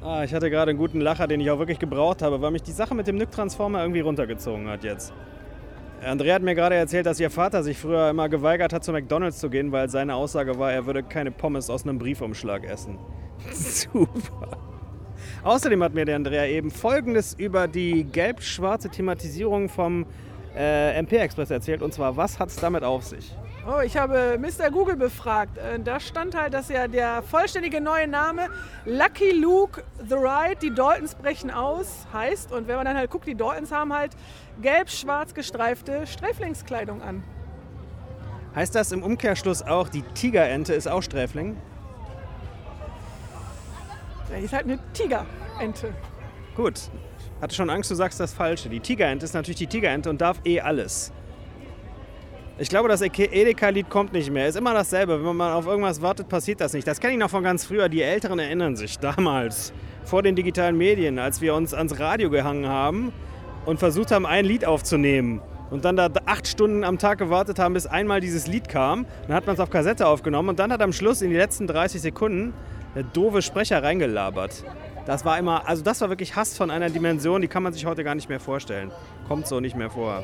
Ah, 0.04 0.26
ich 0.26 0.34
hatte 0.34 0.50
gerade 0.50 0.72
einen 0.72 0.78
guten 0.78 1.00
Lacher, 1.00 1.28
den 1.28 1.40
ich 1.40 1.50
auch 1.50 1.60
wirklich 1.60 1.80
gebraucht 1.80 2.22
habe, 2.22 2.42
weil 2.42 2.52
mich 2.52 2.62
die 2.62 2.74
Sache 2.74 2.94
mit 2.94 3.08
dem 3.08 3.16
Nyk-Transformer 3.16 3.82
irgendwie 3.82 4.02
runtergezogen 4.02 4.68
hat 4.68 4.84
jetzt. 4.84 5.14
Andrea 6.04 6.36
hat 6.36 6.42
mir 6.42 6.56
gerade 6.56 6.76
erzählt, 6.76 7.06
dass 7.06 7.22
ihr 7.22 7.30
Vater 7.30 7.64
sich 7.64 7.78
früher 7.78 8.10
immer 8.10 8.28
geweigert 8.28 8.74
hat, 8.74 8.84
zu 8.84 8.92
McDonalds 8.92 9.40
zu 9.40 9.50
gehen, 9.50 9.72
weil 9.72 9.90
seine 9.90 10.16
Aussage 10.16 10.60
war, 10.60 10.74
er 10.74 10.86
würde 10.86 11.04
keine 11.04 11.32
Pommes 11.32 11.70
aus 11.70 11.84
einem 11.84 12.00
Briefumschlag 12.00 12.66
essen. 12.66 13.00
Super. 13.54 14.58
Außerdem 15.44 15.82
hat 15.82 15.94
mir 15.94 16.04
der 16.04 16.18
Andrea 16.18 16.48
eben 16.48 16.70
Folgendes 16.70 17.34
über 17.34 17.70
die 17.70 18.04
gelb-schwarze 18.04 18.90
Thematisierung 18.90 19.70
vom 19.70 20.06
äh, 20.54 21.00
MP 21.00 21.16
Express 21.16 21.50
erzählt. 21.50 21.82
Und 21.82 21.94
zwar, 21.94 22.18
was 22.18 22.40
hat 22.40 22.50
es 22.50 22.58
damit 22.58 22.84
auf 22.84 23.04
sich? 23.04 23.34
Oh, 23.66 23.80
ich 23.80 23.96
habe 23.96 24.38
Mr. 24.40 24.70
Google 24.72 24.98
befragt. 24.98 25.58
Äh, 25.58 25.80
Da 25.80 26.00
stand 26.00 26.36
halt, 26.36 26.54
dass 26.54 26.68
ja 26.68 26.88
der 26.90 27.24
vollständige 27.24 27.80
neue 27.80 28.08
Name 28.08 28.50
Lucky 28.86 29.32
Luke 29.32 29.84
The 30.06 30.16
Ride, 30.16 30.58
die 30.62 30.74
Daltons 30.74 31.16
brechen 31.16 31.50
aus, 31.50 32.06
heißt. 32.12 32.52
Und 32.52 32.68
wenn 32.68 32.76
man 32.76 32.86
dann 32.86 32.98
halt 32.98 33.10
guckt, 33.10 33.26
die 33.26 33.36
Daltons 33.36 33.72
haben 33.72 33.94
halt 33.94 34.12
gelb-schwarz 34.62 35.34
gestreifte 35.34 36.06
Sträflingskleidung 36.06 37.02
an. 37.02 37.24
Heißt 38.54 38.76
das 38.76 38.92
im 38.92 39.02
Umkehrschluss 39.02 39.62
auch, 39.62 39.88
die 39.88 40.02
Tigerente 40.14 40.74
ist 40.74 40.88
auch 40.88 41.02
Sträfling? 41.02 41.56
Ja, 44.30 44.40
die 44.40 44.46
ist 44.46 44.54
halt 44.54 44.66
eine 44.66 44.78
Tigerente. 44.94 45.94
Gut. 46.56 46.82
Hatte 47.42 47.56
schon 47.56 47.70
Angst, 47.70 47.90
du 47.92 47.96
sagst 47.96 48.20
das 48.20 48.34
Falsche. 48.34 48.68
Die 48.70 48.80
Tigerente 48.82 49.26
ist 49.26 49.34
natürlich 49.34 49.58
die 49.58 49.68
Tigerente 49.68 50.10
und 50.10 50.20
darf 50.22 50.40
eh 50.44 50.60
alles. 50.60 51.14
Ich 52.60 52.70
glaube, 52.70 52.88
das 52.88 53.02
Edeka-Lied 53.02 53.90
kommt 53.90 54.14
nicht 54.14 54.30
mehr. 54.30 54.48
Ist 54.48 54.58
immer 54.58 54.76
dasselbe. 54.76 55.26
Wenn 55.26 55.36
man 55.36 55.54
auf 55.54 55.66
irgendwas 55.66 56.04
wartet, 56.04 56.30
passiert 56.30 56.62
das 56.62 56.74
nicht. 56.74 56.88
Das 56.88 57.00
kenne 57.00 57.14
ich 57.14 57.20
noch 57.20 57.32
von 57.32 57.44
ganz 57.44 57.66
früher. 57.66 57.90
Die 57.90 58.04
Älteren 58.04 58.38
erinnern 58.38 58.76
sich 58.76 59.00
damals, 59.00 59.74
vor 60.06 60.22
den 60.22 60.36
digitalen 60.36 60.78
Medien, 60.78 61.18
als 61.18 61.42
wir 61.42 61.56
uns 61.56 61.74
ans 61.74 62.00
Radio 62.00 62.30
gehangen 62.30 62.68
haben 62.68 63.12
und 63.66 63.80
versucht 63.80 64.12
haben, 64.12 64.28
ein 64.28 64.46
Lied 64.46 64.66
aufzunehmen. 64.66 65.42
Und 65.72 65.84
dann 65.84 65.96
da 65.96 66.10
acht 66.28 66.48
Stunden 66.48 66.84
am 66.84 67.00
Tag 67.00 67.18
gewartet 67.18 67.58
haben, 67.58 67.74
bis 67.74 67.88
einmal 67.88 68.22
dieses 68.22 68.46
Lied 68.46 68.70
kam. 68.70 69.08
Dann 69.26 69.36
hat 69.36 69.48
man 69.48 69.56
es 69.56 69.60
auf 69.60 69.72
Kassette 69.72 70.06
aufgenommen 70.06 70.50
und 70.50 70.60
dann 70.60 70.72
hat 70.72 70.84
am 70.84 70.94
Schluss 70.94 71.24
in 71.24 71.32
die 71.32 71.38
letzten 71.38 71.66
30 71.66 72.04
Sekunden 72.04 72.54
der 72.94 73.02
doofe 73.02 73.42
Sprecher 73.42 73.82
reingelabert. 73.82 74.64
Das 75.08 75.26
war 75.26 75.40
immer, 75.40 75.68
also 75.68 75.84
das 75.84 76.02
war 76.02 76.10
wirklich 76.10 76.36
Hass 76.36 76.56
von 76.56 76.70
einer 76.70 76.92
Dimension, 76.92 77.42
die 77.42 77.48
kann 77.48 77.64
man 77.64 77.74
sich 77.74 77.88
heute 77.88 78.04
gar 78.04 78.14
nicht 78.14 78.30
mehr 78.30 78.40
vorstellen. 78.40 78.92
Kommt 79.28 79.48
so 79.48 79.60
nicht 79.60 79.76
mehr 79.76 79.90
vor. 79.90 80.24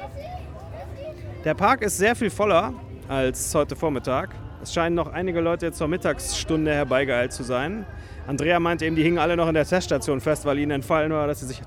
Der 1.46 1.54
Park 1.54 1.84
ist 1.84 1.98
sehr 1.98 2.18
viel 2.18 2.30
voller 2.30 2.74
als 3.08 3.56
heute 3.56 3.78
Vormittag. 3.78 4.36
Es 4.62 4.74
scheinen 4.74 4.96
noch 4.96 5.08
einige 5.08 5.40
Leute 5.40 5.72
zur 5.72 5.88
Mittagsstunde 5.88 6.74
herbeigeeilt 6.74 7.32
zu 7.32 7.44
sein. 7.44 7.86
Andrea 8.28 8.60
meinte 8.60 8.86
eben, 8.86 8.98
die 8.98 9.04
hingen 9.04 9.20
alle 9.20 9.38
noch 9.38 9.48
in 9.48 9.54
der 9.54 9.66
Teststation 9.66 10.20
fest, 10.20 10.44
weil 10.46 10.60
ihnen 10.60 10.72
entfallen 10.72 11.14
war, 11.14 11.28
dass 11.28 11.40
sie 11.40 11.48
sich 11.48 11.62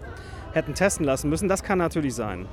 hätten 0.52 0.74
testen 0.74 1.06
lassen 1.06 1.30
müssen. 1.30 1.48
Das 1.48 1.62
kann 1.62 1.78
natürlich 1.78 2.14
sein. 2.14 2.46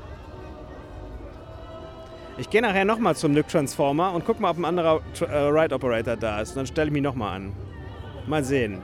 Ich 2.37 2.49
gehe 2.49 2.61
nachher 2.61 2.85
nochmal 2.85 3.17
zum 3.17 3.33
Nyk 3.33 3.49
Transformer 3.49 4.13
und 4.13 4.23
guck 4.23 4.39
mal, 4.39 4.51
ob 4.51 4.57
ein 4.57 4.63
anderer 4.63 5.01
äh, 5.19 5.35
Ride 5.35 5.75
Operator 5.75 6.15
da 6.15 6.39
ist. 6.39 6.51
Und 6.51 6.55
dann 6.55 6.67
stelle 6.67 6.87
ich 6.87 6.93
mich 6.93 7.03
nochmal 7.03 7.35
an. 7.35 7.51
Mal 8.27 8.45
sehen. 8.45 8.81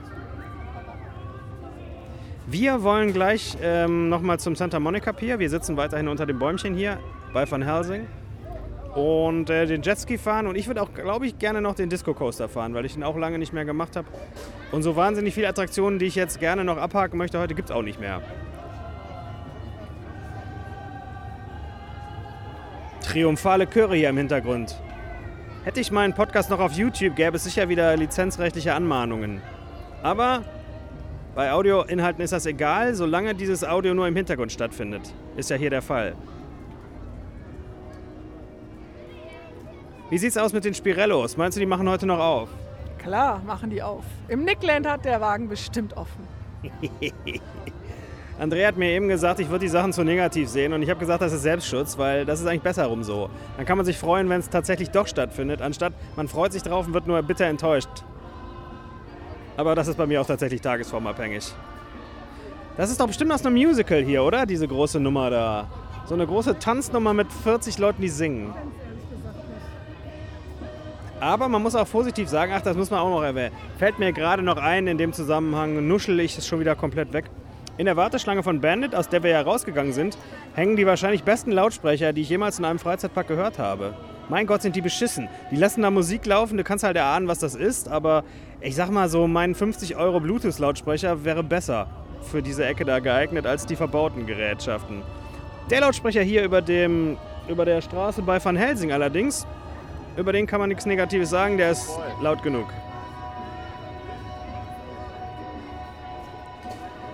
Wir 2.47 2.83
wollen 2.83 3.13
gleich 3.13 3.57
ähm, 3.63 4.09
nochmal 4.09 4.41
zum 4.41 4.57
Santa 4.57 4.77
Monica 4.77 5.13
Pier. 5.13 5.39
Wir 5.39 5.49
sitzen 5.49 5.77
weiterhin 5.77 6.09
unter 6.09 6.25
dem 6.25 6.37
Bäumchen 6.37 6.75
hier 6.75 6.99
bei 7.31 7.49
Van 7.49 7.61
Helsing. 7.61 8.07
Und 8.95 9.49
äh, 9.49 9.65
den 9.65 9.81
Jetski 9.81 10.17
fahren. 10.17 10.47
Und 10.47 10.55
ich 10.55 10.67
würde 10.67 10.81
auch, 10.81 10.93
glaube 10.93 11.27
ich, 11.27 11.37
gerne 11.37 11.61
noch 11.61 11.75
den 11.75 11.89
Disco 11.89 12.13
Coaster 12.13 12.47
fahren, 12.47 12.73
weil 12.73 12.85
ich 12.85 12.93
den 12.93 13.03
auch 13.03 13.17
lange 13.17 13.37
nicht 13.37 13.51
mehr 13.51 13.65
gemacht 13.65 13.97
habe. 13.97 14.07
Und 14.71 14.83
so 14.83 14.95
wahnsinnig 14.95 15.33
viele 15.33 15.49
Attraktionen, 15.49 15.99
die 15.99 16.05
ich 16.05 16.15
jetzt 16.15 16.39
gerne 16.39 16.63
noch 16.63 16.77
abhaken 16.77 17.17
möchte, 17.17 17.37
heute 17.39 17.55
gibt 17.55 17.69
es 17.69 17.75
auch 17.75 17.81
nicht 17.81 17.99
mehr. 17.99 18.21
Triumphale 23.01 23.67
Chöre 23.69 23.95
hier 23.95 24.09
im 24.09 24.17
Hintergrund. 24.17 24.81
Hätte 25.65 25.79
ich 25.79 25.91
meinen 25.91 26.13
Podcast 26.13 26.49
noch 26.49 26.59
auf 26.59 26.73
YouTube, 26.73 27.15
gäbe 27.15 27.35
es 27.37 27.43
sicher 27.43 27.67
wieder 27.69 27.97
lizenzrechtliche 27.97 28.73
Anmahnungen. 28.73 29.41
Aber 30.03 30.43
bei 31.33 31.51
Audioinhalten 31.51 32.23
ist 32.23 32.31
das 32.31 32.45
egal, 32.45 32.93
solange 32.95 33.35
dieses 33.35 33.63
Audio 33.63 33.93
nur 33.93 34.07
im 34.07 34.15
Hintergrund 34.15 34.51
stattfindet. 34.51 35.13
Ist 35.35 35.49
ja 35.49 35.57
hier 35.57 35.69
der 35.69 35.81
Fall. 35.81 36.15
Wie 40.09 40.19
sieht's 40.19 40.37
aus 40.37 40.53
mit 40.53 40.63
den 40.63 40.75
Spirellos? 40.75 41.35
Meinst 41.35 41.55
du, 41.57 41.59
die 41.59 41.65
machen 41.65 41.89
heute 41.89 42.05
noch 42.05 42.19
auf? 42.19 42.49
Klar, 42.99 43.41
machen 43.45 43.71
die 43.71 43.81
auf. 43.81 44.03
Im 44.27 44.43
Nickland 44.43 44.87
hat 44.87 45.03
der 45.03 45.19
Wagen 45.19 45.49
bestimmt 45.49 45.97
offen. 45.97 46.27
Andrea 48.39 48.67
hat 48.67 48.77
mir 48.77 48.89
eben 48.91 49.07
gesagt, 49.07 49.39
ich 49.39 49.49
würde 49.49 49.65
die 49.65 49.69
Sachen 49.69 49.93
zu 49.93 50.03
negativ 50.03 50.47
sehen 50.49 50.73
und 50.73 50.83
ich 50.83 50.89
habe 50.91 50.99
gesagt, 50.99 51.21
das 51.21 51.33
ist 51.33 51.41
Selbstschutz, 51.41 51.97
weil 51.97 52.25
das 52.25 52.39
ist 52.39 52.45
eigentlich 52.45 52.61
besser 52.61 52.85
rum 52.85 53.03
so. 53.03 53.29
Dann 53.57 53.65
kann 53.65 53.77
man 53.77 53.85
sich 53.85 53.97
freuen, 53.97 54.29
wenn 54.29 54.41
es 54.41 54.49
tatsächlich 54.49 54.91
doch 54.91 55.07
stattfindet, 55.07 55.61
anstatt 55.61 55.93
man 56.15 56.27
freut 56.27 56.53
sich 56.53 56.61
drauf 56.61 56.85
und 56.85 56.93
wird 56.93 57.07
nur 57.07 57.21
bitter 57.23 57.45
enttäuscht. 57.45 57.89
Aber 59.57 59.73
das 59.73 59.87
ist 59.87 59.97
bei 59.97 60.05
mir 60.05 60.21
auch 60.21 60.27
tatsächlich 60.27 60.61
tagesformabhängig. 60.61 61.51
Das 62.77 62.91
ist 62.91 62.99
doch 62.99 63.07
bestimmt 63.07 63.31
aus 63.31 63.43
einem 63.43 63.55
Musical 63.55 64.03
hier, 64.03 64.23
oder? 64.23 64.45
Diese 64.45 64.67
große 64.67 64.99
Nummer 64.99 65.29
da. 65.29 65.67
So 66.05 66.13
eine 66.13 66.27
große 66.27 66.59
Tanznummer 66.59 67.13
mit 67.13 67.31
40 67.31 67.77
Leuten, 67.79 68.01
die 68.01 68.09
singen. 68.09 68.53
Aber 71.19 71.47
man 71.47 71.63
muss 71.63 71.75
auch 71.75 71.89
positiv 71.89 72.27
sagen, 72.27 72.51
ach, 72.55 72.61
das 72.61 72.75
muss 72.75 72.91
man 72.91 72.99
auch 72.99 73.09
noch 73.09 73.23
erwähnen. 73.23 73.55
Fällt 73.77 73.99
mir 73.99 74.11
gerade 74.11 74.43
noch 74.43 74.57
ein, 74.57 74.87
in 74.87 74.97
dem 74.97 75.13
Zusammenhang 75.13 75.87
nuschel 75.87 76.19
ich 76.19 76.37
es 76.37 76.47
schon 76.47 76.59
wieder 76.59 76.75
komplett 76.75 77.13
weg. 77.13 77.25
In 77.77 77.85
der 77.85 77.97
Warteschlange 77.97 78.43
von 78.43 78.61
Bandit, 78.61 78.95
aus 78.95 79.09
der 79.09 79.23
wir 79.23 79.31
ja 79.31 79.41
rausgegangen 79.41 79.93
sind, 79.93 80.17
hängen 80.53 80.75
die 80.75 80.85
wahrscheinlich 80.85 81.23
besten 81.23 81.51
Lautsprecher, 81.51 82.13
die 82.13 82.21
ich 82.21 82.29
jemals 82.29 82.59
in 82.59 82.65
einem 82.65 82.79
Freizeitpark 82.79 83.27
gehört 83.27 83.59
habe. 83.59 83.93
Mein 84.29 84.47
Gott, 84.47 84.61
sind 84.61 84.75
die 84.75 84.81
beschissen. 84.81 85.27
Die 85.51 85.55
lassen 85.55 85.81
da 85.81 85.91
Musik 85.91 86.25
laufen, 86.25 86.57
du 86.57 86.63
kannst 86.63 86.83
halt 86.83 86.97
erahnen, 86.97 87.27
was 87.27 87.39
das 87.39 87.53
ist, 87.53 87.89
aber 87.89 88.23
ich 88.61 88.75
sag 88.75 88.89
mal 88.89 89.09
so, 89.09 89.27
mein 89.27 89.55
50 89.55 89.95
Euro 89.97 90.19
Bluetooth-Lautsprecher 90.19 91.23
wäre 91.23 91.43
besser 91.43 91.87
für 92.21 92.41
diese 92.41 92.65
Ecke 92.65 92.85
da 92.85 92.99
geeignet 92.99 93.45
als 93.45 93.65
die 93.65 93.75
verbauten 93.75 94.25
Gerätschaften. 94.25 95.03
Der 95.69 95.81
Lautsprecher 95.81 96.21
hier 96.21 96.43
über, 96.43 96.61
dem, 96.61 97.17
über 97.47 97.65
der 97.65 97.81
Straße 97.81 98.21
bei 98.21 98.43
Van 98.43 98.55
Helsing 98.55 98.91
allerdings, 98.91 99.45
über 100.17 100.31
den 100.31 100.47
kann 100.47 100.59
man 100.59 100.69
nichts 100.69 100.85
Negatives 100.85 101.29
sagen, 101.29 101.57
der 101.57 101.71
ist 101.71 101.89
laut 102.21 102.41
genug. 102.43 102.67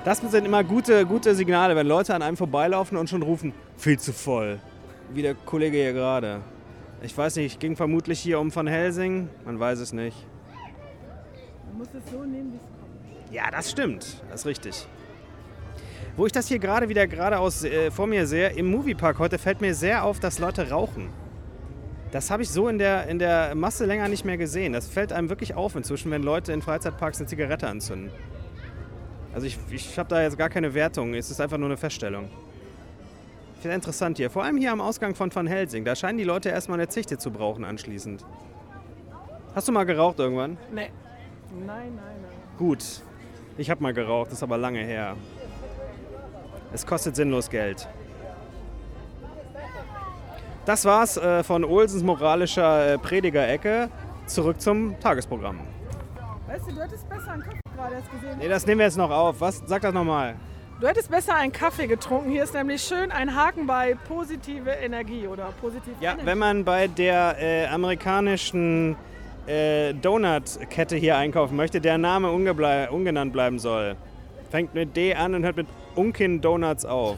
Das 0.03 0.19
sind 0.19 0.45
immer 0.45 0.63
gute, 0.63 1.05
gute 1.05 1.35
Signale, 1.35 1.75
wenn 1.75 1.85
Leute 1.85 2.15
an 2.15 2.23
einem 2.23 2.35
vorbeilaufen 2.35 2.97
und 2.97 3.09
schon 3.09 3.21
rufen, 3.21 3.53
viel 3.77 3.99
zu 3.99 4.13
voll. 4.13 4.59
Wie 5.13 5.21
der 5.21 5.35
Kollege 5.35 5.77
hier 5.77 5.93
gerade. 5.93 6.41
Ich 7.03 7.15
weiß 7.15 7.35
nicht, 7.35 7.59
ging 7.59 7.75
vermutlich 7.75 8.19
hier 8.19 8.39
um 8.39 8.53
Van 8.53 8.67
Helsing, 8.67 9.29
man 9.45 9.59
weiß 9.59 9.79
es 9.79 9.93
nicht. 9.93 10.17
Man 11.67 11.77
muss 11.77 11.87
es 11.87 12.11
so 12.11 12.23
nehmen, 12.23 12.53
wie 12.53 12.55
es 12.55 12.61
kommt. 12.61 13.33
Ja, 13.33 13.51
das 13.51 13.69
stimmt, 13.69 14.23
das 14.29 14.41
ist 14.41 14.45
richtig. 14.47 14.87
Wo 16.17 16.25
ich 16.25 16.31
das 16.31 16.47
hier 16.47 16.59
gerade 16.59 16.89
wieder 16.89 17.07
geradeaus 17.07 17.63
äh, 17.63 17.89
vor 17.91 18.07
mir 18.07 18.25
sehe, 18.27 18.49
im 18.49 18.69
Moviepark 18.69 19.19
heute 19.19 19.37
fällt 19.37 19.61
mir 19.61 19.73
sehr 19.73 20.03
auf, 20.03 20.19
dass 20.19 20.39
Leute 20.39 20.69
rauchen. 20.69 21.09
Das 22.11 22.29
habe 22.29 22.43
ich 22.43 22.49
so 22.49 22.67
in 22.67 22.77
der, 22.77 23.07
in 23.07 23.19
der 23.19 23.55
Masse 23.55 23.85
länger 23.85 24.07
nicht 24.09 24.25
mehr 24.25 24.37
gesehen. 24.37 24.73
Das 24.73 24.87
fällt 24.87 25.13
einem 25.13 25.29
wirklich 25.29 25.55
auf 25.55 25.75
inzwischen, 25.75 26.11
wenn 26.11 26.23
Leute 26.23 26.51
in 26.51 26.61
Freizeitparks 26.61 27.19
eine 27.19 27.27
Zigarette 27.27 27.67
anzünden. 27.67 28.11
Also 29.33 29.47
ich, 29.47 29.57
ich 29.69 29.97
habe 29.97 30.09
da 30.09 30.21
jetzt 30.21 30.37
gar 30.37 30.49
keine 30.49 30.73
Wertung, 30.73 31.13
es 31.13 31.31
ist 31.31 31.39
einfach 31.39 31.57
nur 31.57 31.69
eine 31.69 31.77
Feststellung. 31.77 32.29
Ich 33.55 33.61
finde 33.61 33.75
interessant 33.75 34.17
hier, 34.17 34.29
vor 34.29 34.43
allem 34.43 34.57
hier 34.57 34.71
am 34.71 34.81
Ausgang 34.81 35.15
von 35.15 35.33
Van 35.33 35.47
Helsing. 35.47 35.85
Da 35.85 35.95
scheinen 35.95 36.17
die 36.17 36.23
Leute 36.25 36.49
erstmal 36.49 36.79
eine 36.79 36.89
Zichte 36.89 37.17
zu 37.17 37.31
brauchen 37.31 37.63
anschließend. 37.63 38.25
Hast 39.55 39.67
du 39.67 39.71
mal 39.71 39.85
geraucht 39.85 40.19
irgendwann? 40.19 40.57
Nee. 40.73 40.89
Nein, 41.51 41.67
nein, 41.67 41.95
nein. 41.95 42.31
Gut. 42.57 42.83
Ich 43.57 43.69
habe 43.69 43.83
mal 43.83 43.93
geraucht, 43.93 44.27
das 44.27 44.39
ist 44.39 44.43
aber 44.43 44.57
lange 44.57 44.79
her. 44.79 45.15
Es 46.73 46.85
kostet 46.85 47.15
sinnlos 47.15 47.49
Geld. 47.49 47.87
Das 50.65 50.85
war's 50.85 51.17
äh, 51.17 51.43
von 51.43 51.63
Olsens 51.63 52.03
moralischer 52.03 52.93
äh, 52.93 52.97
Predigerecke. 52.97 53.89
Zurück 54.27 54.61
zum 54.61 54.99
Tagesprogramm. 54.99 55.59
Weißt 56.47 56.67
du, 56.69 56.75
du 56.75 56.81
hättest 56.81 57.09
besser 57.09 57.31
einen 57.31 57.41
Kaffee 57.43 57.59
gerade 57.75 57.95
erst 57.95 58.11
gesehen. 58.11 58.37
Nee, 58.39 58.47
das 58.47 58.65
nehmen 58.65 58.79
wir 58.79 58.85
jetzt 58.85 58.97
noch 58.97 59.09
auf. 59.09 59.41
Was? 59.41 59.61
Sag 59.65 59.81
das 59.81 59.93
nochmal. 59.93 60.35
Du 60.79 60.87
hättest 60.87 61.09
besser 61.11 61.35
einen 61.35 61.51
Kaffee 61.51 61.87
getrunken. 61.87 62.31
Hier 62.31 62.43
ist 62.43 62.53
nämlich 62.53 62.81
schön 62.81 63.11
ein 63.11 63.35
Haken 63.35 63.67
bei 63.67 63.95
positive 64.07 64.69
Energie 64.69 65.27
oder 65.27 65.49
positiv 65.61 65.93
Ja, 65.99 66.11
Energy. 66.11 66.25
wenn 66.25 66.37
man 66.37 66.63
bei 66.65 66.87
der 66.87 67.35
äh, 67.39 67.67
amerikanischen 67.67 68.95
äh, 69.47 69.93
Donut-Kette 69.93 70.95
hier 70.95 71.17
einkaufen 71.17 71.55
möchte, 71.55 71.81
der 71.81 71.97
Name 71.97 72.31
ungenannt 72.31 73.33
bleiben 73.33 73.59
soll. 73.59 73.95
Fängt 74.49 74.73
mit 74.73 74.95
D 74.95 75.13
an 75.15 75.35
und 75.35 75.43
hört 75.43 75.55
mit 75.57 75.67
Unkin 75.95 76.41
Donuts 76.41 76.85
auf. 76.85 77.17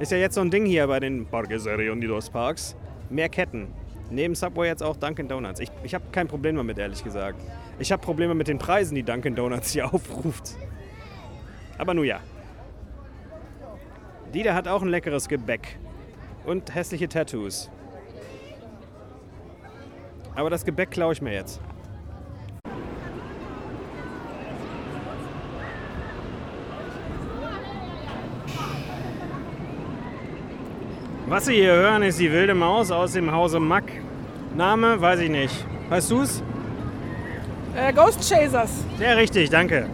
Ist 0.00 0.10
ja 0.10 0.18
jetzt 0.18 0.34
so 0.34 0.40
ein 0.40 0.50
Ding 0.50 0.66
hier 0.66 0.88
bei 0.88 0.98
den 0.98 1.24
Parques 1.26 1.66
Reunidos 1.66 2.28
Parks. 2.28 2.76
Mehr 3.10 3.28
Ketten. 3.28 3.68
Neben 4.10 4.34
Subway 4.34 4.66
jetzt 4.66 4.82
auch 4.82 4.96
Dunkin' 4.96 5.28
Donuts. 5.28 5.60
Ich, 5.60 5.70
ich 5.84 5.94
habe 5.94 6.04
kein 6.10 6.26
Problem 6.26 6.56
damit, 6.56 6.78
ehrlich 6.78 7.02
gesagt. 7.04 7.40
Ich 7.78 7.92
habe 7.92 8.02
Probleme 8.02 8.34
mit 8.34 8.48
den 8.48 8.58
Preisen, 8.58 8.96
die 8.96 9.04
Dunkin' 9.04 9.36
Donuts 9.36 9.72
hier 9.72 9.86
aufruft. 9.94 10.56
Aber 11.78 11.94
nun 11.94 12.04
ja. 12.04 12.20
Die 14.32 14.50
hat 14.50 14.66
auch 14.66 14.82
ein 14.82 14.88
leckeres 14.88 15.28
Gebäck. 15.28 15.78
Und 16.44 16.74
hässliche 16.74 17.08
Tattoos. 17.08 17.70
Aber 20.34 20.50
das 20.50 20.64
Gebäck 20.64 20.90
klaue 20.90 21.12
ich 21.12 21.22
mir 21.22 21.32
jetzt. 21.32 21.60
Was 31.26 31.46
Sie 31.46 31.54
hier 31.54 31.72
hören, 31.72 32.02
ist 32.02 32.20
die 32.20 32.30
wilde 32.30 32.54
Maus 32.54 32.90
aus 32.90 33.14
dem 33.14 33.32
Hause 33.32 33.58
Mack. 33.58 33.84
Name 34.54 35.00
weiß 35.00 35.20
ich 35.20 35.30
nicht. 35.30 35.64
Weißt 35.88 36.10
du's? 36.10 36.42
Äh, 37.74 37.94
Ghost 37.94 38.28
Chasers. 38.28 38.84
Sehr 38.98 39.16
richtig, 39.16 39.48
danke. 39.48 39.86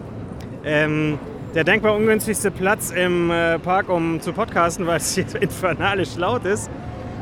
Ähm, 0.65 1.17
der 1.55 1.63
denkbar 1.63 1.95
ungünstigste 1.95 2.51
Platz 2.51 2.91
im 2.91 3.31
äh, 3.31 3.59
Park, 3.59 3.87
um 3.87 4.19
zu 4.19 4.33
podcasten, 4.33 4.85
weil 4.87 4.97
es 4.97 5.15
hier 5.15 5.25
so 5.25 5.37
infernalisch 5.37 6.17
laut 6.17 6.43
ist. 6.43 6.69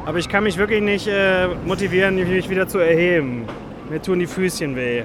Aber 0.07 0.17
ich 0.17 0.27
kann 0.27 0.43
mich 0.43 0.57
wirklich 0.57 0.81
nicht 0.81 1.07
äh, 1.07 1.47
motivieren, 1.65 2.15
mich 2.15 2.49
wieder 2.49 2.67
zu 2.67 2.79
erheben. 2.79 3.45
Mir 3.91 4.01
tun 4.01 4.17
die 4.17 4.27
Füßchen 4.27 4.75
weh. 4.75 5.03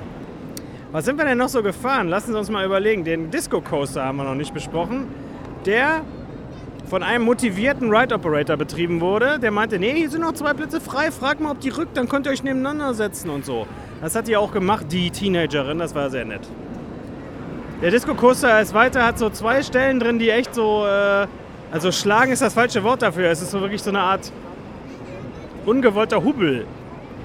Was 0.92 1.04
sind 1.04 1.18
wir 1.18 1.26
denn 1.26 1.36
noch 1.36 1.50
so 1.50 1.62
gefahren? 1.62 2.08
Lassen 2.08 2.32
Sie 2.32 2.38
uns 2.38 2.48
mal 2.48 2.64
überlegen. 2.64 3.04
Den 3.04 3.30
Disco 3.30 3.60
Coaster 3.60 4.02
haben 4.02 4.16
wir 4.16 4.24
noch 4.24 4.34
nicht 4.34 4.54
besprochen. 4.54 5.08
Der 5.66 6.00
von 6.86 7.02
einem 7.02 7.24
motivierten 7.24 7.94
Ride 7.94 8.14
Operator 8.14 8.56
betrieben 8.56 9.00
wurde. 9.00 9.38
Der 9.38 9.50
meinte, 9.50 9.78
nee, 9.78 9.94
hier 9.94 10.10
sind 10.10 10.20
noch 10.20 10.32
zwei 10.32 10.52
Plätze 10.52 10.80
frei. 10.80 11.10
Frag 11.10 11.40
mal, 11.40 11.52
ob 11.52 11.60
die 11.60 11.70
rückt, 11.70 11.96
dann 11.96 12.08
könnt 12.08 12.26
ihr 12.26 12.32
euch 12.32 12.42
nebeneinander 12.42 12.94
setzen 12.94 13.30
und 13.30 13.44
so. 13.44 13.66
Das 14.00 14.14
hat 14.14 14.28
die 14.28 14.36
auch 14.36 14.52
gemacht, 14.52 14.86
die 14.90 15.10
Teenagerin. 15.10 15.78
Das 15.78 15.94
war 15.94 16.10
sehr 16.10 16.24
nett. 16.24 16.46
Der 17.82 17.90
Disco 17.90 18.14
Coaster 18.14 18.60
ist 18.60 18.74
weiter, 18.74 19.04
hat 19.04 19.18
so 19.18 19.30
zwei 19.30 19.62
Stellen 19.62 20.00
drin, 20.00 20.18
die 20.18 20.30
echt 20.30 20.54
so. 20.54 20.86
Äh, 20.86 21.26
also 21.72 21.90
schlagen 21.90 22.30
ist 22.30 22.40
das 22.40 22.54
falsche 22.54 22.84
Wort 22.84 23.02
dafür. 23.02 23.28
Es 23.30 23.42
ist 23.42 23.50
so 23.50 23.60
wirklich 23.60 23.82
so 23.82 23.90
eine 23.90 24.00
Art 24.00 24.30
ungewollter 25.66 26.22
Hubbel. 26.22 26.66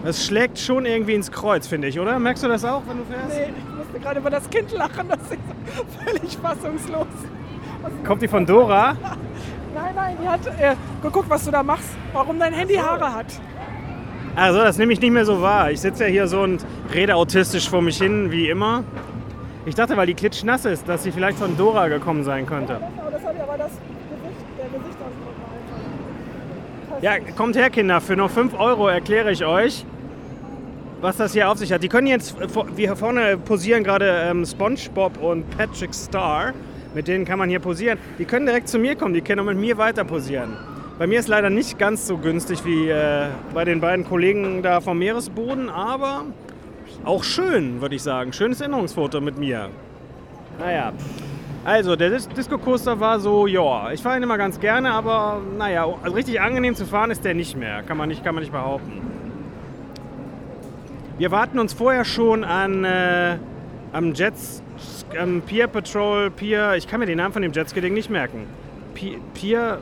Das 0.04 0.26
schlägt 0.26 0.58
schon 0.58 0.86
irgendwie 0.86 1.14
ins 1.14 1.32
Kreuz, 1.32 1.68
finde 1.68 1.90
ich, 1.90 2.00
oder? 2.00 2.18
Merkst 2.18 2.44
du 2.44 2.48
das 2.48 2.64
auch, 2.64 2.82
wenn 2.88 2.98
du 2.98 3.04
fährst? 3.04 3.38
Nee, 3.38 3.54
ich 3.56 3.78
musste 3.78 4.00
gerade 4.00 4.20
über 4.20 4.30
das 4.30 4.50
Kind 4.50 4.72
lachen. 4.72 5.10
Das 5.10 5.20
ist 5.20 5.38
völlig 6.04 6.38
fassungslos. 6.38 7.08
Kommt 8.06 8.22
die 8.22 8.28
von 8.28 8.46
Dora? 8.46 8.96
Nein, 9.96 9.96
nein, 9.96 10.18
die 10.22 10.28
hat. 10.28 10.46
Äh, 10.60 10.76
guck, 11.02 11.30
was 11.30 11.46
du 11.46 11.52
da 11.52 11.64
machst. 11.64 11.90
Warum 12.14 12.40
dein 12.40 12.54
Handy 12.54 12.76
Haare 12.76 13.14
hat. 13.14 13.26
Also, 14.36 14.60
das 14.60 14.78
nehme 14.78 14.94
ich 14.94 15.02
nicht 15.02 15.12
mehr 15.12 15.26
so 15.26 15.42
wahr. 15.42 15.72
Ich 15.72 15.82
sitze 15.82 16.04
ja 16.04 16.10
hier 16.10 16.28
so 16.28 16.42
und 16.42 16.64
rede 16.94 17.16
autistisch 17.16 17.68
vor 17.70 17.82
mich 17.82 17.98
hin, 17.98 18.32
wie 18.32 18.50
immer. 18.50 18.84
Ich 19.66 19.76
dachte, 19.76 19.98
weil 19.98 20.08
die 20.08 20.14
klitschnass 20.14 20.66
ist, 20.66 20.88
dass 20.88 21.04
sie 21.04 21.12
vielleicht 21.12 21.40
von 21.40 21.58
Dora 21.58 21.88
gekommen 21.88 22.24
sein 22.24 22.46
könnte. 22.46 22.80
Ja 27.02 27.20
kommt 27.36 27.56
her, 27.56 27.70
Kinder. 27.70 28.00
Für 28.00 28.16
nur 28.16 28.30
5 28.30 28.60
Euro 28.60 28.88
erkläre 28.88 29.32
ich 29.32 29.44
euch, 29.44 29.86
was 31.02 31.18
das 31.18 31.34
hier 31.34 31.50
auf 31.50 31.58
sich 31.58 31.72
hat. 31.72 31.82
Die 31.82 31.90
können 31.90 32.08
jetzt, 32.08 32.36
wir 32.40 32.88
hier 32.88 32.96
vorne 32.96 33.38
posieren 33.38 33.84
gerade 33.84 34.06
ähm, 34.26 34.46
SpongeBob 34.46 35.18
und 35.18 35.50
Patrick 35.58 35.94
Star. 35.94 36.54
Mit 36.94 37.08
denen 37.08 37.26
kann 37.26 37.38
man 37.38 37.50
hier 37.50 37.60
posieren. 37.60 38.00
Die 38.18 38.26
können 38.26 38.46
direkt 38.46 38.68
zu 38.68 38.80
mir 38.80 38.96
kommen, 38.96 39.14
die 39.14 39.22
können 39.22 39.42
auch 39.42 39.46
mit 39.46 39.58
mir 39.58 39.78
weiter 39.78 40.04
posieren. 40.04 40.58
Bei 40.98 41.08
mir 41.08 41.20
ist 41.20 41.28
leider 41.28 41.50
nicht 41.50 41.80
ganz 41.80 42.08
so 42.08 42.18
günstig 42.18 42.66
wie 42.66 42.90
äh, 42.90 43.28
bei 43.54 43.64
den 43.64 43.80
beiden 43.80 44.06
Kollegen 44.06 44.62
da 44.64 44.82
vom 44.82 45.00
Meeresboden, 45.00 45.70
aber 45.70 46.26
auch 47.06 47.24
schön, 47.24 47.80
würde 47.80 47.96
ich 47.96 48.04
sagen. 48.04 48.34
Schönes 48.34 48.60
Erinnerungsfoto 48.60 49.22
mit 49.22 49.38
mir. 49.38 49.70
Naja. 50.60 50.92
Also, 51.64 51.96
der 51.96 52.10
Dis 52.10 52.28
Disco 52.30 52.58
Coaster 52.58 53.00
war 53.00 53.20
so, 53.20 53.46
ja, 53.46 53.92
ich 53.92 54.02
fahre 54.02 54.18
ihn 54.18 54.24
immer 54.24 54.38
ganz 54.38 54.60
gerne, 54.60 54.92
aber 54.92 55.42
naja, 55.58 55.86
also 56.04 56.16
richtig 56.16 56.42
angenehm 56.42 56.74
zu 56.74 56.86
fahren 56.86 57.12
ist 57.12 57.24
der 57.24 57.34
nicht 57.34 57.58
mehr. 57.58 57.84
Kann 57.84 57.98
man 57.98 58.10
nicht, 58.10 58.24
kann 58.24 58.34
man 58.34 58.44
nicht 58.44 58.52
behaupten. 58.52 59.02
Wir 61.18 61.32
warten 61.32 61.60
uns 61.60 61.74
vorher 61.74 62.06
schon 62.06 62.44
an 62.44 62.86
äh, 62.86 63.38
am 63.92 64.14
Jets, 64.14 64.64
am 65.20 65.42
Pier 65.42 65.68
Patrol, 65.68 66.30
Pier, 66.30 66.76
ich 66.76 66.88
kann 66.88 67.00
mir 67.00 67.06
den 67.06 67.18
Namen 67.18 67.34
von 67.34 67.42
dem 67.42 67.52
Jetski-Ding 67.52 67.94
nicht 67.94 68.10
merken. 68.10 68.48
Pier, 68.94 69.20
Pier, 69.34 69.80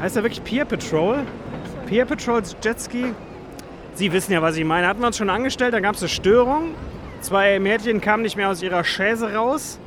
heißt 0.00 0.16
er 0.16 0.22
wirklich 0.22 0.44
Pier 0.44 0.64
Patrol? 0.64 1.18
Pier 1.86 2.04
Patrol 2.04 2.42
Jetski? 2.62 3.14
Sie 3.94 4.12
wissen 4.12 4.32
ja, 4.32 4.42
was 4.42 4.56
ich 4.56 4.64
meine. 4.64 4.86
Hatten 4.86 5.00
wir 5.00 5.08
uns 5.08 5.16
schon 5.16 5.30
angestellt, 5.30 5.74
dann 5.74 5.82
gab 5.82 5.94
es 5.94 6.02
eine 6.02 6.08
Störung. 6.08 6.74
Zwei 7.20 7.58
Mädchen 7.58 8.00
kamen 8.00 8.22
nicht 8.22 8.36
mehr 8.36 8.48
aus 8.48 8.62
ihrer 8.62 8.84
Chaise 8.84 9.34
raus. 9.34 9.78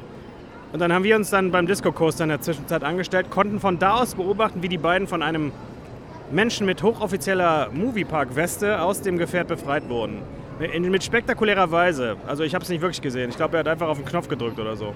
Und 0.74 0.80
dann 0.80 0.92
haben 0.94 1.04
wir 1.04 1.16
uns 1.16 1.30
dann 1.30 1.52
beim 1.52 1.68
Disco 1.68 1.92
Coaster 1.92 2.24
in 2.24 2.30
der 2.30 2.42
Zwischenzeit 2.42 2.84
angestellt, 2.84 3.30
konnten 3.30 3.60
von 3.60 3.80
da 3.80 3.96
aus 3.96 4.16
beobachten, 4.16 4.62
wie 4.64 4.70
die 4.70 4.78
beiden 4.78 5.08
von 5.08 5.22
einem 5.22 5.52
Menschen 6.32 6.66
mit 6.66 6.82
hochoffizieller 6.82 7.70
Moviepark-Weste 7.74 8.82
aus 8.82 9.02
dem 9.02 9.18
Gefährt 9.18 9.48
befreit 9.48 9.90
wurden. 9.90 10.22
In, 10.62 10.90
mit 10.92 11.04
spektakulärer 11.04 11.72
Weise. 11.72 12.18
Also 12.28 12.44
ich 12.44 12.54
habe 12.54 12.64
es 12.64 12.70
nicht 12.70 12.82
wirklich 12.82 13.02
gesehen. 13.02 13.30
Ich 13.30 13.38
glaube, 13.38 13.58
er 13.58 13.62
hat 13.62 13.68
einfach 13.68 13.88
auf 13.88 13.98
den 13.98 14.06
Knopf 14.06 14.28
gedrückt 14.28 14.60
oder 14.60 14.76
so. 14.76 14.94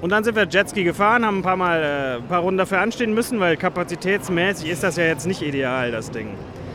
Und 0.00 0.10
dann 0.10 0.24
sind 0.24 0.36
wir 0.36 0.46
Jetski 0.46 0.84
gefahren, 0.84 1.24
haben 1.24 1.38
ein 1.38 1.42
paar 1.42 1.56
Mal 1.56 1.82
äh, 1.82 2.16
ein 2.16 2.28
paar 2.28 2.40
Runden 2.40 2.58
dafür 2.58 2.80
anstehen 2.80 3.14
müssen, 3.14 3.40
weil 3.40 3.56
kapazitätsmäßig 3.56 4.70
ist 4.70 4.82
das 4.82 4.96
ja 4.96 5.04
jetzt 5.04 5.26
nicht 5.26 5.42
ideal, 5.42 5.90
das 5.90 6.10
Ding. 6.10 6.28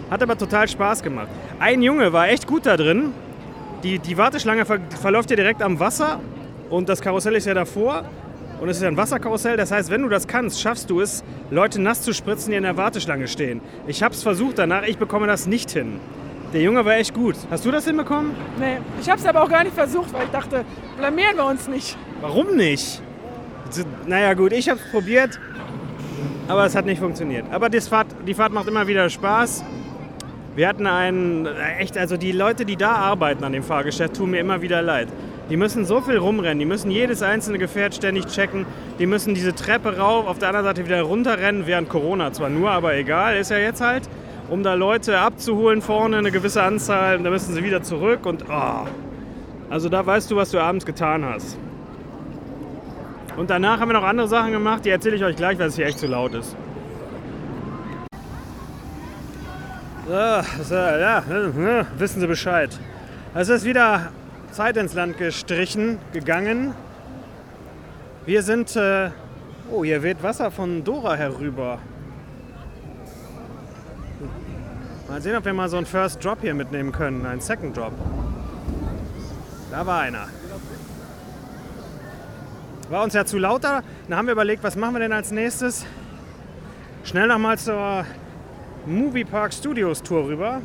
Hat 0.10 0.22
aber 0.22 0.38
total 0.38 0.68
Spaß 0.68 1.04
gemacht. 1.04 1.30
Ein 1.60 1.82
Junge 1.82 2.12
war 2.14 2.28
echt 2.30 2.48
gut 2.48 2.66
da 2.66 2.78
drin. 2.78 3.12
Die, 3.84 4.00
die 4.00 4.18
Warteschlange 4.18 4.66
ver 4.66 4.80
verläuft 5.02 5.30
ja 5.30 5.36
direkt 5.36 5.62
am 5.62 5.80
Wasser 5.80 6.20
und 6.70 6.88
das 6.88 7.02
Karussell 7.02 7.36
ist 7.36 7.46
ja 7.46 7.54
davor. 7.54 8.04
Und 8.62 8.70
es 8.70 8.78
ist 8.78 8.84
ein 8.84 8.96
Wasserkarussell, 8.96 9.58
das 9.58 9.72
heißt, 9.72 9.90
wenn 9.90 10.04
du 10.04 10.10
das 10.10 10.26
kannst, 10.26 10.62
schaffst 10.62 10.90
du 10.90 11.02
es, 11.02 11.24
Leute 11.50 11.82
nass 11.82 12.02
zu 12.02 12.14
spritzen, 12.14 12.52
die 12.52 12.58
in 12.58 12.64
der 12.64 12.78
Warteschlange 12.78 13.28
stehen. 13.28 13.60
Ich 13.88 14.02
habe 14.02 14.14
es 14.14 14.24
versucht 14.24 14.58
danach, 14.58 14.84
ich 14.84 14.98
bekomme 14.98 15.28
das 15.28 15.48
nicht 15.48 15.72
hin. 15.72 16.00
Der 16.54 16.62
Junge 16.62 16.86
war 16.86 16.96
echt 16.98 17.16
gut. 17.16 17.36
Hast 17.50 17.66
du 17.66 17.72
das 17.72 17.86
hinbekommen? 17.86 18.32
Nee, 18.60 18.78
ich 19.02 19.10
habe 19.10 19.20
es 19.20 19.26
aber 19.26 19.42
auch 19.42 19.50
gar 19.50 19.64
nicht 19.64 19.76
versucht, 19.76 20.14
weil 20.14 20.26
ich 20.26 20.30
dachte, 20.30 20.64
blamieren 20.98 21.36
wir 21.36 21.46
uns 21.46 21.68
nicht. 21.68 21.98
Warum 22.22 22.56
nicht? 22.56 23.02
Naja 24.06 24.36
gut, 24.36 24.52
ich 24.54 24.70
habe 24.70 24.80
es 24.80 24.92
probiert, 24.92 25.40
aber 26.48 26.66
es 26.66 26.76
hat 26.76 26.86
nicht 26.86 27.00
funktioniert. 27.00 27.46
Aber 27.52 27.70
die 27.70 27.82
Fahrt, 27.82 28.08
die 28.28 28.36
Fahrt 28.36 28.54
macht 28.54 28.68
immer 28.68 28.86
wieder 28.86 29.10
Spaß. 29.10 29.64
Wir 30.56 30.68
hatten 30.68 30.86
einen, 30.86 31.48
echt, 31.80 31.98
also 31.98 32.18
die 32.18 32.32
Leute, 32.32 32.66
die 32.66 32.76
da 32.76 32.92
arbeiten 32.92 33.44
an 33.44 33.54
dem 33.54 33.64
Fahrgeschäft, 33.64 34.16
tun 34.16 34.30
mir 34.30 34.40
immer 34.40 34.62
wieder 34.62 34.84
leid. 34.84 35.08
Die 35.50 35.58
müssen 35.58 35.86
so 35.86 36.02
viel 36.02 36.18
rumrennen, 36.18 36.60
die 36.60 36.66
müssen 36.66 36.92
jedes 36.92 37.24
einzelne 37.24 37.58
Gefährt 37.58 37.96
ständig 37.96 38.28
checken, 38.28 38.68
die 39.00 39.08
müssen 39.08 39.34
diese 39.34 39.56
Treppe 39.56 39.98
rauf, 39.98 40.28
auf 40.28 40.38
der 40.38 40.50
anderen 40.50 40.68
Seite 40.68 40.86
wieder 40.86 41.02
runterrennen, 41.02 41.66
während 41.66 41.90
Corona 41.90 42.32
zwar 42.32 42.50
nur, 42.50 42.70
aber 42.70 42.96
egal, 42.96 43.38
ist 43.38 43.50
ja 43.50 43.58
jetzt 43.58 43.82
halt, 43.82 44.04
um 44.50 44.64
da 44.64 44.74
Leute 44.74 45.20
abzuholen 45.20 45.82
vorne, 45.82 46.18
eine 46.18 46.32
gewisse 46.32 46.62
Anzahl, 46.64 47.18
und 47.18 47.24
dann 47.24 47.34
müssen 47.34 47.54
sie 47.54 47.64
wieder 47.64 47.82
zurück 47.82 48.26
und 48.26 48.46
oh. 48.50 48.88
Also 49.70 49.90
da 49.90 50.06
weißt 50.06 50.30
du, 50.30 50.36
was 50.36 50.52
du 50.52 50.60
abends 50.60 50.86
getan 50.86 51.26
hast. 51.26 51.58
Und 53.38 53.50
danach 53.50 53.80
haben 53.80 53.90
wir 53.90 53.94
noch 53.94 54.04
andere 54.04 54.28
Sachen 54.28 54.52
gemacht, 54.52 54.86
die 54.86 54.90
erzähle 54.90 55.16
ich 55.16 55.24
euch 55.24 55.36
gleich, 55.36 55.58
weil 55.58 55.68
es 55.68 55.76
hier 55.76 55.86
echt 55.86 56.00
zu 56.00 56.08
laut 56.08 56.34
ist. 56.36 56.56
So, 60.06 60.64
so, 60.64 60.76
ja, 60.76 61.24
wissen 61.98 62.20
Sie 62.20 62.28
Bescheid. 62.28 62.78
Es 63.34 63.50
ist 63.50 63.64
wieder 63.64 64.12
Zeit 64.52 64.78
ins 64.78 64.94
Land 64.94 65.18
gestrichen, 65.18 65.98
gegangen. 66.12 66.76
Wir 68.26 68.44
sind. 68.44 68.76
Äh, 68.76 69.10
oh, 69.72 69.84
hier 69.84 70.04
weht 70.04 70.22
Wasser 70.22 70.52
von 70.52 70.84
Dora 70.84 71.16
herüber. 71.16 71.80
Mal 75.14 75.22
sehen, 75.22 75.36
ob 75.36 75.46
wir 75.46 75.54
mal 75.54 75.70
so 75.70 75.78
einen 75.78 75.86
First 75.86 76.26
Drop 76.26 76.40
hier 76.42 76.56
mitnehmen 76.56 76.92
können. 76.92 77.24
Einen 77.24 77.40
Second 77.40 77.78
Drop. 77.78 77.94
Da 79.70 79.86
war 79.86 80.00
einer. 80.00 80.28
War 82.90 83.04
uns 83.04 83.14
ja 83.14 83.24
zu 83.24 83.38
lauter. 83.38 83.84
Dann 84.10 84.18
haben 84.18 84.26
wir 84.26 84.32
überlegt, 84.32 84.64
was 84.64 84.76
machen 84.76 84.96
wir 84.96 85.00
denn 85.02 85.14
als 85.14 85.30
nächstes? 85.30 85.86
Schnell 87.04 87.28
nochmal 87.28 87.60
zur 87.60 88.06
Movie 88.88 89.24
Park 89.24 89.54
Studios 89.54 90.02
Tour 90.02 90.26
rüber. 90.26 90.62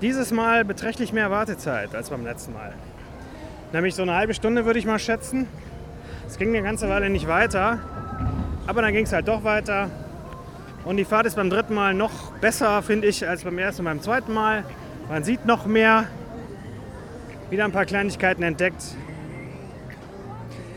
Dieses 0.00 0.30
Mal 0.30 0.64
beträchtlich 0.64 1.12
mehr 1.12 1.32
Wartezeit 1.32 1.92
als 1.92 2.10
beim 2.10 2.22
letzten 2.22 2.52
Mal. 2.52 2.72
Nämlich 3.72 3.96
so 3.96 4.02
eine 4.02 4.14
halbe 4.14 4.32
Stunde 4.32 4.64
würde 4.64 4.78
ich 4.78 4.86
mal 4.86 5.00
schätzen. 5.00 5.48
Es 6.28 6.38
ging 6.38 6.50
eine 6.50 6.62
ganze 6.62 6.88
Weile 6.88 7.10
nicht 7.10 7.26
weiter. 7.26 7.80
Aber 8.68 8.80
dann 8.80 8.92
ging 8.92 9.06
es 9.06 9.12
halt 9.12 9.26
doch 9.26 9.42
weiter. 9.42 9.90
Und 10.84 10.96
die 10.96 11.04
Fahrt 11.04 11.26
ist 11.26 11.36
beim 11.36 11.50
dritten 11.50 11.74
Mal 11.74 11.94
noch 11.94 12.32
besser, 12.40 12.82
finde 12.82 13.08
ich, 13.08 13.28
als 13.28 13.44
beim 13.44 13.58
ersten 13.58 13.82
und 13.82 13.86
beim 13.86 14.00
zweiten 14.00 14.32
Mal. 14.32 14.64
Man 15.08 15.24
sieht 15.24 15.46
noch 15.46 15.66
mehr. 15.66 16.06
Wieder 17.50 17.64
ein 17.64 17.72
paar 17.72 17.84
Kleinigkeiten 17.84 18.42
entdeckt. 18.42 18.96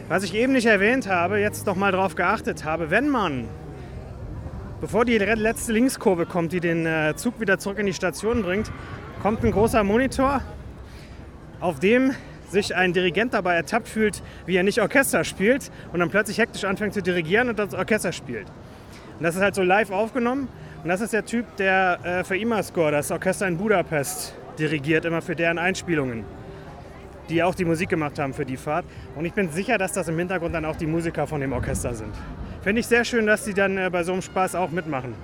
Was 0.09 0.23
ich 0.23 0.33
eben 0.33 0.53
nicht 0.53 0.65
erwähnt 0.65 1.07
habe, 1.07 1.39
jetzt 1.39 1.65
noch 1.65 1.75
mal 1.75 1.91
darauf 1.91 2.15
geachtet 2.15 2.65
habe, 2.65 2.89
wenn 2.89 3.09
man 3.09 3.47
Bevor 4.83 5.05
die 5.05 5.17
letzte 5.17 5.71
Linkskurve 5.71 6.25
kommt, 6.25 6.51
die 6.51 6.59
den 6.59 6.85
äh, 6.85 7.13
Zug 7.15 7.39
wieder 7.39 7.57
zurück 7.57 7.79
in 7.79 7.85
die 7.85 7.93
Station 7.93 8.43
bringt, 8.43 8.69
kommt 9.21 9.41
ein 9.45 9.51
großer 9.51 9.81
Monitor, 9.81 10.41
auf 11.61 11.79
dem 11.79 12.11
sich 12.49 12.75
ein 12.75 12.91
Dirigent 12.91 13.33
dabei 13.33 13.55
ertappt 13.55 13.87
fühlt, 13.87 14.21
wie 14.45 14.57
er 14.57 14.63
nicht 14.63 14.81
Orchester 14.81 15.23
spielt 15.23 15.71
und 15.93 16.01
dann 16.01 16.09
plötzlich 16.09 16.37
hektisch 16.37 16.65
anfängt 16.65 16.93
zu 16.93 17.01
dirigieren 17.01 17.47
und 17.47 17.59
das 17.59 17.73
Orchester 17.73 18.11
spielt. 18.11 18.47
Und 19.17 19.23
das 19.23 19.35
ist 19.35 19.41
halt 19.41 19.55
so 19.55 19.63
live 19.63 19.91
aufgenommen. 19.91 20.47
Und 20.83 20.89
das 20.89 21.01
ist 21.01 21.13
der 21.13 21.25
Typ, 21.25 21.45
der 21.57 21.99
äh, 22.03 22.23
für 22.23 22.37
Imascore, 22.37 22.91
das 22.91 23.11
Orchester 23.11 23.47
in 23.47 23.57
Budapest, 23.57 24.35
dirigiert, 24.59 25.05
immer 25.05 25.21
für 25.21 25.35
deren 25.35 25.57
Einspielungen, 25.57 26.25
die 27.29 27.41
auch 27.41 27.55
die 27.55 27.65
Musik 27.65 27.89
gemacht 27.89 28.19
haben 28.19 28.33
für 28.33 28.45
die 28.45 28.57
Fahrt. 28.57 28.85
Und 29.15 29.25
ich 29.25 29.33
bin 29.33 29.49
sicher, 29.49 29.77
dass 29.77 29.93
das 29.93 30.07
im 30.07 30.17
Hintergrund 30.17 30.53
dann 30.53 30.65
auch 30.65 30.75
die 30.75 30.87
Musiker 30.87 31.25
von 31.25 31.41
dem 31.41 31.53
Orchester 31.53 31.93
sind. 31.93 32.13
Finde 32.61 32.81
ich 32.81 32.87
sehr 32.87 33.03
schön, 33.05 33.25
dass 33.25 33.43
die 33.45 33.53
dann 33.53 33.77
äh, 33.77 33.89
bei 33.89 34.03
so 34.03 34.13
einem 34.13 34.21
Spaß 34.21 34.55
auch 34.55 34.71
mitmachen. 34.71 35.15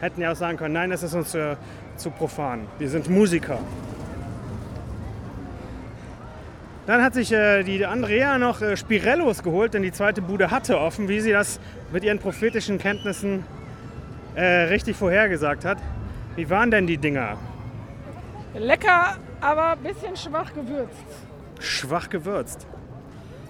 Hätten 0.00 0.20
ja 0.20 0.32
auch 0.32 0.36
sagen 0.36 0.58
können, 0.58 0.74
nein, 0.74 0.90
das 0.90 1.02
ist 1.02 1.14
uns 1.14 1.34
äh, 1.34 1.56
zu 1.96 2.10
profan. 2.10 2.66
Wir 2.78 2.88
sind 2.88 3.08
Musiker. 3.08 3.58
Dann 6.86 7.02
hat 7.02 7.14
sich 7.14 7.32
äh, 7.32 7.64
die 7.64 7.84
Andrea 7.84 8.38
noch 8.38 8.62
äh, 8.62 8.76
Spirellos 8.76 9.42
geholt, 9.42 9.74
denn 9.74 9.82
die 9.82 9.90
zweite 9.90 10.22
Bude 10.22 10.52
hatte 10.52 10.78
offen, 10.78 11.08
wie 11.08 11.20
sie 11.20 11.32
das 11.32 11.58
mit 11.92 12.04
ihren 12.04 12.20
prophetischen 12.20 12.78
Kenntnissen 12.78 13.44
äh, 14.36 14.44
richtig 14.44 14.96
vorhergesagt 14.96 15.64
hat. 15.64 15.78
Wie 16.36 16.48
waren 16.48 16.70
denn 16.70 16.86
die 16.86 16.96
Dinger? 16.96 17.38
Lecker, 18.54 19.16
aber 19.40 19.72
ein 19.72 19.78
bisschen 19.78 20.16
schwach 20.16 20.54
gewürzt. 20.54 20.94
Schwach 21.58 22.08
gewürzt. 22.08 22.68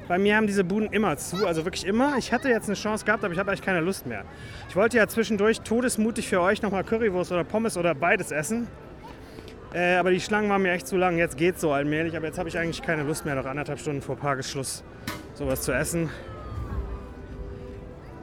Bei 0.09 0.19
mir 0.19 0.37
haben 0.37 0.47
diese 0.47 0.65
Buden 0.65 0.89
immer 0.93 1.17
zu, 1.19 1.47
also 1.47 1.65
wirklich 1.65 1.85
immer. 1.85 2.17
Ich 2.17 2.33
hatte 2.33 2.49
jetzt 2.49 2.69
eine 2.69 2.77
Chance 2.77 3.05
gehabt, 3.05 3.25
aber 3.25 3.35
ich 3.35 3.39
habe 3.39 3.51
eigentlich 3.51 3.63
keine 3.63 3.81
Lust 3.81 4.07
mehr. 4.07 4.25
Ich 4.69 4.77
wollte 4.77 4.97
ja 4.97 5.09
zwischendurch 5.09 5.61
todesmutig 5.61 6.29
für 6.29 6.41
euch 6.41 6.63
nochmal 6.63 6.85
Currywurst 6.85 7.33
oder 7.33 7.45
Pommes 7.45 7.77
oder 7.77 7.95
beides 7.95 8.31
essen. 8.31 8.69
Äh, 9.77 9.97
aber 9.97 10.11
die 10.11 10.21
Schlangen 10.21 10.49
waren 10.49 10.63
mir 10.63 10.73
echt 10.73 10.87
zu 10.87 10.97
lang. 10.97 11.19
Jetzt 11.19 11.37
geht's 11.37 11.61
so 11.61 11.71
allmählich, 11.71 12.17
aber 12.17 12.25
jetzt 12.25 12.39
habe 12.39 12.49
ich 12.49 12.59
eigentlich 12.59 12.81
keine 12.81 13.03
Lust 13.03 13.27
mehr, 13.27 13.35
noch 13.35 13.45
anderthalb 13.45 13.79
Stunden 13.79 14.01
vor 14.01 14.19
Tagesschluss 14.19 14.83
sowas 15.35 15.61
zu 15.61 15.73
essen. 15.73 16.09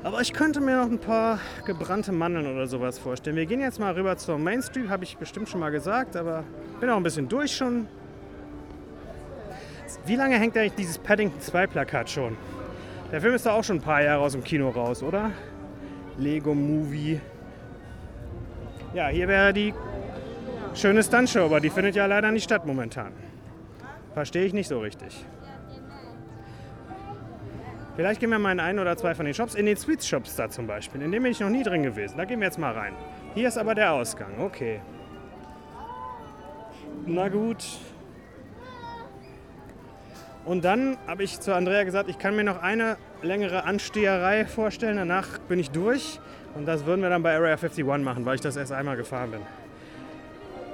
Aber 0.04 0.20
ich 0.22 0.34
könnte 0.34 0.60
mir 0.62 0.78
noch 0.78 0.90
ein 0.90 0.98
paar 0.98 1.38
gebrannte 1.64 2.12
Mandeln 2.12 2.52
oder 2.52 2.66
sowas 2.66 2.98
vorstellen. 2.98 3.36
Wir 3.36 3.46
gehen 3.46 3.60
jetzt 3.60 3.80
mal 3.80 3.94
rüber 3.94 4.18
zur 4.18 4.40
Main 4.40 4.64
Street, 4.64 4.90
habe 4.90 5.04
ich 5.04 5.16
bestimmt 5.18 5.48
schon 5.48 5.60
mal 5.60 5.70
gesagt, 5.70 6.16
aber 6.16 6.44
bin 6.80 6.90
auch 6.90 6.98
ein 6.98 7.04
bisschen 7.04 7.30
durch 7.30 7.56
schon. 7.56 7.88
Wie 10.08 10.16
lange 10.16 10.40
hängt 10.40 10.58
eigentlich 10.58 10.74
dieses 10.74 10.98
Paddington 10.98 11.40
2 11.40 11.68
Plakat 11.68 12.10
schon? 12.10 12.36
Der 13.12 13.22
Film 13.22 13.36
ist 13.36 13.46
doch 13.46 13.54
auch 13.54 13.64
schon 13.64 13.78
ein 13.78 13.82
paar 13.82 14.02
Jahre 14.02 14.24
aus 14.24 14.32
dem 14.32 14.44
Kino 14.44 14.70
raus, 14.70 15.04
oder? 15.04 15.30
Lego 16.18 16.56
Movie. 16.56 17.22
Ja, 18.96 19.10
hier 19.10 19.28
wäre 19.28 19.54
die 19.54 19.72
schöne 20.76 21.04
Stuntshow, 21.04 21.46
aber 21.46 21.60
die 21.60 21.70
findet 21.70 21.96
ja 21.96 22.06
leider 22.06 22.32
nicht 22.32 22.44
statt 22.44 22.66
momentan. 22.66 23.14
Verstehe 24.14 24.46
ich 24.46 24.54
nicht 24.54 24.68
so 24.68 24.80
richtig. 24.80 25.26
Vielleicht 27.96 28.20
gehen 28.20 28.32
wir 28.32 28.40
mal 28.40 28.52
in 28.52 28.60
einen 28.60 28.80
oder 28.80 28.98
zwei 28.98 29.14
von 29.14 29.26
den 29.26 29.34
Shops, 29.34 29.56
in 29.56 29.66
den 29.66 29.78
Sweets 29.78 30.08
Shops 30.08 30.36
da 30.36 30.50
zum 30.50 30.66
Beispiel. 30.66 31.02
In 31.02 31.12
dem 31.12 31.24
bin 31.24 31.32
ich 31.32 31.40
noch 31.40 31.50
nie 31.50 31.64
drin 31.64 31.84
gewesen. 31.84 32.18
Da 32.18 32.26
gehen 32.26 32.40
wir 32.40 32.48
jetzt 32.48 32.58
mal 32.58 32.74
rein. 32.74 32.94
Hier 33.36 33.48
ist 33.48 33.58
aber 33.58 33.76
der 33.76 33.94
Ausgang. 33.94 34.40
Okay. 34.40 34.82
Na 37.06 37.28
gut, 37.30 37.64
und 40.46 40.66
dann 40.66 40.98
habe 41.08 41.24
ich 41.24 41.40
zu 41.40 41.56
Andrea 41.56 41.84
gesagt, 41.84 42.10
ich 42.10 42.18
kann 42.18 42.36
mir 42.36 42.44
noch 42.44 42.62
eine 42.62 42.98
längere 43.22 43.64
Ansteherei 43.64 44.46
vorstellen. 44.46 44.98
Danach 44.98 45.40
bin 45.40 45.58
ich 45.58 45.72
durch. 45.72 46.20
Und 46.56 46.66
das 46.66 46.86
würden 46.86 47.02
wir 47.02 47.10
dann 47.10 47.24
bei 47.24 47.36
Area 47.36 47.54
51 47.54 47.86
machen, 47.86 48.26
weil 48.26 48.36
ich 48.36 48.42
das 48.42 48.58
erst 48.58 48.72
einmal 48.72 48.98
gefahren 48.98 49.32
bin. 49.32 49.42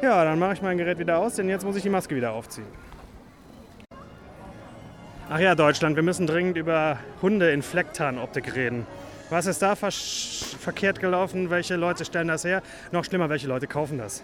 Ja, 0.01 0.23
dann 0.23 0.39
mache 0.39 0.53
ich 0.53 0.61
mein 0.61 0.77
Gerät 0.77 0.97
wieder 0.97 1.17
aus, 1.17 1.35
denn 1.35 1.49
jetzt 1.49 1.65
muss 1.65 1.75
ich 1.75 1.83
die 1.83 1.89
Maske 1.89 2.15
wieder 2.15 2.31
aufziehen. 2.31 2.67
Ach 5.29 5.39
ja, 5.39 5.55
Deutschland, 5.55 5.97
wir 5.97 6.03
müssen 6.03 6.25
dringend 6.25 6.57
über 6.57 6.97
Hunde 7.21 7.51
in 7.51 7.61
Flecktarnoptik 7.61 8.55
reden. 8.55 8.87
Was 9.29 9.45
ist 9.45 9.61
da 9.61 9.75
ver 9.75 9.91
verkehrt 9.91 10.99
gelaufen? 10.99 11.49
Welche 11.49 11.75
Leute 11.75 12.05
stellen 12.05 12.29
das 12.29 12.45
her? 12.45 12.63
Noch 12.91 13.03
schlimmer, 13.03 13.29
welche 13.29 13.47
Leute 13.47 13.67
kaufen 13.67 13.97
das? 13.97 14.23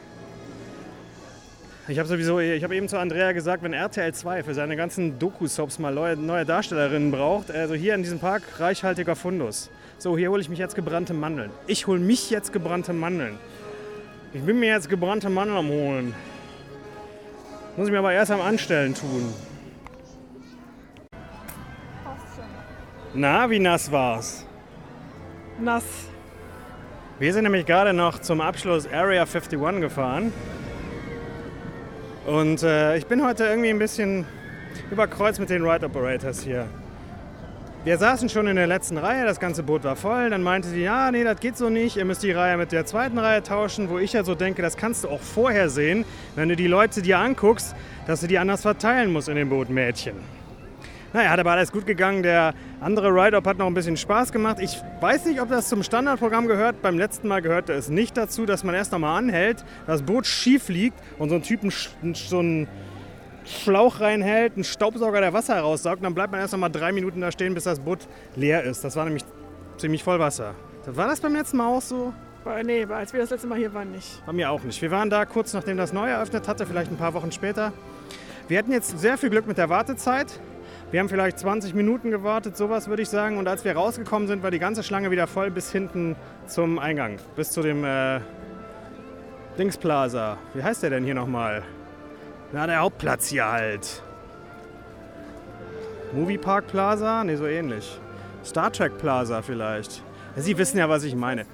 Ich 1.87 1.99
habe 1.99 2.07
sowieso, 2.07 2.39
ich 2.39 2.63
habe 2.63 2.75
eben 2.75 2.87
zu 2.87 2.97
Andrea 2.97 3.33
gesagt, 3.33 3.61
wenn 3.61 3.73
RTL 3.73 4.11
2 4.11 4.43
für 4.43 4.55
seine 4.55 4.75
ganzen 4.75 5.19
Doku-Soaps 5.19 5.77
mal 5.77 5.93
neue, 5.93 6.15
neue 6.15 6.43
Darstellerinnen 6.43 7.11
braucht, 7.11 7.51
also 7.51 7.75
hier 7.75 7.93
in 7.93 8.01
diesem 8.01 8.17
Park 8.17 8.41
reichhaltiger 8.57 9.15
Fundus. 9.15 9.69
So, 9.99 10.17
hier 10.17 10.31
hole 10.31 10.41
ich 10.41 10.49
mich 10.49 10.57
jetzt 10.57 10.73
gebrannte 10.73 11.13
Mandeln. 11.13 11.51
Ich 11.67 11.85
hole 11.85 11.99
mich 11.99 12.31
jetzt 12.31 12.51
gebrannte 12.51 12.93
Mandeln. 12.93 13.37
Ich 14.35 14.41
bin 14.41 14.59
mir 14.59 14.67
jetzt 14.67 14.89
gebrannte 14.89 15.29
Mandeln 15.29 15.57
am 15.57 15.69
holen. 15.69 16.13
Muss 17.77 17.87
ich 17.87 17.91
mir 17.93 17.99
aber 17.99 18.11
erst 18.11 18.31
am 18.31 18.41
Anstellen 18.41 18.93
tun. 18.93 19.33
Na, 23.13 23.49
wie 23.49 23.59
nass 23.59 23.89
war's? 23.89 24.45
Nass. 25.57 25.85
Wir 27.17 27.31
sind 27.31 27.43
nämlich 27.43 27.65
gerade 27.65 27.93
noch 27.93 28.19
zum 28.19 28.41
Abschluss 28.41 28.85
Area 28.91 29.21
51 29.21 29.57
gefahren. 29.79 30.33
Und 32.25 32.61
äh, 32.61 32.97
ich 32.97 33.05
bin 33.05 33.25
heute 33.25 33.45
irgendwie 33.45 33.69
ein 33.69 33.79
bisschen 33.79 34.25
überkreuzt 34.91 35.39
mit 35.39 35.49
den 35.49 35.65
Ride 35.65 35.85
Operators 35.85 36.41
hier. 36.41 36.67
Wir 37.85 37.99
saßen 37.99 38.29
schon 38.29 38.47
in 38.47 38.55
der 38.55 38.65
letzten 38.65 38.97
Reihe, 38.97 39.25
das 39.25 39.39
ganze 39.39 39.61
Boot 39.61 39.83
war 39.83 39.95
voll. 39.95 40.31
Dann 40.31 40.41
meinte 40.41 40.67
sie, 40.69 40.81
ja, 40.81 41.11
nee, 41.11 41.23
das 41.23 41.39
geht 41.39 41.55
so 41.55 41.69
nicht. 41.69 41.97
Ihr 41.97 42.05
müsst 42.05 42.23
die 42.23 42.31
Reihe 42.31 42.57
mit 42.57 42.71
der 42.71 42.87
zweiten 42.87 43.19
Reihe 43.19 43.43
tauschen. 43.43 43.91
Wo 43.91 43.99
ich 43.99 44.13
ja 44.13 44.23
so 44.23 44.33
denke, 44.33 44.63
das 44.63 44.75
kannst 44.75 45.03
du 45.03 45.09
auch 45.09 45.21
vorher 45.21 45.69
sehen, 45.69 46.03
wenn 46.33 46.49
du 46.49 46.55
die 46.55 46.65
Leute 46.65 47.03
dir 47.03 47.19
anguckst, 47.19 47.75
dass 48.07 48.21
du 48.21 48.27
die 48.27 48.39
anders 48.39 48.63
verteilen 48.63 49.13
musst 49.13 49.29
in 49.29 49.35
dem 49.35 49.49
Boot, 49.49 49.69
Mädchen. 49.69 50.15
Naja, 51.13 51.29
hat 51.29 51.39
aber 51.39 51.51
alles 51.51 51.71
gut 51.71 51.85
gegangen. 51.85 52.23
Der 52.23 52.55
andere 52.81 53.09
Ride-Up 53.09 53.45
hat 53.45 53.59
noch 53.59 53.67
ein 53.67 53.75
bisschen 53.75 53.97
Spaß 53.97 54.31
gemacht. 54.31 54.57
Ich 54.61 54.81
weiß 54.99 55.25
nicht, 55.25 55.39
ob 55.39 55.49
das 55.49 55.69
zum 55.69 55.83
Standardprogramm 55.83 56.47
gehört. 56.47 56.81
Beim 56.81 56.97
letzten 56.97 57.27
Mal 57.27 57.43
gehörte 57.43 57.73
es 57.73 57.87
nicht 57.89 58.17
dazu, 58.17 58.47
dass 58.47 58.63
man 58.63 58.73
erst 58.73 58.93
nochmal 58.93 59.19
anhält, 59.19 59.63
das 59.85 60.01
Boot 60.01 60.25
schief 60.25 60.69
liegt 60.69 60.97
und 61.19 61.29
so 61.29 61.35
ein 61.35 61.43
Typen 61.43 61.71
so 62.15 62.39
einen 62.39 62.67
Schlauch 63.45 63.99
reinhält, 63.99 64.55
einen 64.55 64.63
Staubsauger, 64.63 65.21
der 65.21 65.33
Wasser 65.33 65.59
raussaugt. 65.59 66.03
Dann 66.03 66.15
bleibt 66.15 66.31
man 66.31 66.41
erst 66.41 66.53
nochmal 66.53 66.71
drei 66.71 66.91
Minuten 66.91 67.21
da 67.21 67.31
stehen, 67.31 67.53
bis 67.53 67.65
das 67.65 67.79
Boot 67.79 67.99
leer 68.35 68.63
ist. 68.63 68.83
Das 68.83 68.95
war 68.95 69.05
nämlich 69.05 69.23
ziemlich 69.77 70.03
voll 70.03 70.19
Wasser. 70.19 70.55
War 70.87 71.07
das 71.07 71.19
beim 71.19 71.33
letzten 71.33 71.57
Mal 71.57 71.67
auch 71.67 71.81
so? 71.81 72.13
Nee, 72.63 72.85
als 72.85 73.11
wir 73.11 73.21
das 73.21 73.31
letzte 73.31 73.47
Mal 73.47 73.57
hier 73.57 73.73
waren, 73.73 73.91
nicht. 73.91 74.23
Bei 74.25 74.33
mir 74.33 74.51
auch 74.51 74.63
nicht. 74.63 74.79
Wir 74.81 74.91
waren 74.91 75.09
da 75.09 75.25
kurz 75.25 75.53
nachdem 75.53 75.77
das 75.77 75.93
neu 75.93 76.07
eröffnet 76.07 76.47
hatte, 76.47 76.67
vielleicht 76.67 76.91
ein 76.91 76.97
paar 76.97 77.15
Wochen 77.15 77.31
später. 77.31 77.73
Wir 78.47 78.59
hatten 78.59 78.71
jetzt 78.71 78.99
sehr 78.99 79.17
viel 79.17 79.31
Glück 79.31 79.47
mit 79.47 79.57
der 79.57 79.69
Wartezeit. 79.69 80.39
Wir 80.91 80.99
haben 80.99 81.09
vielleicht 81.09 81.39
20 81.39 81.73
Minuten 81.73 82.11
gewartet, 82.11 82.55
sowas 82.55 82.87
würde 82.87 83.01
ich 83.01 83.09
sagen. 83.09 83.37
Und 83.37 83.47
als 83.47 83.65
wir 83.65 83.75
rausgekommen 83.75 84.27
sind, 84.27 84.43
war 84.43 84.51
die 84.51 84.59
ganze 84.59 84.83
Schlange 84.83 85.09
wieder 85.09 85.25
voll 85.25 85.49
bis 85.49 85.71
hinten 85.71 86.15
zum 86.45 86.77
Eingang, 86.77 87.17
bis 87.35 87.51
zu 87.51 87.63
dem 87.63 87.83
äh, 87.83 88.19
Dingsplaza. 89.57 90.37
Wie 90.53 90.61
heißt 90.61 90.83
der 90.83 90.91
denn 90.91 91.03
hier 91.03 91.15
nochmal? 91.15 91.63
Na, 92.51 92.67
der 92.67 92.79
Hauptplatz 92.79 93.27
hier 93.27 93.45
halt. 93.45 94.01
Moviepark 96.13 96.67
Plaza? 96.67 97.23
Ne, 97.23 97.37
so 97.37 97.45
ähnlich. 97.45 97.99
Star 98.43 98.71
Trek 98.71 98.97
Plaza 98.97 99.41
vielleicht. 99.41 100.03
Sie 100.37 100.57
wissen 100.57 100.77
ja, 100.77 100.87
was 100.87 101.03
ich 101.03 101.15
meine. 101.15 101.45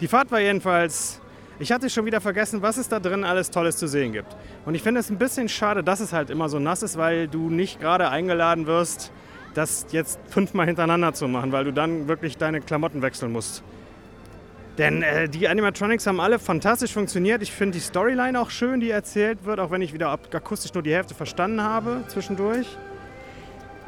Die 0.00 0.08
Fahrt 0.08 0.30
war 0.30 0.40
jedenfalls 0.40 1.20
ich 1.58 1.72
hatte 1.72 1.88
schon 1.88 2.04
wieder 2.04 2.20
vergessen, 2.20 2.60
was 2.60 2.76
es 2.76 2.88
da 2.88 3.00
drin 3.00 3.24
alles 3.24 3.50
Tolles 3.50 3.78
zu 3.78 3.88
sehen 3.88 4.12
gibt. 4.12 4.36
Und 4.66 4.74
ich 4.74 4.82
finde 4.82 5.00
es 5.00 5.08
ein 5.08 5.16
bisschen 5.16 5.48
schade, 5.48 5.82
dass 5.82 6.00
es 6.00 6.12
halt 6.12 6.28
immer 6.28 6.50
so 6.50 6.58
nass 6.58 6.82
ist, 6.82 6.98
weil 6.98 7.28
du 7.28 7.48
nicht 7.48 7.80
gerade 7.80 8.10
eingeladen 8.10 8.66
wirst, 8.66 9.10
das 9.54 9.86
jetzt 9.90 10.20
fünfmal 10.28 10.66
hintereinander 10.66 11.14
zu 11.14 11.28
machen, 11.28 11.52
weil 11.52 11.64
du 11.64 11.72
dann 11.72 12.08
wirklich 12.08 12.36
deine 12.36 12.60
Klamotten 12.60 13.00
wechseln 13.00 13.32
musst. 13.32 13.62
Denn 14.78 15.02
äh, 15.02 15.28
die 15.28 15.48
Animatronics 15.48 16.06
haben 16.06 16.20
alle 16.20 16.38
fantastisch 16.38 16.92
funktioniert. 16.92 17.42
Ich 17.42 17.52
finde 17.52 17.78
die 17.78 17.80
Storyline 17.80 18.38
auch 18.38 18.50
schön, 18.50 18.80
die 18.80 18.90
erzählt 18.90 19.44
wird, 19.44 19.58
auch 19.58 19.70
wenn 19.70 19.80
ich 19.80 19.94
wieder 19.94 20.10
akustisch 20.10 20.74
nur 20.74 20.82
die 20.82 20.92
Hälfte 20.92 21.14
verstanden 21.14 21.62
habe 21.62 22.04
zwischendurch. 22.08 22.66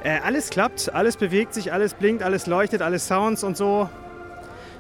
Äh, 0.03 0.21
alles 0.25 0.49
klappt, 0.49 0.95
alles 0.95 1.17
bewegt 1.17 1.53
sich, 1.55 1.73
alles 1.73 1.93
blinkt, 1.95 2.23
alles 2.23 2.47
leuchtet, 2.47 2.81
alles 2.83 3.07
Sounds 3.07 3.45
und 3.45 3.57
so. 3.57 3.91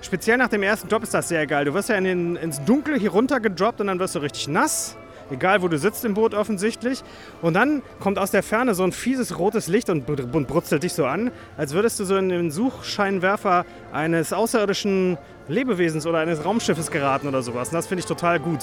Speziell 0.00 0.38
nach 0.38 0.48
dem 0.48 0.62
ersten 0.62 0.88
Job 0.88 1.02
ist 1.02 1.12
das 1.12 1.28
sehr 1.28 1.46
geil. 1.46 1.64
Du 1.64 1.74
wirst 1.74 1.88
ja 1.88 1.96
in 1.96 2.04
den, 2.04 2.36
ins 2.36 2.64
Dunkel 2.64 2.98
hier 2.98 3.10
runter 3.10 3.40
gedroppt 3.40 3.80
und 3.80 3.88
dann 3.88 3.98
wirst 3.98 4.14
du 4.14 4.20
richtig 4.20 4.48
nass. 4.48 4.96
Egal, 5.30 5.60
wo 5.60 5.68
du 5.68 5.76
sitzt 5.76 6.06
im 6.06 6.14
Boot 6.14 6.32
offensichtlich. 6.32 7.02
Und 7.42 7.54
dann 7.54 7.82
kommt 8.00 8.18
aus 8.18 8.30
der 8.30 8.42
Ferne 8.42 8.74
so 8.74 8.84
ein 8.84 8.92
fieses 8.92 9.38
rotes 9.38 9.68
Licht 9.68 9.90
und 9.90 10.06
brutzelt 10.06 10.82
dich 10.84 10.94
so 10.94 11.04
an, 11.04 11.32
als 11.58 11.74
würdest 11.74 12.00
du 12.00 12.04
so 12.04 12.16
in 12.16 12.30
den 12.30 12.50
Suchscheinwerfer 12.50 13.66
eines 13.92 14.32
außerirdischen 14.32 15.18
Lebewesens 15.48 16.06
oder 16.06 16.18
eines 16.18 16.44
Raumschiffes 16.44 16.90
geraten 16.90 17.28
oder 17.28 17.42
sowas. 17.42 17.68
Und 17.68 17.74
das 17.74 17.86
finde 17.86 18.00
ich 18.00 18.06
total 18.06 18.38
gut. 18.38 18.60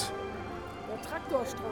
Der 0.88 1.10
Traktorstrahl. 1.10 1.70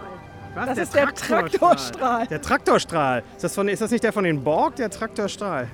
Was? 0.55 0.67
Das 0.67 0.75
der 0.75 0.85
ist 0.85 0.95
der 0.95 1.15
Traktorstrahl. 1.15 2.27
Der 2.27 2.43
Traktorstrahl. 2.43 3.23
Ist 3.35 3.45
das, 3.45 3.55
von, 3.55 3.69
ist 3.69 3.83
das 3.83 3.91
nicht 3.91 4.05
der 4.05 4.13
von 4.13 4.25
den 4.25 4.43
Borg, 4.43 4.77
der 4.77 4.91
Traktorstrahl? 4.91 5.69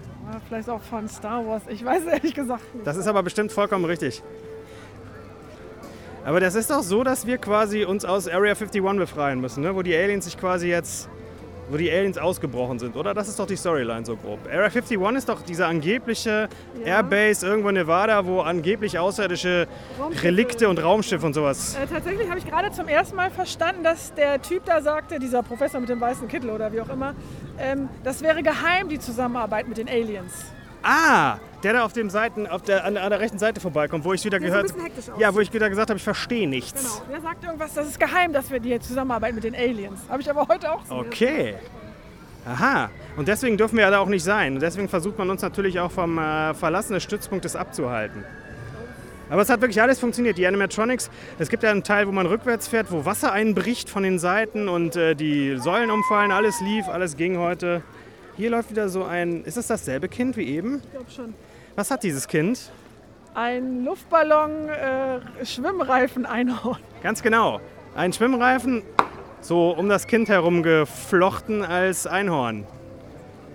vielleicht 0.49 0.69
auch 0.69 0.83
von 0.83 1.09
Star 1.09 1.47
Wars. 1.47 1.63
Ich 1.69 1.85
weiß 1.85 2.05
ehrlich 2.05 2.35
gesagt 2.35 2.75
nicht. 2.75 2.87
Das 2.87 2.97
ist 2.97 3.07
aber 3.07 3.23
bestimmt 3.23 3.53
vollkommen 3.53 3.85
richtig. 3.85 4.23
Aber 6.25 6.41
das 6.41 6.55
ist 6.55 6.71
doch 6.71 6.83
so, 6.83 7.03
dass 7.03 7.27
wir 7.27 7.39
quasi 7.39 7.85
uns 7.85 8.05
aus 8.05 8.29
Area 8.29 8.53
51 8.53 8.83
befreien 8.99 9.41
müssen, 9.41 9.63
ne? 9.63 9.75
wo 9.75 9.83
die 9.83 9.97
Aliens 9.97 10.27
sich 10.27 10.37
quasi 10.37 10.69
jetzt, 10.69 11.09
wo 11.71 11.77
die 11.77 11.91
Aliens 11.91 12.19
ausgebrochen 12.19 12.79
sind, 12.79 12.97
oder? 12.97 13.15
Das 13.15 13.29
ist 13.29 13.39
doch 13.39 13.47
die 13.47 13.57
Storyline 13.57 14.05
so 14.05 14.17
grob. 14.17 14.41
Area 14.47 14.67
51 14.67 14.99
ist 15.17 15.29
doch 15.29 15.43
diese 15.43 15.67
angebliche 15.67 16.49
ja. 16.85 16.97
Airbase 16.97 17.47
irgendwo 17.47 17.69
in 17.69 17.77
Nevada, 17.77 18.25
wo 18.27 18.41
angeblich 18.41 18.99
außerirdische 18.99 19.67
Relikte 20.23 20.69
und 20.69 20.83
Raumschiffe 20.83 21.25
und 21.25 21.35
sowas. 21.35 21.77
Äh, 21.77 21.87
tatsächlich 21.87 22.29
habe 22.29 22.39
ich 22.39 22.47
gerade 22.47 22.71
zum 22.73 22.89
ersten 22.89 23.17
Mal 23.17 23.31
verstanden, 23.31 23.85
dass 23.85 24.15
der 24.15 24.43
Typ 24.43 24.65
da 24.65 24.81
sagte, 24.83 25.19
dieser 25.19 25.43
Professor 25.43 25.81
mit 25.81 25.89
dem 25.89 26.01
weißen 26.01 26.29
Kittel 26.29 26.51
oder 26.51 26.73
wie 26.73 26.81
auch 26.81 26.89
immer, 26.89 27.15
ähm, 27.59 27.89
das 28.03 28.23
wäre 28.23 28.43
geheim, 28.43 28.89
die 28.89 28.99
Zusammenarbeit 28.99 29.69
mit 29.69 29.79
den 29.79 29.89
Aliens. 29.89 30.47
Ah, 30.83 31.37
der 31.63 31.75
da 31.75 31.85
auf 31.85 31.93
den 31.93 32.11
Seiten, 32.11 32.47
auf 32.47 32.63
der, 32.63 32.85
an, 32.85 32.95
der 32.95 33.21
rechten 33.21 33.39
Seite 33.39 33.61
vorbeikommt, 33.61 34.05
wo 34.05 34.13
ich 34.13 34.25
wieder 34.25 34.39
der 34.39 34.49
gehört 34.49 34.69
so 34.69 35.13
Ja, 35.19 35.35
wo 35.35 35.41
ich 35.41 35.53
wieder 35.53 35.69
gesagt 35.69 35.91
habe, 35.91 35.99
ich 35.99 36.05
verstehe 36.05 36.49
nichts. 36.49 37.03
Genau, 37.03 37.13
der 37.13 37.21
sagt 37.21 37.45
irgendwas, 37.45 37.75
das 37.75 37.87
ist 37.89 38.01
geheim, 38.01 38.33
dass 38.33 38.51
wir 38.51 38.61
die 38.61 38.79
zusammenarbeiten 38.81 39.35
mit 39.35 39.45
den 39.45 39.55
Aliens. 39.55 40.01
Habe 40.09 40.23
ich 40.23 40.31
aber 40.31 40.49
heute 40.49 40.73
auch 40.73 40.85
so. 40.85 40.95
Okay. 40.95 41.55
Aha. 42.47 42.91
Und 43.17 43.29
deswegen 43.29 43.57
dürfen 43.57 43.77
wir 43.77 43.85
ja 43.85 43.91
da 43.91 43.99
auch 43.99 44.09
nicht 44.09 44.25
sein. 44.25 44.55
Und 44.55 44.61
deswegen 44.61 44.89
versucht 44.89 45.19
man 45.19 45.29
uns 45.29 45.43
natürlich 45.43 45.79
auch 45.79 45.91
vom 45.91 46.19
äh, 46.19 46.55
Verlassen 46.55 46.95
des 46.95 47.03
Stützpunktes 47.03 47.55
abzuhalten. 47.55 48.25
Aber 49.29 49.43
es 49.43 49.49
hat 49.49 49.61
wirklich 49.61 49.81
alles 49.81 50.01
funktioniert. 50.01 50.39
Die 50.39 50.47
Animatronics, 50.47 51.11
es 51.39 51.49
gibt 51.49 51.63
ja 51.63 51.71
einen 51.71 51.85
Teil, 51.85 52.09
wo 52.09 52.13
man 52.13 52.27
rückwärts 52.27 52.67
fährt, 52.67 52.91
wo 52.91 53.05
Wasser 53.05 53.33
einbricht 53.33 53.89
von 53.89 54.03
den 54.03 54.19
Seiten 54.19 54.69
und 54.69 54.97
äh, 54.97 55.15
die 55.15 55.57
Säulen 55.59 55.91
umfallen. 55.91 56.33
Alles 56.33 56.61
lief, 56.61 56.89
alles 56.89 57.17
ging 57.17 57.39
heute. 57.39 57.83
Hier 58.37 58.51
läuft 58.51 58.71
wieder 58.71 58.89
so 58.89 59.05
ein. 59.05 59.45
Ist 59.45 59.57
das 59.57 59.69
dasselbe 59.69 60.09
Kind 60.09 60.37
wie 60.37 60.49
eben? 60.49 60.83
Ich 60.85 60.91
glaube 60.91 61.11
schon. 61.15 61.35
Was 61.81 61.91
hat 61.91 62.03
dieses 62.03 62.29
Kind? 62.29 62.71
Ein 63.33 63.87
Luftballon 63.87 64.69
äh, 64.69 65.47
Schwimmreifen-Einhorn. 65.47 66.79
Ganz 67.03 67.23
genau. 67.23 67.59
Ein 67.95 68.13
Schwimmreifen, 68.13 68.83
so 69.41 69.71
um 69.71 69.89
das 69.89 70.07
Kind 70.07 70.29
herum 70.29 70.63
geflochten 70.63 71.65
als 71.65 72.07
Einhorn. 72.07 72.67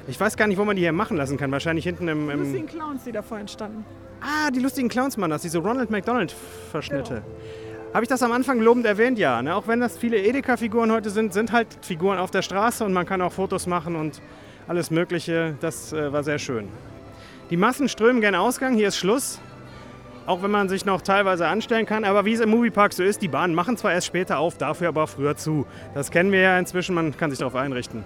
Ich 0.07 0.19
weiß 0.19 0.37
gar 0.37 0.47
nicht, 0.47 0.57
wo 0.57 0.65
man 0.65 0.75
die 0.75 0.81
hier 0.81 0.91
machen 0.91 1.17
lassen 1.17 1.37
kann. 1.37 1.51
Wahrscheinlich 1.51 1.85
hinten 1.85 2.07
im. 2.07 2.31
im 2.31 2.39
die 2.39 2.45
lustigen 2.45 2.65
Clowns, 2.65 3.03
die 3.03 3.11
da 3.11 3.21
vorhin 3.21 3.47
standen. 3.47 3.85
Ah, 4.21 4.49
die 4.49 4.59
lustigen 4.59 4.89
Clowns, 4.89 5.17
Mann, 5.17 5.29
das 5.29 5.43
diese 5.43 5.59
Ronald 5.59 5.91
McDonald-Verschnitte. 5.91 7.21
Genau. 7.21 7.93
Habe 7.93 8.05
ich 8.05 8.09
das 8.09 8.23
am 8.23 8.31
Anfang 8.31 8.59
lobend 8.59 8.87
erwähnt? 8.87 9.19
Ja. 9.19 9.39
Ne? 9.43 9.55
Auch 9.55 9.67
wenn 9.67 9.81
das 9.81 9.99
viele 9.99 10.17
Edeka-Figuren 10.17 10.91
heute 10.91 11.11
sind, 11.11 11.31
sind 11.31 11.51
halt 11.51 11.67
Figuren 11.83 12.17
auf 12.17 12.31
der 12.31 12.41
Straße 12.41 12.83
und 12.85 12.91
man 12.91 13.05
kann 13.05 13.21
auch 13.21 13.33
Fotos 13.33 13.67
machen 13.67 13.95
und 13.95 14.19
alles 14.67 14.89
Mögliche. 14.89 15.55
Das 15.61 15.93
äh, 15.93 16.11
war 16.11 16.23
sehr 16.23 16.39
schön. 16.39 16.69
Die 17.51 17.57
Massen 17.57 17.87
strömen 17.87 18.21
gern 18.21 18.33
Ausgang, 18.33 18.73
hier 18.73 18.87
ist 18.87 18.97
Schluss. 18.97 19.39
Auch 20.25 20.41
wenn 20.41 20.49
man 20.49 20.67
sich 20.67 20.85
noch 20.85 21.01
teilweise 21.01 21.47
anstellen 21.47 21.85
kann. 21.85 22.03
Aber 22.03 22.25
wie 22.25 22.33
es 22.33 22.39
im 22.39 22.49
Moviepark 22.49 22.91
so 22.93 23.03
ist, 23.03 23.21
die 23.21 23.27
Bahnen 23.27 23.53
machen 23.53 23.77
zwar 23.77 23.93
erst 23.93 24.07
später 24.07 24.39
auf, 24.39 24.57
dafür 24.57 24.87
aber 24.87 25.05
früher 25.05 25.37
zu. 25.37 25.67
Das 25.93 26.09
kennen 26.09 26.31
wir 26.31 26.39
ja 26.41 26.57
inzwischen, 26.57 26.95
man 26.95 27.15
kann 27.15 27.29
sich 27.29 27.37
darauf 27.37 27.55
einrichten. 27.55 28.03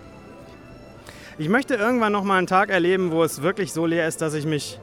Ich 1.38 1.48
möchte 1.48 1.76
irgendwann 1.76 2.12
noch 2.12 2.26
mal 2.26 2.38
einen 2.38 2.48
Tag 2.48 2.70
erleben, 2.70 3.12
wo 3.12 3.24
es 3.24 3.42
wirklich 3.42 3.72
so 3.72 3.86
leer 3.86 4.06
ist, 4.10 4.22
dass 4.22 4.34
ich 4.34 4.46
mich 4.46 4.78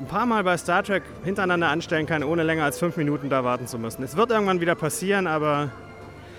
ein 0.00 0.06
paar 0.06 0.26
Mal 0.26 0.42
bei 0.42 0.56
Star 0.56 0.82
Trek 0.82 1.04
hintereinander 1.22 1.68
anstellen 1.68 2.06
kann, 2.06 2.24
ohne 2.24 2.42
länger 2.42 2.64
als 2.64 2.80
fünf 2.80 2.96
Minuten 2.96 3.30
da 3.30 3.44
warten 3.44 3.68
zu 3.68 3.78
müssen. 3.78 4.02
Es 4.02 4.16
wird 4.16 4.32
irgendwann 4.32 4.60
wieder 4.60 4.74
passieren, 4.74 5.28
aber 5.28 5.70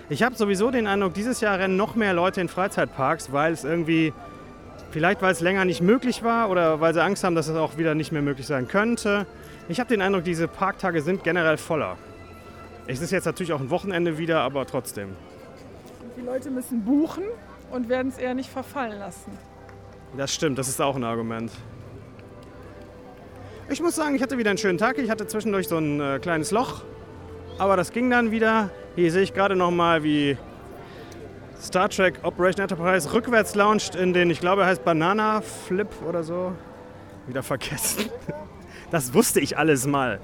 ich 0.09 0.21
habe 0.21 0.35
sowieso 0.35 0.69
den 0.69 0.85
Eindruck, 0.85 1.13
dieses 1.13 1.39
Jahr 1.39 1.57
rennen 1.57 1.77
noch 1.77 1.95
mehr 1.95 2.13
Leute 2.13 2.41
in 2.41 2.49
Freizeitparks, 2.49 3.31
weil 3.31 3.53
es 3.53 3.63
irgendwie 3.63 4.11
Vielleicht, 4.91 5.21
weil 5.21 5.31
es 5.31 5.41
länger 5.41 5.65
nicht 5.65 5.81
möglich 5.81 6.23
war 6.23 6.49
oder 6.49 6.79
weil 6.79 6.93
sie 6.93 7.03
Angst 7.03 7.23
haben, 7.23 7.35
dass 7.35 7.47
es 7.47 7.55
auch 7.55 7.77
wieder 7.77 7.93
nicht 7.93 8.11
mehr 8.11 8.21
möglich 8.21 8.47
sein 8.47 8.67
könnte. 8.67 9.27
Ich 9.67 9.79
habe 9.79 9.89
den 9.89 10.01
Eindruck, 10.01 10.23
diese 10.23 10.47
Parktage 10.47 11.01
sind 11.01 11.23
generell 11.23 11.57
voller. 11.57 11.97
Es 12.88 13.01
ist 13.01 13.11
jetzt 13.11 13.25
natürlich 13.25 13.51
auch 13.51 13.59
ein 13.59 13.69
Wochenende 13.69 14.17
wieder, 14.17 14.39
aber 14.41 14.65
trotzdem. 14.65 15.09
Die 16.15 16.21
Leute 16.21 16.49
müssen 16.49 16.83
buchen 16.85 17.23
und 17.69 17.89
werden 17.89 18.07
es 18.09 18.17
eher 18.17 18.33
nicht 18.33 18.49
verfallen 18.49 18.97
lassen. 18.97 19.31
Das 20.15 20.33
stimmt, 20.33 20.57
das 20.57 20.69
ist 20.69 20.81
auch 20.81 20.95
ein 20.95 21.03
Argument. 21.03 21.51
Ich 23.69 23.81
muss 23.81 23.95
sagen, 23.95 24.15
ich 24.15 24.21
hatte 24.21 24.38
wieder 24.38 24.51
einen 24.51 24.57
schönen 24.57 24.77
Tag. 24.77 24.97
Ich 24.97 25.09
hatte 25.09 25.27
zwischendurch 25.27 25.67
so 25.67 25.77
ein 25.77 25.99
äh, 25.99 26.19
kleines 26.19 26.51
Loch, 26.51 26.83
aber 27.57 27.75
das 27.75 27.91
ging 27.91 28.09
dann 28.09 28.31
wieder. 28.31 28.69
Hier 28.95 29.11
sehe 29.11 29.23
ich 29.23 29.33
gerade 29.33 29.57
noch 29.57 29.71
mal, 29.71 30.03
wie 30.03 30.38
Star 31.68 31.89
Trek 31.89 32.20
Operation 32.24 32.61
Enterprise 32.61 33.11
rückwärts 33.11 33.53
launcht 33.53 33.93
in 33.93 34.13
den, 34.13 34.30
ich 34.30 34.39
glaube, 34.39 34.61
er 34.61 34.70
heißt 34.70 34.86
Banana 34.86 35.41
Flip 35.41 35.89
oder 36.07 36.24
so. 36.24 36.53
Wieder 37.28 37.43
vergessen. 37.43 38.09
Das 38.89 39.13
wusste 39.13 39.41
ich 39.41 39.57
alles 39.57 39.86
mal. 39.86 40.22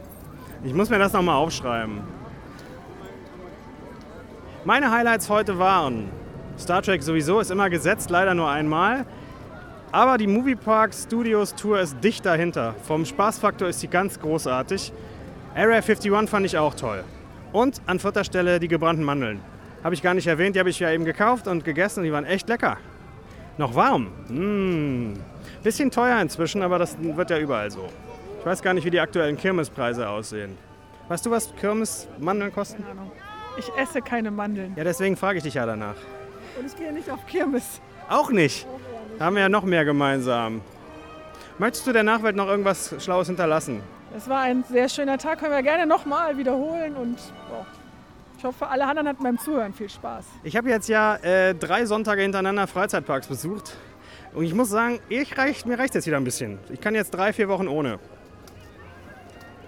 Ich 0.64 0.74
muss 0.74 0.90
mir 0.90 0.98
das 0.98 1.12
nochmal 1.12 1.36
aufschreiben. 1.36 2.00
Meine 4.64 4.90
Highlights 4.90 5.30
heute 5.30 5.60
waren 5.60 6.10
Star 6.58 6.82
Trek 6.82 7.04
sowieso 7.04 7.42
ist 7.42 7.52
immer 7.52 7.70
gesetzt, 7.70 8.10
leider 8.10 8.34
nur 8.34 8.50
einmal. 8.50 9.06
Aber 9.92 10.18
die 10.18 10.28
Moviepark 10.28 10.94
Studios 10.94 11.56
Tour 11.56 11.82
ist 11.82 12.02
dicht 12.02 12.26
dahinter. 12.26 12.74
Vom 12.84 13.04
Spaßfaktor 13.04 13.68
ist 13.68 13.82
sie 13.82 13.90
ganz 13.90 14.18
großartig. 14.18 14.94
Area 15.56 15.82
51 15.82 16.30
fand 16.30 16.46
ich 16.46 16.58
auch 16.58 16.74
toll. 16.74 17.04
Und 17.52 17.82
an 17.86 18.00
vierter 18.00 18.24
Stelle 18.24 18.62
die 18.62 18.70
gebrannten 18.70 19.04
Mandeln. 19.04 19.42
Habe 19.84 19.96
ich 19.96 20.02
gar 20.02 20.14
nicht 20.14 20.28
erwähnt, 20.28 20.56
die 20.56 20.60
habe 20.60 20.70
ich 20.70 20.80
ja 20.80 20.92
eben 20.92 21.04
gekauft 21.04 21.48
und 21.48 21.66
gegessen 21.66 22.00
und 22.00 22.06
die 22.06 22.14
waren 22.14 22.26
echt 22.26 22.48
lecker. 22.48 22.78
Noch 23.58 23.76
warm. 23.76 24.08
Mmh. 24.30 25.20
Bisschen 25.62 25.92
teuer 25.92 26.20
inzwischen, 26.22 26.62
aber 26.62 26.80
das 26.80 26.98
wird 27.00 27.30
ja 27.30 27.38
überall 27.38 27.70
so. 27.70 27.90
Ich 28.40 28.46
weiß 28.46 28.62
gar 28.62 28.74
nicht, 28.74 28.86
wie 28.86 28.92
die 28.92 29.00
aktuellen 29.00 29.38
Kirmespreise 29.38 30.08
aussehen. 30.08 30.58
Weißt 31.10 31.26
du, 31.26 31.32
was 31.32 31.54
Kirmesmandeln 31.56 32.54
kosten? 32.54 32.82
Keine 32.82 33.00
Ahnung. 33.00 33.12
Ich 33.58 33.70
esse 33.78 34.02
keine 34.02 34.32
Mandeln. 34.32 34.74
Ja, 34.76 34.84
deswegen 34.84 35.16
frage 35.16 35.38
ich 35.38 35.44
dich 35.44 35.54
ja 35.54 35.66
danach. 35.66 35.96
Und 36.58 36.66
ich 36.66 36.76
gehe 36.76 36.92
nicht 36.92 37.10
auf 37.10 37.26
Kirmes. 37.28 37.82
Auch 38.10 38.32
nicht. 38.32 38.66
Da 39.20 39.26
haben 39.26 39.36
wir 39.36 39.44
ja 39.44 39.50
noch 39.50 39.64
mehr 39.64 39.86
gemeinsam. 39.86 40.62
Möchtest 41.60 41.86
du 41.86 41.92
der 41.92 42.04
Nachwelt 42.04 42.36
noch 42.36 42.48
irgendwas 42.48 42.96
Schlaues 43.00 43.28
hinterlassen? 43.28 43.82
Es 44.16 44.28
war 44.28 44.40
ein 44.42 44.64
sehr 44.64 44.90
schöner 44.90 45.18
Tag, 45.18 45.40
können 45.40 45.52
wir 45.52 45.62
gerne 45.62 45.86
nochmal 45.86 46.38
wiederholen 46.38 46.96
und 46.96 47.18
boah, 47.50 47.66
ich 48.44 48.48
hoffe, 48.48 48.68
alle 48.68 48.86
anderen 48.86 49.08
hatten 49.08 49.24
beim 49.24 49.40
Zuhören 49.40 49.72
viel 49.72 49.90
Spaß. 49.90 50.26
Ich 50.44 50.58
habe 50.58 50.70
jetzt 50.70 50.90
ja 50.90 51.16
äh, 51.16 51.56
drei 51.56 51.86
Sonntage 51.86 52.24
hintereinander 52.24 52.68
Freizeitparks 52.68 53.28
besucht. 53.28 53.78
Und 54.34 54.44
ich 54.44 54.54
muss 54.54 54.70
sagen, 54.70 55.00
ich 55.08 55.38
reicht, 55.38 55.66
mir 55.66 55.80
reicht 55.80 55.96
jetzt 55.96 56.08
wieder 56.08 56.18
ein 56.18 56.26
bisschen. 56.26 56.60
Ich 56.70 56.82
kann 56.82 56.94
jetzt 56.94 57.12
drei, 57.12 57.32
vier 57.32 57.48
Wochen 57.48 57.70
ohne. 57.70 58.00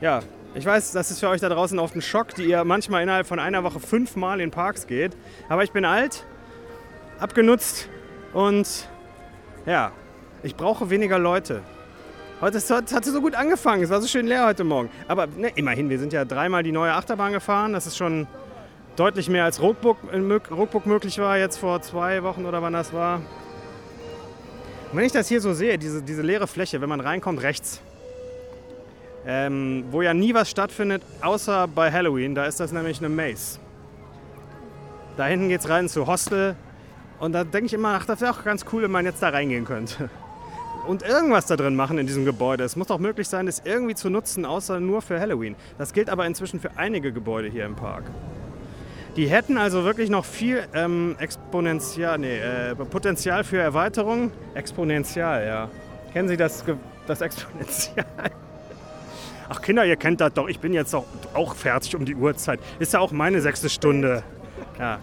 Ja, 0.01 0.23
ich 0.55 0.65
weiß, 0.65 0.91
das 0.91 1.09
ist 1.09 1.21
für 1.21 1.29
euch 1.29 1.39
da 1.39 1.47
draußen 1.47 1.79
oft 1.79 1.95
ein 1.95 2.01
Schock, 2.01 2.35
die 2.35 2.43
ihr 2.43 2.65
manchmal 2.65 3.01
innerhalb 3.01 3.25
von 3.25 3.39
einer 3.39 3.63
Woche 3.63 3.79
fünfmal 3.79 4.41
in 4.41 4.51
Parks 4.51 4.87
geht. 4.87 5.15
Aber 5.47 5.63
ich 5.63 5.71
bin 5.71 5.85
alt, 5.85 6.25
abgenutzt 7.17 7.87
und 8.33 8.89
ja, 9.65 9.93
ich 10.43 10.57
brauche 10.57 10.89
weniger 10.89 11.17
Leute. 11.17 11.61
Heute 12.41 12.59
hat 12.59 12.91
es 12.91 13.13
so 13.13 13.21
gut 13.21 13.35
angefangen, 13.35 13.83
es 13.83 13.89
war 13.89 14.01
so 14.01 14.07
schön 14.09 14.27
leer 14.27 14.45
heute 14.45 14.65
Morgen. 14.65 14.89
Aber 15.07 15.27
ne, 15.27 15.53
immerhin, 15.55 15.89
wir 15.89 15.97
sind 15.97 16.11
ja 16.11 16.25
dreimal 16.25 16.61
die 16.61 16.73
neue 16.73 16.91
Achterbahn 16.91 17.31
gefahren. 17.31 17.71
Das 17.71 17.87
ist 17.87 17.95
schon 17.95 18.27
deutlich 18.95 19.29
mehr 19.29 19.43
als 19.43 19.61
Rookbook, 19.61 19.97
Rookbook 20.51 20.85
möglich 20.85 21.17
war, 21.19 21.37
jetzt 21.37 21.57
vor 21.57 21.81
zwei 21.81 22.23
Wochen 22.23 22.45
oder 22.45 22.61
wann 22.61 22.73
das 22.73 22.93
war. 22.93 23.17
Und 24.91 24.97
wenn 24.97 25.05
ich 25.05 25.11
das 25.11 25.27
hier 25.27 25.41
so 25.41 25.53
sehe, 25.53 25.77
diese, 25.77 26.01
diese 26.01 26.21
leere 26.21 26.47
Fläche, 26.47 26.79
wenn 26.81 26.89
man 26.89 27.01
reinkommt, 27.01 27.41
rechts, 27.41 27.81
ähm, 29.25 29.85
wo 29.91 30.01
ja 30.01 30.13
nie 30.13 30.33
was 30.33 30.49
stattfindet, 30.49 31.01
außer 31.21 31.67
bei 31.67 31.91
Halloween, 31.91 32.35
da 32.35 32.45
ist 32.45 32.59
das 32.59 32.71
nämlich 32.71 32.99
eine 32.99 33.09
Maze. 33.09 33.59
Da 35.17 35.25
hinten 35.25 35.49
geht 35.49 35.61
es 35.61 35.69
rein 35.69 35.89
zu 35.89 36.07
Hostel. 36.07 36.55
Und 37.19 37.31
da 37.31 37.43
denke 37.43 37.67
ich 37.67 37.73
immer, 37.73 37.95
ach, 37.99 38.05
das 38.05 38.21
wäre 38.21 38.31
auch 38.31 38.43
ganz 38.43 38.65
cool, 38.73 38.83
wenn 38.83 38.91
man 38.91 39.05
jetzt 39.05 39.23
da 39.23 39.29
reingehen 39.29 39.65
könnte. 39.65 40.09
Und 40.87 41.01
irgendwas 41.01 41.47
da 41.47 41.55
drin 41.55 41.75
machen 41.75 41.97
in 41.97 42.05
diesem 42.05 42.25
Gebäude. 42.25 42.63
Es 42.63 42.75
muss 42.75 42.87
doch 42.87 42.99
möglich 42.99 43.27
sein, 43.27 43.47
es 43.47 43.61
irgendwie 43.65 43.95
zu 43.95 44.09
nutzen, 44.09 44.45
außer 44.45 44.79
nur 44.79 45.01
für 45.01 45.19
Halloween. 45.19 45.55
Das 45.79 45.93
gilt 45.93 46.09
aber 46.09 46.27
inzwischen 46.27 46.59
für 46.59 46.77
einige 46.77 47.11
Gebäude 47.11 47.47
hier 47.49 47.65
im 47.65 47.75
Park. 47.75 48.03
Die 49.15 49.29
hätten 49.29 49.57
also 49.57 49.85
wirklich 49.85 50.09
noch 50.09 50.25
viel 50.25 50.63
ähm, 50.73 51.15
Exponential, 51.19 52.17
nee, 52.17 52.37
äh, 52.37 52.75
Potenzial 52.75 53.43
für 53.43 53.59
Erweiterung. 53.59 54.31
Exponential, 54.55 55.45
ja. 55.45 55.69
Kennen 56.11 56.27
Sie 56.27 56.35
das, 56.37 56.63
das 57.07 57.21
Exponential? 57.21 58.05
Ach 59.49 59.61
Kinder, 59.61 59.85
ihr 59.85 59.95
kennt 59.95 60.21
das 60.21 60.33
doch. 60.33 60.47
Ich 60.47 60.59
bin 60.59 60.73
jetzt 60.73 60.93
auch, 60.93 61.05
auch 61.33 61.55
fertig 61.55 61.95
um 61.95 62.03
die 62.03 62.15
Uhrzeit. 62.15 62.59
Ist 62.79 62.93
ja 62.93 62.99
auch 62.99 63.11
meine 63.11 63.41
sechste 63.41 63.69
Stunde. 63.69 64.23
Ja. 64.79 64.99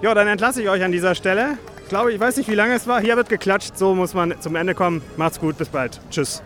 Ja, 0.00 0.14
dann 0.14 0.28
entlasse 0.28 0.62
ich 0.62 0.68
euch 0.68 0.82
an 0.82 0.92
dieser 0.92 1.14
Stelle. 1.14 1.58
Ich 1.82 1.88
glaube, 1.88 2.12
ich 2.12 2.20
weiß 2.20 2.36
nicht, 2.36 2.48
wie 2.48 2.54
lange 2.54 2.74
es 2.74 2.86
war. 2.86 3.00
Hier 3.00 3.16
wird 3.16 3.28
geklatscht. 3.28 3.76
So 3.76 3.94
muss 3.94 4.14
man 4.14 4.40
zum 4.40 4.56
Ende 4.56 4.74
kommen. 4.74 5.02
Macht's 5.16 5.40
gut. 5.40 5.58
Bis 5.58 5.68
bald. 5.68 6.00
Tschüss. 6.10 6.42